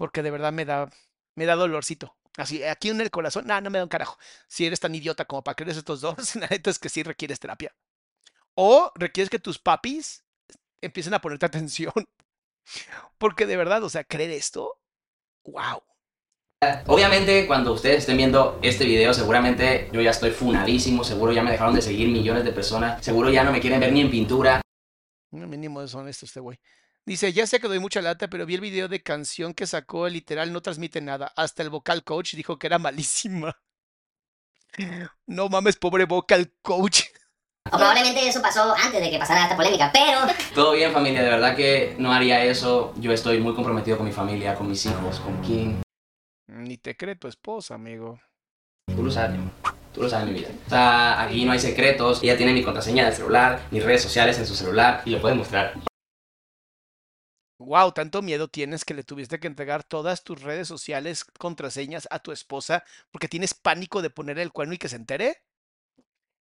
[0.00, 0.88] Porque de verdad me da,
[1.34, 2.16] me da dolorcito.
[2.38, 4.16] Así, aquí en el corazón, nada, no me da un carajo.
[4.48, 7.38] Si eres tan idiota como para creer estos dos, la neta es que sí requieres
[7.38, 7.76] terapia.
[8.54, 10.24] O requieres que tus papis
[10.80, 11.92] empiecen a ponerte atención.
[13.18, 14.80] Porque de verdad, o sea, creer esto,
[15.44, 15.82] wow.
[16.86, 21.50] Obviamente, cuando ustedes estén viendo este video, seguramente yo ya estoy funadísimo, seguro ya me
[21.50, 24.62] dejaron de seguir millones de personas, seguro ya no me quieren ver ni en pintura.
[25.30, 26.58] No, mínimo es honesto este güey.
[27.06, 30.08] Dice, ya sé que doy mucha lata, pero vi el video de canción que sacó,
[30.08, 31.32] literal, no transmite nada.
[31.36, 33.56] Hasta el vocal coach dijo que era malísima.
[35.26, 37.02] No mames, pobre vocal coach.
[37.66, 40.20] O probablemente eso pasó antes de que pasara esta polémica, pero
[40.54, 42.94] Todo bien familia, de verdad que no haría eso.
[42.98, 45.80] Yo estoy muy comprometido con mi familia, con mis hijos, con Kim.
[46.46, 48.20] Ni te cree tu esposa, amigo.
[48.94, 49.50] Tú lo sabes, mi.
[49.92, 50.50] Tú lo sabes, mi vida.
[50.66, 52.22] O sea, aquí no hay secretos.
[52.22, 55.34] Ella tiene mi contraseña del celular, mis redes sociales en su celular y lo puede
[55.34, 55.74] mostrar.
[57.60, 62.18] Wow, tanto miedo tienes que le tuviste que entregar todas tus redes sociales, contraseñas a
[62.18, 62.82] tu esposa
[63.12, 65.42] porque tienes pánico de poner el cuerno y que se entere.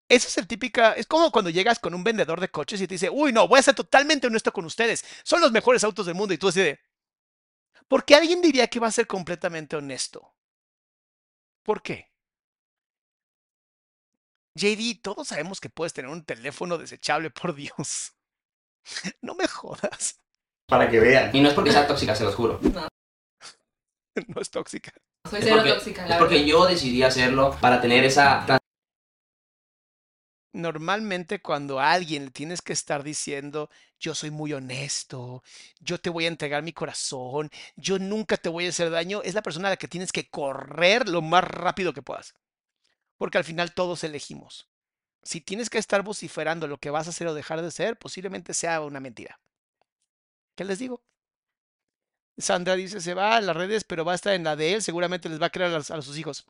[0.10, 2.96] Esa es el típica, es como cuando llegas con un vendedor de coches y te
[2.96, 6.16] dice, uy, no, voy a ser totalmente honesto con ustedes, son los mejores autos del
[6.16, 6.80] mundo y tú así de,
[7.88, 10.34] ¿por qué alguien diría que va a ser completamente honesto?
[11.64, 11.98] ¿Por qué?
[14.56, 18.14] JD, todos sabemos que puedes tener un teléfono desechable, por Dios.
[19.22, 20.20] No me jodas.
[20.74, 21.30] Para que vean.
[21.36, 22.60] Y no es porque sea tóxica, se los juro.
[22.64, 22.88] No
[24.42, 24.92] es tóxica.
[25.30, 28.60] Soy Es cero porque, tóxica, es porque yo decidí hacerlo para tener esa
[30.52, 33.70] Normalmente cuando a alguien le tienes que estar diciendo,
[34.00, 35.44] yo soy muy honesto,
[35.80, 39.36] yo te voy a entregar mi corazón, yo nunca te voy a hacer daño, es
[39.36, 42.34] la persona a la que tienes que correr lo más rápido que puedas.
[43.18, 44.68] Porque al final todos elegimos.
[45.22, 48.54] Si tienes que estar vociferando lo que vas a hacer o dejar de ser, posiblemente
[48.56, 49.40] sea una mentira.
[50.56, 51.02] ¿Qué les digo?
[52.38, 54.82] Sandra dice, se va a las redes, pero va a estar en la de él,
[54.82, 56.46] seguramente les va a creer a, a sus hijos.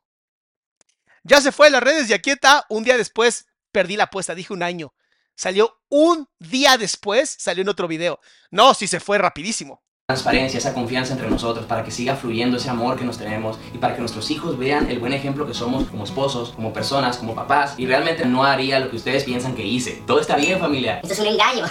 [1.24, 4.36] Ya se fue de las redes y aquí está, un día después perdí la apuesta,
[4.36, 4.94] dije un año.
[5.36, 8.20] Salió un día después, salió en otro video.
[8.52, 9.82] No, sí se fue rapidísimo.
[10.08, 13.78] transparencia, esa confianza entre nosotros, para que siga fluyendo ese amor que nos tenemos y
[13.80, 17.34] para que nuestros hijos vean el buen ejemplo que somos como esposos, como personas, como
[17.34, 17.74] papás.
[17.80, 20.04] Y realmente no haría lo que ustedes piensan que hice.
[20.06, 21.00] Todo está bien, familia.
[21.00, 21.66] esto es un engaño.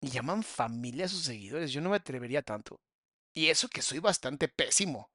[0.00, 2.80] Y llaman familia a sus seguidores, yo no me atrevería tanto.
[3.34, 5.10] Y eso que soy bastante pésimo.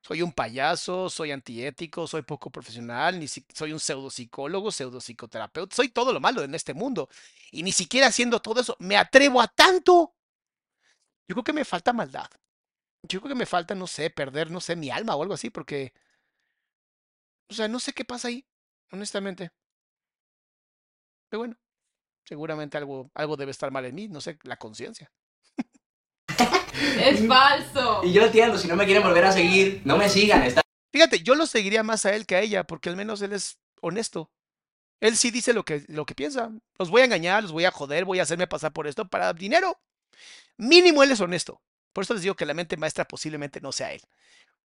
[0.00, 5.74] Soy un payaso, soy antiético, soy poco profesional, ni soy un pseudo psicólogo, pseudo psicoterapeuta,
[5.74, 7.08] soy todo lo malo en este mundo.
[7.50, 10.14] Y ni siquiera haciendo todo eso me atrevo a tanto.
[11.28, 12.28] Yo creo que me falta maldad.
[13.02, 15.50] Yo creo que me falta, no sé, perder, no sé, mi alma o algo así,
[15.50, 15.92] porque,
[17.50, 18.46] o sea, no sé qué pasa ahí,
[18.90, 19.50] honestamente.
[21.28, 21.56] Pero bueno,
[22.28, 25.10] seguramente algo, algo debe estar mal en mí, no sé, la conciencia.
[27.00, 28.02] Es falso.
[28.04, 30.42] Y yo entiendo, si no me quieren volver a seguir, no me sigan.
[30.42, 30.60] Está
[30.92, 33.58] Fíjate, yo lo seguiría más a él que a ella, porque al menos él es
[33.80, 34.30] honesto.
[35.00, 36.50] Él sí dice lo que, lo que piensa.
[36.78, 39.32] Los voy a engañar, los voy a joder, voy a hacerme pasar por esto para
[39.32, 39.80] dinero.
[40.58, 41.62] Mínimo él es honesto.
[41.94, 44.02] Por eso les digo que la mente maestra posiblemente no sea él.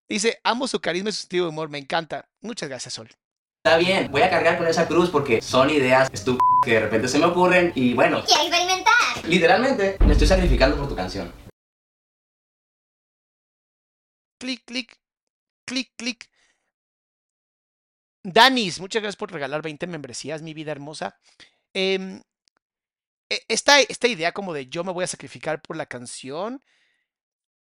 [0.10, 2.28] Dice, amo su carisma y su sentido de humor, me encanta.
[2.42, 3.10] Muchas gracias, Sol.
[3.66, 7.08] Está bien, voy a cargar con esa cruz porque son ideas estúpidas que de repente
[7.08, 8.94] se me ocurren y bueno, Quiero experimentar.
[9.26, 11.32] literalmente me estoy sacrificando por tu canción.
[14.38, 15.00] Clic, clic,
[15.66, 16.30] clic, clic.
[18.26, 21.18] Danis, muchas gracias por regalar 20 membresías, mi vida hermosa.
[21.74, 22.22] Em,
[23.30, 26.62] e- esta, esta idea como de yo me voy a sacrificar por la canción,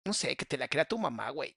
[0.06, 1.54] no sé, que te la crea tu mamá, güey.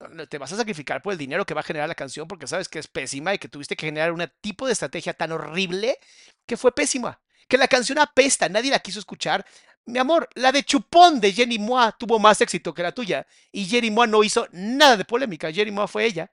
[0.00, 2.46] No, Te vas a sacrificar por el dinero que va a generar la canción porque
[2.46, 5.98] sabes que es pésima y que tuviste que generar un tipo de estrategia tan horrible
[6.46, 7.20] que fue pésima.
[7.48, 9.44] Que la canción apesta, nadie la quiso escuchar.
[9.86, 13.26] Mi amor, la de Chupón de Jenny Moa tuvo más éxito que la tuya.
[13.50, 15.50] Y Jenny Moa no hizo nada de polémica.
[15.50, 16.30] Jenny Moa fue ella.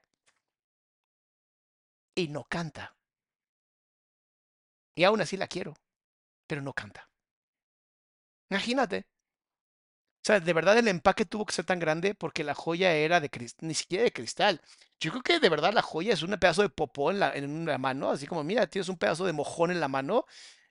[2.14, 2.94] Y no canta.
[4.94, 5.74] Y aún así la quiero.
[6.46, 7.08] Pero no canta.
[8.50, 9.06] Imagínate.
[10.26, 13.20] O sea, de verdad el empaque tuvo que ser tan grande porque la joya era
[13.20, 14.60] de cristal, ni siquiera de cristal.
[14.98, 17.48] Yo creo que de verdad la joya es un pedazo de popó en la, en
[17.48, 20.24] una mano, así como, mira, tienes un pedazo de mojón en la mano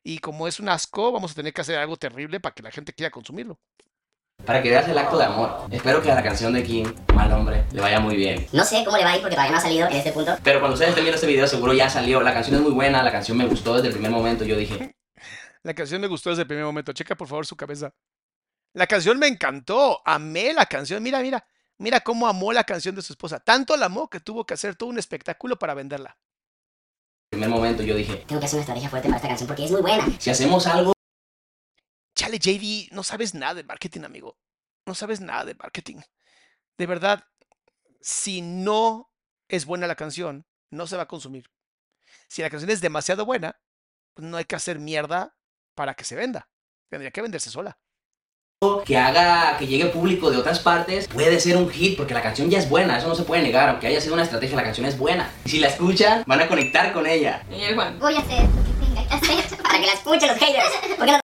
[0.03, 2.69] y como es un asco, vamos a tener que hacer algo terrible para que la
[2.69, 3.57] gente quiera consumirlo.
[4.45, 5.69] Para que veas el acto de amor.
[5.71, 8.45] Espero que a la canción de Kim, mal hombre, le vaya muy bien.
[8.51, 10.37] No sé cómo le va a ir porque todavía no ha salido en este punto.
[10.43, 12.19] Pero cuando ustedes estén viendo este video seguro ya salió.
[12.19, 14.43] La canción es muy buena, la canción me gustó desde el primer momento.
[14.43, 14.93] Yo dije,
[15.63, 16.91] La canción me gustó desde el primer momento.
[16.91, 17.93] Checa por favor su cabeza.
[18.75, 20.01] La canción me encantó.
[20.05, 21.01] Amé la canción.
[21.01, 21.47] Mira, mira.
[21.77, 23.39] Mira cómo amó la canción de su esposa.
[23.39, 26.17] Tanto la amó que tuvo que hacer todo un espectáculo para venderla.
[27.29, 29.71] primer momento yo dije, Tengo que hacer una estrategia fuerte para esta canción porque es
[29.71, 30.05] muy buena.
[30.19, 30.93] si hacemos algo
[32.15, 34.37] Chale, JD, no sabes nada de marketing, amigo.
[34.85, 36.01] No sabes nada de marketing.
[36.77, 37.25] De verdad,
[38.01, 39.09] si no
[39.47, 41.49] es buena la canción, no se va a consumir.
[42.27, 43.59] Si la canción es demasiado buena,
[44.13, 45.37] pues no hay que hacer mierda
[45.75, 46.49] para que se venda.
[46.89, 47.77] Tendría que venderse sola.
[48.85, 52.49] Que haga que llegue público de otras partes, puede ser un hit porque la canción
[52.49, 54.85] ya es buena, eso no se puede negar, aunque haya sido una estrategia, la canción
[54.85, 55.31] es buena.
[55.45, 57.43] Y si la escuchan, van a conectar con ella.
[57.73, 57.99] Juan.
[57.99, 60.97] Voy a hacer lo que tenga que hacer para que la escuchen los haters.
[60.97, 61.19] ¿Por qué no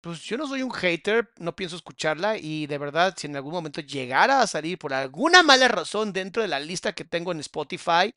[0.00, 3.52] pues yo no soy un hater, no pienso escucharla y de verdad, si en algún
[3.52, 7.40] momento llegara a salir por alguna mala razón dentro de la lista que tengo en
[7.40, 8.14] Spotify,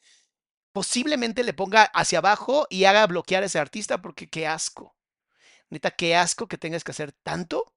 [0.73, 4.95] posiblemente le ponga hacia abajo y haga bloquear a ese artista porque qué asco.
[5.71, 7.73] Neta, qué asco que tengas que hacer tanto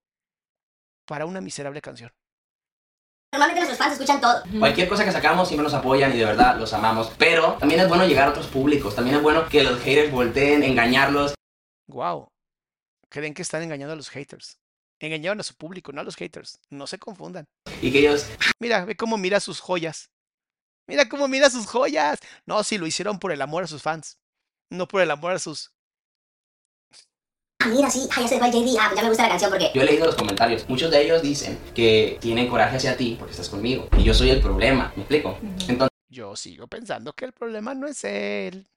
[1.07, 2.13] para una miserable canción.
[3.33, 4.43] Normalmente nuestros fans escuchan todo.
[4.59, 7.13] Cualquier cosa que sacamos siempre nos apoyan y de verdad los amamos.
[7.19, 8.95] Pero también es bueno llegar a otros públicos.
[8.95, 11.35] También es bueno que los haters volteen, engañarlos.
[11.89, 12.29] Wow.
[13.09, 14.59] Creen que están engañando a los haters.
[15.01, 16.61] Engañaron a su público, no a los haters.
[16.71, 17.45] No se confundan.
[17.83, 18.29] Y que ellos
[18.61, 20.11] Mira, ve cómo mira sus joyas.
[20.87, 22.19] Mira cómo mira sus joyas.
[22.47, 24.19] No, sí, lo hicieron por el amor a sus fans.
[24.71, 25.74] No por el amor a sus...
[27.65, 28.77] Ah, mira, sí, ah, ya sé cuál JD.
[28.79, 29.71] Ah, pues ya me gusta la canción porque...
[29.75, 30.69] Yo he leído los comentarios.
[30.69, 33.89] Muchos de ellos dicen que tienen coraje hacia ti porque estás conmigo.
[33.97, 34.93] Y yo soy el problema.
[34.97, 35.39] ¿Me explico?
[35.67, 38.69] Entonces, Yo sigo pensando que el problema no es él.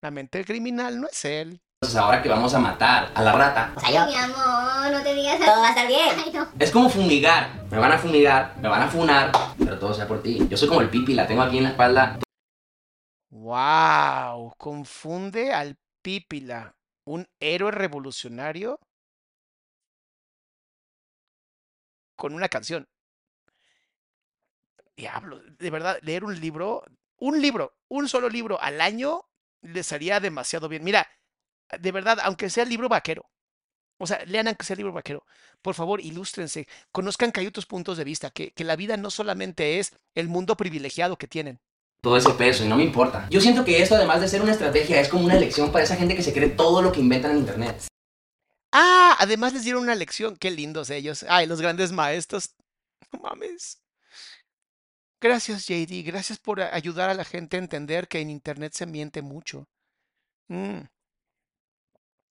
[0.00, 1.60] La mente criminal no es él.
[1.96, 4.10] ahora que vamos a matar a la rata, O sea, yo...
[4.10, 6.16] Mi amor, no te digas Todo va a estar bien.
[6.24, 6.48] Ay, no.
[6.58, 7.64] es como fumigar.
[7.70, 10.44] Me van a fumigar, me van a funar, pero todo sea por ti.
[10.50, 12.18] Yo soy como el pipi, la tengo aquí en la espalda.
[13.30, 16.74] Wow, confunde al Pípila,
[17.04, 18.78] un héroe revolucionario,
[22.16, 22.88] con una canción.
[24.96, 26.84] Diablo, de verdad, leer un libro,
[27.18, 29.24] un libro, un solo libro al año
[29.62, 30.84] les haría demasiado bien.
[30.84, 31.08] Mira,
[31.80, 33.28] de verdad, aunque sea libro vaquero,
[33.98, 35.24] o sea, lean aunque sea libro vaquero,
[35.62, 39.94] por favor, ilústrense, conozcan otros puntos de vista, que, que la vida no solamente es
[40.14, 41.60] el mundo privilegiado que tienen.
[42.02, 43.28] Todo ese peso y no me importa.
[43.30, 45.96] Yo siento que esto, además de ser una estrategia, es como una elección para esa
[45.96, 47.86] gente que se cree todo lo que inventan en internet.
[48.72, 50.36] Ah, además les dieron una lección.
[50.36, 51.24] Qué lindos ellos.
[51.28, 52.56] Ay, los grandes maestros.
[53.12, 53.80] No mames.
[55.20, 56.02] Gracias, JD.
[56.04, 59.68] Gracias por ayudar a la gente a entender que en Internet se miente mucho.
[60.48, 60.80] Mm.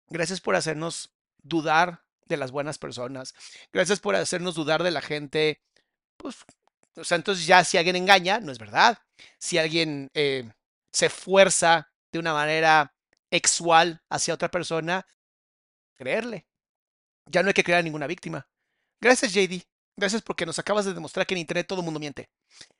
[0.09, 3.33] Gracias por hacernos dudar de las buenas personas.
[3.73, 5.61] Gracias por hacernos dudar de la gente.
[6.15, 6.37] Pues,
[6.97, 8.97] o sea, entonces ya si alguien engaña, no es verdad.
[9.37, 10.49] Si alguien eh,
[10.91, 12.93] se fuerza de una manera
[13.29, 15.05] exual hacia otra persona,
[15.95, 16.47] creerle.
[17.25, 18.47] Ya no hay que crear a ninguna víctima.
[18.99, 19.61] Gracias, JD.
[19.95, 22.29] Gracias porque nos acabas de demostrar que en Internet todo el mundo miente.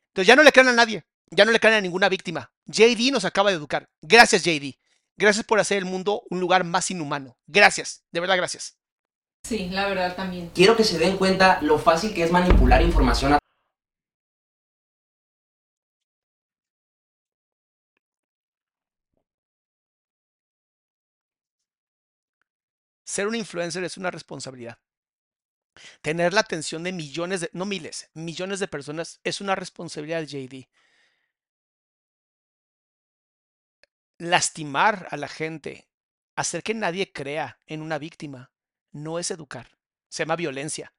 [0.10, 1.06] Entonces ya no le crean a nadie.
[1.30, 2.52] Ya no le crean a ninguna víctima.
[2.66, 3.90] JD nos acaba de educar.
[4.02, 4.80] Gracias, JD.
[5.18, 7.38] Gracias por hacer el mundo un lugar más inhumano.
[7.48, 8.04] Gracias.
[8.12, 8.78] De verdad, gracias.
[9.44, 10.52] Sí, la verdad también.
[10.54, 13.40] Quiero que se den cuenta lo fácil que es manipular información a
[23.18, 24.78] Ser un influencer es una responsabilidad.
[26.04, 30.68] Tener la atención de millones de, no miles, millones de personas es una responsabilidad, JD.
[34.20, 35.90] Lastimar a la gente,
[36.36, 38.52] hacer que nadie crea en una víctima,
[38.92, 39.80] no es educar.
[40.10, 40.94] Se llama violencia.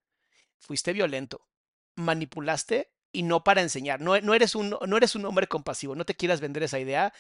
[0.59, 1.49] Fuiste violento,
[1.95, 4.01] manipulaste y no para enseñar.
[4.01, 5.95] No, no eres un, no eres un hombre compasivo.
[5.95, 7.13] No te quieras vender esa idea,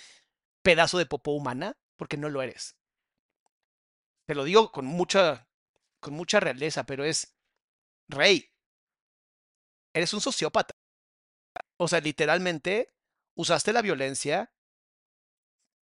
[0.62, 2.77] pedazo de popó humana, porque no lo eres.
[4.28, 5.48] Te lo digo con mucha,
[6.00, 7.34] con mucha realeza, pero es,
[8.08, 8.52] rey,
[9.94, 10.74] eres un sociópata.
[11.78, 12.94] O sea, literalmente
[13.34, 14.52] usaste la violencia,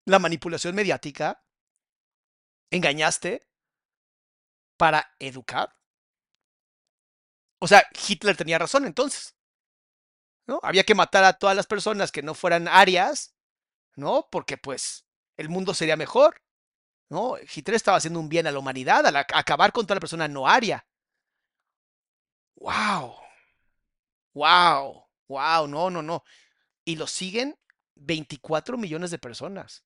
[0.08, 1.46] la manipulación mediática,
[2.72, 3.48] engañaste
[4.76, 5.78] para educar.
[7.60, 9.36] O sea, Hitler tenía razón entonces.
[10.48, 10.60] ¿No?
[10.64, 13.36] Había que matar a todas las personas que no fueran arias,
[13.96, 14.30] ¿no?
[14.32, 15.06] Porque pues
[15.38, 16.42] el mundo sería mejor.
[17.12, 17.36] ¿No?
[17.38, 20.28] Hitler estaba haciendo un bien a la humanidad al ac- acabar con toda la persona
[20.30, 20.86] no aria.
[22.62, 23.20] ¡Wow!
[24.34, 25.06] ¡Wow!
[25.30, 25.68] ¡Wow!
[25.68, 26.24] No, no, no.
[26.86, 27.58] Y lo siguen
[27.96, 29.84] 24 millones de personas.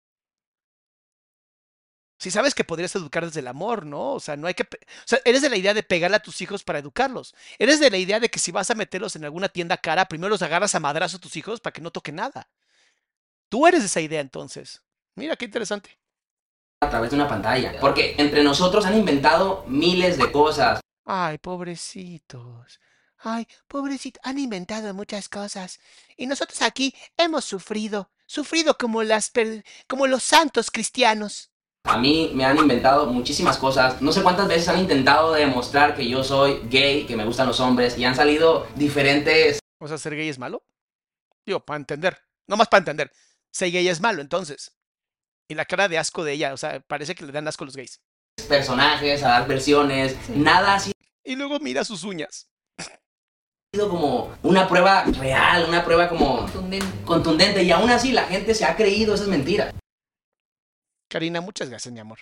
[2.18, 4.14] Si sabes que podrías educar desde el amor, ¿no?
[4.14, 4.64] O sea, no hay que...
[4.64, 4.68] O
[5.06, 7.36] sea, eres de la idea de pegarle a tus hijos para educarlos.
[7.60, 10.30] Eres de la idea de que si vas a meterlos en alguna tienda cara, primero
[10.30, 12.50] los agarras a madrazo a tus hijos para que no toquen nada.
[13.50, 14.84] Tú eres de esa idea entonces.
[15.16, 15.98] Mira, qué interesante.
[16.82, 17.74] A través de una pantalla.
[17.80, 20.80] Porque entre nosotros han inventado miles de cosas.
[21.06, 22.80] Ay, pobrecitos.
[23.18, 24.22] Ay, pobrecitos.
[24.24, 25.80] Han inventado muchas cosas.
[26.18, 28.12] Y nosotros aquí hemos sufrido.
[28.28, 31.52] Sufrido como las per- como los santos cristianos.
[31.84, 34.02] A mí me han inventado muchísimas cosas.
[34.02, 37.60] No sé cuántas veces han intentado demostrar que yo soy gay, que me gustan los
[37.60, 37.98] hombres.
[37.98, 40.64] Y han salido diferentes O sea, ser gay es malo.
[41.46, 42.18] Digo, para entender.
[42.48, 43.12] No más para entender.
[43.52, 44.76] Ser gay es malo, entonces.
[45.48, 47.68] Y la cara de asco de ella, o sea, parece que le dan asco a
[47.68, 48.00] los gays.
[48.48, 50.16] personajes, a dar versiones.
[50.30, 50.82] Nada ha
[51.24, 52.48] Y luego mira sus uñas.
[53.74, 56.88] sido como una prueba real, una prueba como Contundente.
[57.06, 57.64] contundente.
[57.64, 59.74] Y aún así la gente se ha creído esas mentiras.
[61.10, 62.20] Karina, muchas gracias, mi amor.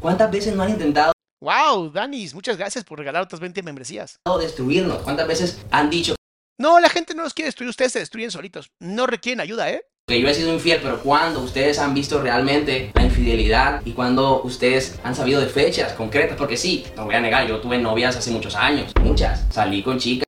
[0.00, 1.12] ¿Cuántas veces no han intentado
[1.42, 4.18] Wow, Danis, muchas gracias por regalar otras 20 membresías.
[4.40, 5.02] destruirnos.
[5.02, 6.14] ¿Cuántas veces han dicho
[6.58, 8.70] No, la gente no los quiere destruir, ustedes se destruyen solitos.
[8.80, 9.84] No requieren ayuda, ¿eh?
[10.06, 14.42] Que yo he sido infiel, pero cuando ustedes han visto realmente la infidelidad y cuando
[14.42, 18.14] ustedes han sabido de fechas concretas, porque sí, no voy a negar, yo tuve novias
[18.14, 20.24] hace muchos años, muchas, salí con chicas.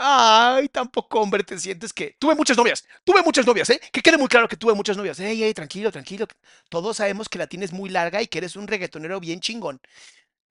[0.00, 2.14] Ay, tampoco, hombre, te sientes que...
[2.20, 3.80] Tuve muchas novias, tuve muchas novias, ¿eh?
[3.92, 5.18] Que quede muy claro que tuve muchas novias.
[5.18, 6.28] Ey, tranquilo, tranquilo.
[6.68, 9.80] Todos sabemos que la tienes muy larga y que eres un reggaetonero bien chingón.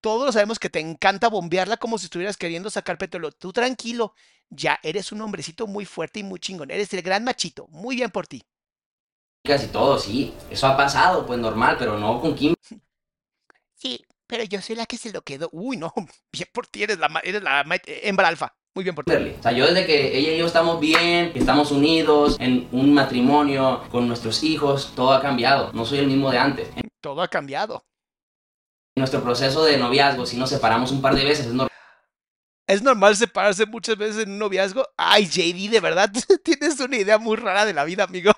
[0.01, 3.31] Todos sabemos que te encanta bombearla como si estuvieras queriendo sacar petróleo.
[3.31, 4.13] Tú tranquilo,
[4.49, 6.71] ya eres un hombrecito muy fuerte y muy chingón.
[6.71, 7.67] Eres el gran machito.
[7.69, 8.43] Muy bien por ti.
[9.43, 12.53] y todo, sí, eso ha pasado, pues normal, pero no con Kim.
[13.79, 15.49] Sí, pero yo soy la que se lo quedó.
[15.51, 15.93] Uy, no,
[16.31, 18.55] bien por ti, eres la, eres la hembra alfa.
[18.73, 19.11] Muy bien por ti.
[19.11, 22.93] O sea, yo desde que ella y yo estamos bien, que estamos unidos en un
[22.93, 25.71] matrimonio con nuestros hijos, todo ha cambiado.
[25.73, 26.69] No soy el mismo de antes.
[27.01, 27.83] Todo ha cambiado.
[28.97, 31.71] Nuestro proceso de noviazgo, si nos separamos un par de veces, es normal.
[32.67, 34.85] ¿Es normal separarse muchas veces en un noviazgo?
[34.97, 36.11] Ay, JD, de verdad,
[36.43, 38.31] tienes una idea muy rara de la vida, amigo.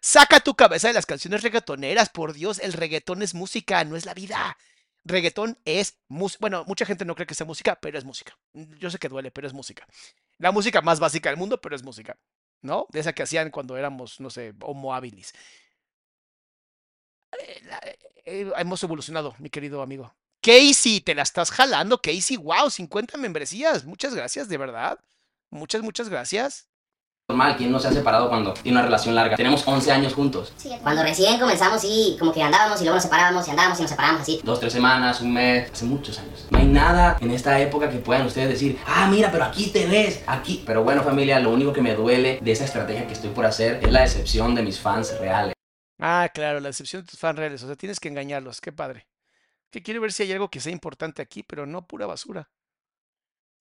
[0.00, 4.06] Saca tu cabeza de las canciones reggaetoneras, por Dios, el reggaetón es música, no es
[4.06, 4.56] la vida.
[5.04, 6.38] Reggaetón es música.
[6.40, 8.38] Bueno, mucha gente no cree que sea música, pero es música.
[8.54, 9.86] Yo sé que duele, pero es música.
[10.38, 12.16] La música más básica del mundo, pero es música.
[12.62, 12.86] ¿No?
[12.90, 15.32] De esa que hacían cuando éramos, no sé, homo habilis.
[17.40, 17.80] Eh, la-
[18.26, 20.12] eh, hemos evolucionado, mi querido amigo.
[20.42, 22.36] Casey, te la estás jalando, Casey.
[22.36, 23.84] Wow, 50 membresías.
[23.84, 24.98] Muchas gracias, de verdad.
[25.50, 26.66] Muchas, muchas gracias.
[27.28, 27.56] normal.
[27.56, 29.36] ¿Quién no se ha separado cuando tiene una relación larga?
[29.36, 30.52] Tenemos 11 años juntos.
[30.82, 33.90] Cuando recién comenzamos, sí, como que andábamos y luego nos separábamos y andábamos y nos
[33.90, 34.40] separábamos así.
[34.42, 36.46] Dos, tres semanas, un mes, hace muchos años.
[36.50, 39.86] No hay nada en esta época que puedan ustedes decir, ah, mira, pero aquí te
[39.86, 40.64] ves, aquí.
[40.66, 43.78] Pero bueno, familia, lo único que me duele de esa estrategia que estoy por hacer
[43.80, 45.54] es la decepción de mis fans reales.
[46.00, 47.62] Ah, claro, la decepción de tus fans reales.
[47.62, 48.60] O sea, tienes que engañarlos.
[48.60, 49.06] Qué padre.
[49.70, 52.50] Que quiero ver si hay algo que sea importante aquí, pero no pura basura.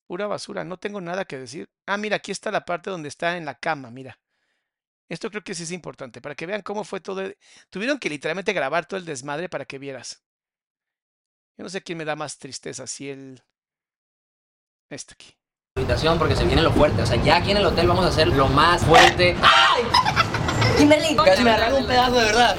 [0.07, 0.63] Pura basura.
[0.63, 1.69] No tengo nada que decir.
[1.85, 4.19] Ah, mira, aquí está la parte donde está en la cama, mira.
[5.07, 7.21] Esto creo que sí es importante, para que vean cómo fue todo.
[7.21, 7.37] el-
[7.69, 10.23] Tuvieron que literalmente grabar todo el desmadre para que vieras.
[11.57, 13.43] Yo no sé quién me da más tristeza, si el...
[14.89, 15.35] Este aquí.
[15.75, 17.01] Habitación porque se viene lo fuerte.
[17.01, 19.35] O sea, ya aquí en el hotel vamos a hacer lo más fuerte.
[20.77, 22.57] Kimberly, Casi me arranco un pedazo de verdad.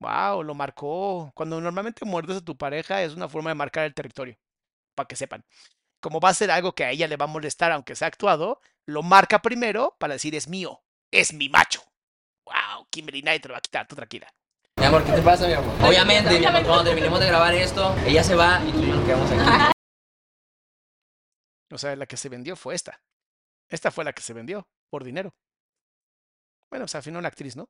[0.00, 1.30] Wow, lo marcó.
[1.34, 4.36] Cuando normalmente muerdes a tu pareja es una forma de marcar el territorio,
[4.94, 5.44] para que sepan.
[6.00, 8.60] Como va a ser algo que a ella le va a molestar, aunque sea actuado,
[8.86, 11.82] lo marca primero para decir es mío, es mi macho.
[12.46, 14.32] Wow, Kimberly, nadie te lo va a quitar, tú tranquila.
[14.76, 15.74] Mi amor, ¿qué te pasa, mi amor?
[15.86, 18.96] Obviamente, mi amor, cuando terminemos de grabar esto, ella se va y tú y yo
[18.96, 19.72] nos quedamos aquí.
[21.72, 23.02] O sea, la que se vendió fue esta.
[23.68, 25.34] Esta fue la que se vendió, por dinero.
[26.70, 27.68] Bueno, sea, al final una actriz, ¿no?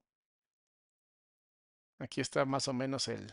[2.01, 3.32] Aquí está más o menos el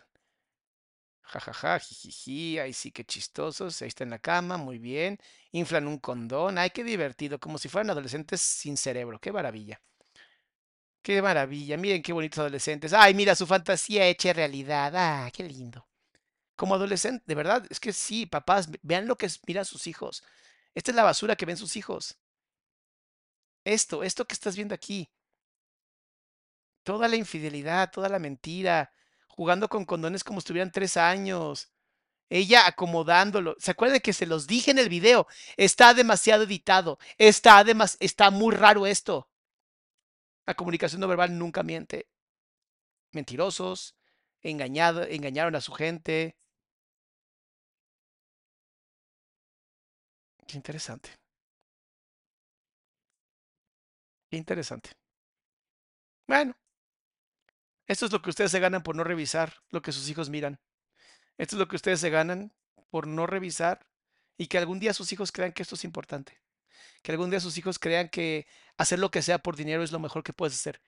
[1.22, 5.20] jajaja, jijiji, ahí sí que chistosos, ahí está en la cama, muy bien.
[5.52, 9.80] Inflan un condón, ay, qué divertido, como si fueran adolescentes sin cerebro, qué maravilla.
[11.02, 12.94] Qué maravilla, miren qué bonitos adolescentes.
[12.94, 15.88] Ay, mira su fantasía hecha realidad, ah, qué lindo.
[16.56, 20.24] Como adolescente, de verdad, es que sí, papás, ve- vean lo que miran sus hijos.
[20.76, 22.18] Esta es la basura que ven sus hijos.
[23.66, 25.12] Esto, esto que estás viendo aquí.
[26.88, 28.94] Toda la infidelidad, toda la mentira,
[29.28, 31.70] jugando con condones como si estuvieran tres años.
[32.30, 33.56] Ella acomodándolo.
[33.60, 35.28] ¿Se acuerdan que se los dije en el video?
[35.58, 36.98] Está demasiado editado.
[37.18, 39.30] Está, demas- está muy raro esto.
[40.48, 42.08] La comunicación no verbal nunca miente.
[43.12, 43.98] Mentirosos,
[44.42, 46.38] engañado, engañaron a su gente.
[50.48, 51.10] Qué interesante.
[54.30, 54.92] Qué interesante.
[56.28, 56.54] Bueno,
[57.88, 60.60] esto es lo que ustedes se ganan por no revisar lo que sus hijos miran.
[61.38, 62.54] Esto es lo que ustedes se ganan
[62.90, 63.88] por no revisar
[64.38, 66.42] y que algún día sus hijos crean que esto es importante.
[67.02, 68.48] Que algún día sus hijos crean que
[68.78, 70.82] hacer lo que sea por dinero es lo mejor que puedes hacer.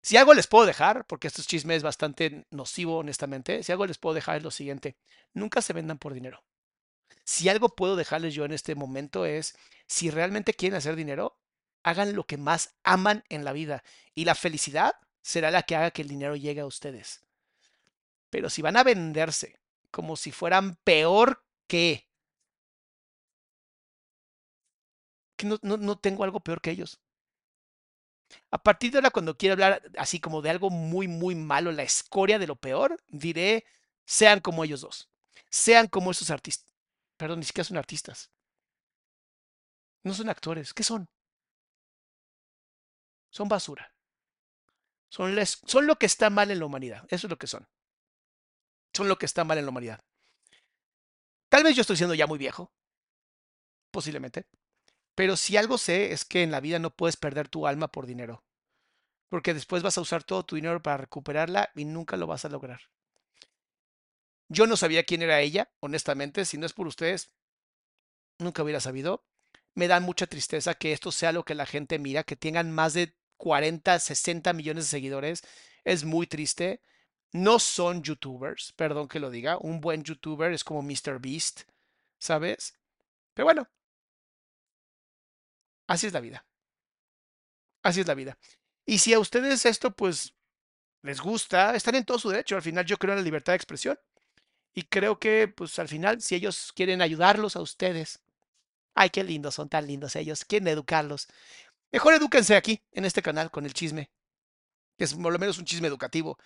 [0.00, 3.86] Si algo les puedo dejar, porque esto es chisme es bastante nocivo, honestamente, si algo
[3.86, 4.96] les puedo dejar es lo siguiente,
[5.32, 6.44] nunca se vendan por dinero.
[7.24, 9.54] Si algo puedo dejarles yo en este momento es,
[9.86, 11.38] si realmente quieren hacer dinero,
[11.84, 13.84] hagan lo que más aman en la vida
[14.14, 17.22] y la felicidad será la que haga que el dinero llegue a ustedes.
[18.30, 22.08] Pero si van a venderse como si fueran peor que,
[25.36, 27.00] que no, no, no tengo algo peor que ellos.
[28.50, 31.82] A partir de ahora, cuando quiero hablar así como de algo muy, muy malo, la
[31.82, 33.64] escoria de lo peor, diré,
[34.06, 35.10] sean como ellos dos.
[35.50, 36.72] Sean como esos artistas.
[37.16, 38.30] Perdón, ni siquiera son artistas.
[40.04, 40.72] No son actores.
[40.74, 41.08] ¿Qué son?
[43.30, 43.91] Son basura.
[45.12, 47.04] Son, lo que está mal en la humanidad.
[47.10, 47.68] Eso es lo que son.
[48.94, 50.02] son lo que está mal en la humanidad.
[51.50, 52.72] Tal vez yo estoy siendo ya muy viejo,
[53.90, 54.46] posiblemente,
[55.14, 58.06] pero si algo sé es que en la vida no puedes perder tu alma por
[58.06, 58.42] dinero,
[59.28, 62.48] porque después vas a usar todo tu dinero para recuperarla y nunca lo vas a
[62.48, 62.80] lograr.
[64.48, 67.34] Yo no sabía quién era ella, honestamente, si no es por ustedes,
[68.38, 69.26] nunca hubiera sabido.
[69.74, 72.94] Me da mucha tristeza que esto sea lo que la gente mira, que tengan más
[72.94, 75.42] de 40, 60 millones de seguidores.
[75.82, 76.80] Es muy triste.
[77.32, 79.58] No son youtubers, perdón que lo diga.
[79.58, 81.18] Un buen youtuber es como Mr.
[81.20, 81.62] Beast,
[82.18, 82.78] ¿sabes?
[83.34, 83.68] Pero bueno,
[85.88, 86.46] así es la vida.
[87.82, 88.38] Así es la vida.
[88.86, 90.34] Y si a ustedes esto pues
[91.02, 92.54] les gusta, están en todo su derecho.
[92.54, 93.98] Al final yo creo en la libertad de expresión.
[94.72, 98.20] Y creo que pues al final si ellos quieren ayudarlos a ustedes,
[98.94, 101.26] ay, qué lindos, son tan lindos ellos, quieren educarlos.
[101.92, 104.10] Mejor edúquense aquí, en este canal, con el chisme,
[104.96, 106.38] que es por lo menos un chisme educativo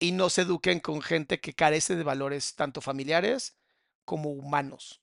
[0.00, 3.56] y no se eduquen con gente que carece de valores tanto familiares
[4.04, 5.00] como humanos.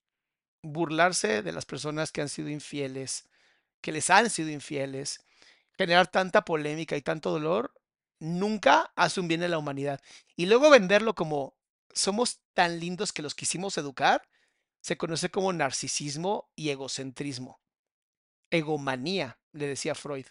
[0.62, 3.30] Burlarse de las personas que han sido infieles,
[3.80, 5.22] que les han sido infieles,
[5.78, 7.74] generar tanta polémica y tanto dolor,
[8.20, 10.02] nunca hace un bien en la humanidad.
[10.36, 11.56] Y luego venderlo como
[11.94, 14.28] somos tan lindos que los quisimos educar,
[14.82, 17.62] se conoce como narcisismo y egocentrismo.
[18.52, 20.26] Egomanía, le decía Freud.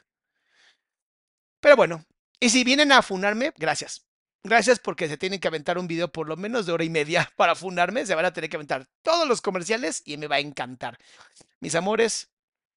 [1.60, 2.04] Pero bueno,
[2.38, 4.06] y si vienen a funarme, gracias.
[4.44, 7.32] Gracias porque se tienen que aventar un video por lo menos de hora y media
[7.36, 8.06] para funarme.
[8.06, 10.98] Se van a tener que aventar todos los comerciales y me va a encantar.
[11.60, 12.30] Mis amores,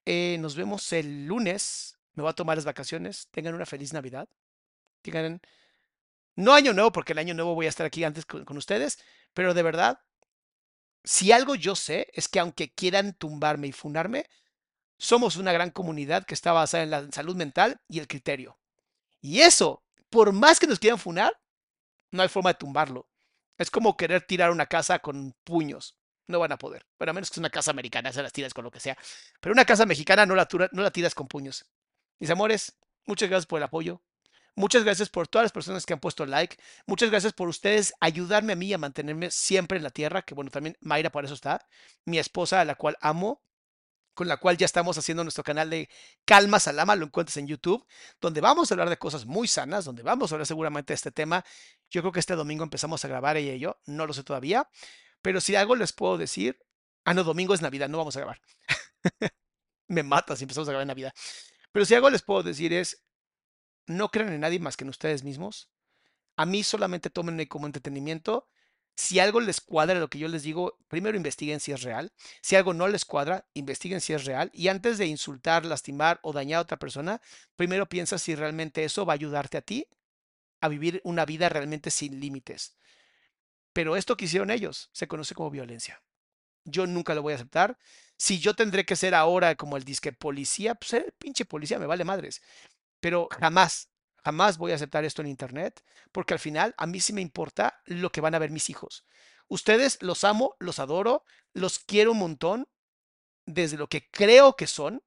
[0.05, 1.99] eh, nos vemos el lunes.
[2.13, 3.27] Me voy a tomar las vacaciones.
[3.31, 4.27] Tengan una feliz Navidad.
[5.03, 5.41] Tengan,
[6.35, 8.97] no año nuevo, porque el año nuevo voy a estar aquí antes con, con ustedes.
[9.33, 9.99] Pero de verdad,
[11.03, 14.25] si algo yo sé es que aunque quieran tumbarme y funarme,
[14.99, 18.59] somos una gran comunidad que está basada en la salud mental y el criterio.
[19.21, 21.39] Y eso, por más que nos quieran funar,
[22.11, 23.07] no hay forma de tumbarlo.
[23.57, 25.95] Es como querer tirar una casa con puños.
[26.27, 26.85] No van a poder.
[26.97, 28.97] Pero a menos que sea una casa americana, se las tiras con lo que sea.
[29.39, 31.65] Pero una casa mexicana no la, no la tiras con puños.
[32.19, 34.01] Mis amores, muchas gracias por el apoyo.
[34.55, 36.57] Muchas gracias por todas las personas que han puesto like.
[36.85, 40.51] Muchas gracias por ustedes ayudarme a mí a mantenerme siempre en la tierra, que bueno,
[40.51, 41.65] también Mayra por eso está.
[42.03, 43.41] Mi esposa, a la cual amo,
[44.19, 45.87] con la cual ya estamos haciendo nuestro canal de
[46.25, 47.87] Calma Salama, lo encuentras en YouTube,
[48.19, 51.09] donde vamos a hablar de cosas muy sanas, donde vamos a hablar seguramente de este
[51.09, 51.45] tema.
[51.89, 54.69] Yo creo que este domingo empezamos a grabar ella y yo, no lo sé todavía,
[55.21, 56.59] pero si algo les puedo decir,
[57.05, 58.41] ah, no, domingo es Navidad, no vamos a grabar.
[59.87, 61.13] Me mata si empezamos a grabar en Navidad.
[61.71, 63.01] Pero si algo les puedo decir es,
[63.85, 65.69] no crean en nadie más que en ustedes mismos.
[66.35, 68.49] A mí solamente tomen como entretenimiento
[68.99, 72.11] si algo les cuadra lo que yo les digo, primero investiguen si es real.
[72.41, 74.51] Si algo no les cuadra, investiguen si es real.
[74.53, 77.21] Y antes de insultar, lastimar o dañar a otra persona,
[77.55, 79.87] primero piensa si realmente eso va a ayudarte a ti
[80.59, 82.75] a vivir una vida realmente sin límites.
[83.71, 86.03] Pero esto que hicieron ellos se conoce como violencia.
[86.65, 87.77] Yo nunca lo voy a aceptar.
[88.17, 91.85] Si yo tendré que ser ahora como el disque policía, pues el pinche policía me
[91.85, 92.41] vale madres.
[92.99, 93.87] Pero jamás,
[94.23, 97.81] Jamás voy a aceptar esto en Internet porque al final a mí sí me importa
[97.85, 99.05] lo que van a ver mis hijos.
[99.47, 101.23] Ustedes los amo, los adoro,
[101.53, 102.67] los quiero un montón
[103.45, 105.03] desde lo que creo que son.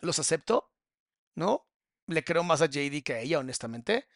[0.00, 0.72] Los acepto,
[1.34, 1.66] ¿no?
[2.06, 4.06] Le creo más a JD que a ella, honestamente.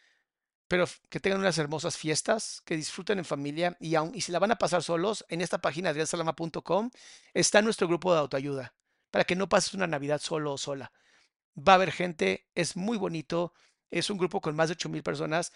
[0.67, 4.39] Pero que tengan unas hermosas fiestas, que disfruten en familia y, aun, y si la
[4.39, 6.89] van a pasar solos, en esta página adriansalama.com
[7.33, 8.73] está nuestro grupo de autoayuda
[9.15, 10.91] para que no pases una Navidad solo o sola.
[11.57, 13.53] Va a haber gente, es muy bonito,
[13.91, 15.51] es un grupo con más de 8000 personas.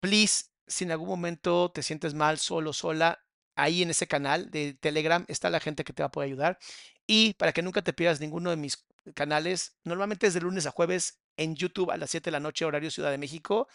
[0.00, 3.24] Please, si en algún momento te sientes mal, solo, sola,
[3.56, 6.58] ahí en ese canal de Telegram está la gente que te va a poder ayudar.
[7.06, 8.84] Y para que nunca te pierdas ninguno de mis
[9.14, 12.64] canales, normalmente es de lunes a jueves en YouTube a las 7 de la noche,
[12.64, 13.68] horario Ciudad de México.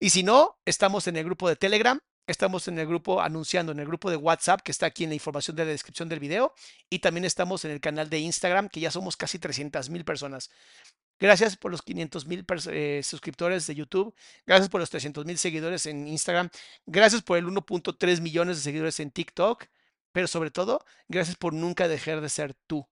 [0.00, 3.80] Y si no, estamos en el grupo de Telegram, estamos en el grupo anunciando, en
[3.80, 6.54] el grupo de WhatsApp que está aquí en la información de la descripción del video.
[6.88, 10.50] Y también estamos en el canal de Instagram, que ya somos casi 300 mil personas.
[11.20, 14.14] Gracias por los 500 mil eh, suscriptores de YouTube.
[14.46, 16.48] Gracias por los 300 mil seguidores en Instagram.
[16.86, 19.66] Gracias por el 1.3 millones de seguidores en TikTok.
[20.12, 22.88] Pero sobre todo, gracias por nunca dejar de ser tú.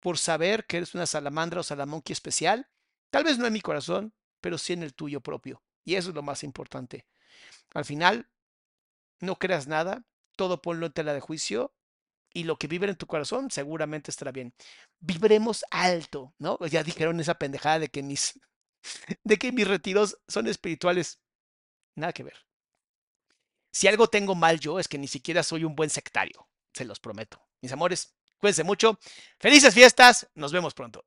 [0.00, 2.68] Por saber que eres una salamandra o salamonqui especial.
[3.10, 5.62] Tal vez no en mi corazón, pero sí en el tuyo propio.
[5.84, 7.06] Y eso es lo más importante.
[7.72, 8.28] Al final,
[9.20, 10.04] no creas nada.
[10.36, 11.72] Todo ponlo en tela de juicio
[12.34, 14.52] y lo que vive en tu corazón seguramente estará bien.
[15.00, 16.58] Vibremos alto, ¿no?
[16.66, 18.38] Ya dijeron esa pendejada de que mis,
[19.24, 21.20] de que mis retiros son espirituales.
[21.94, 22.36] Nada que ver.
[23.72, 27.00] Si algo tengo mal yo es que ni siquiera soy un buen sectario, se los
[27.00, 27.40] prometo.
[27.62, 28.98] Mis amores, cuídense mucho.
[29.38, 31.06] Felices fiestas, nos vemos pronto.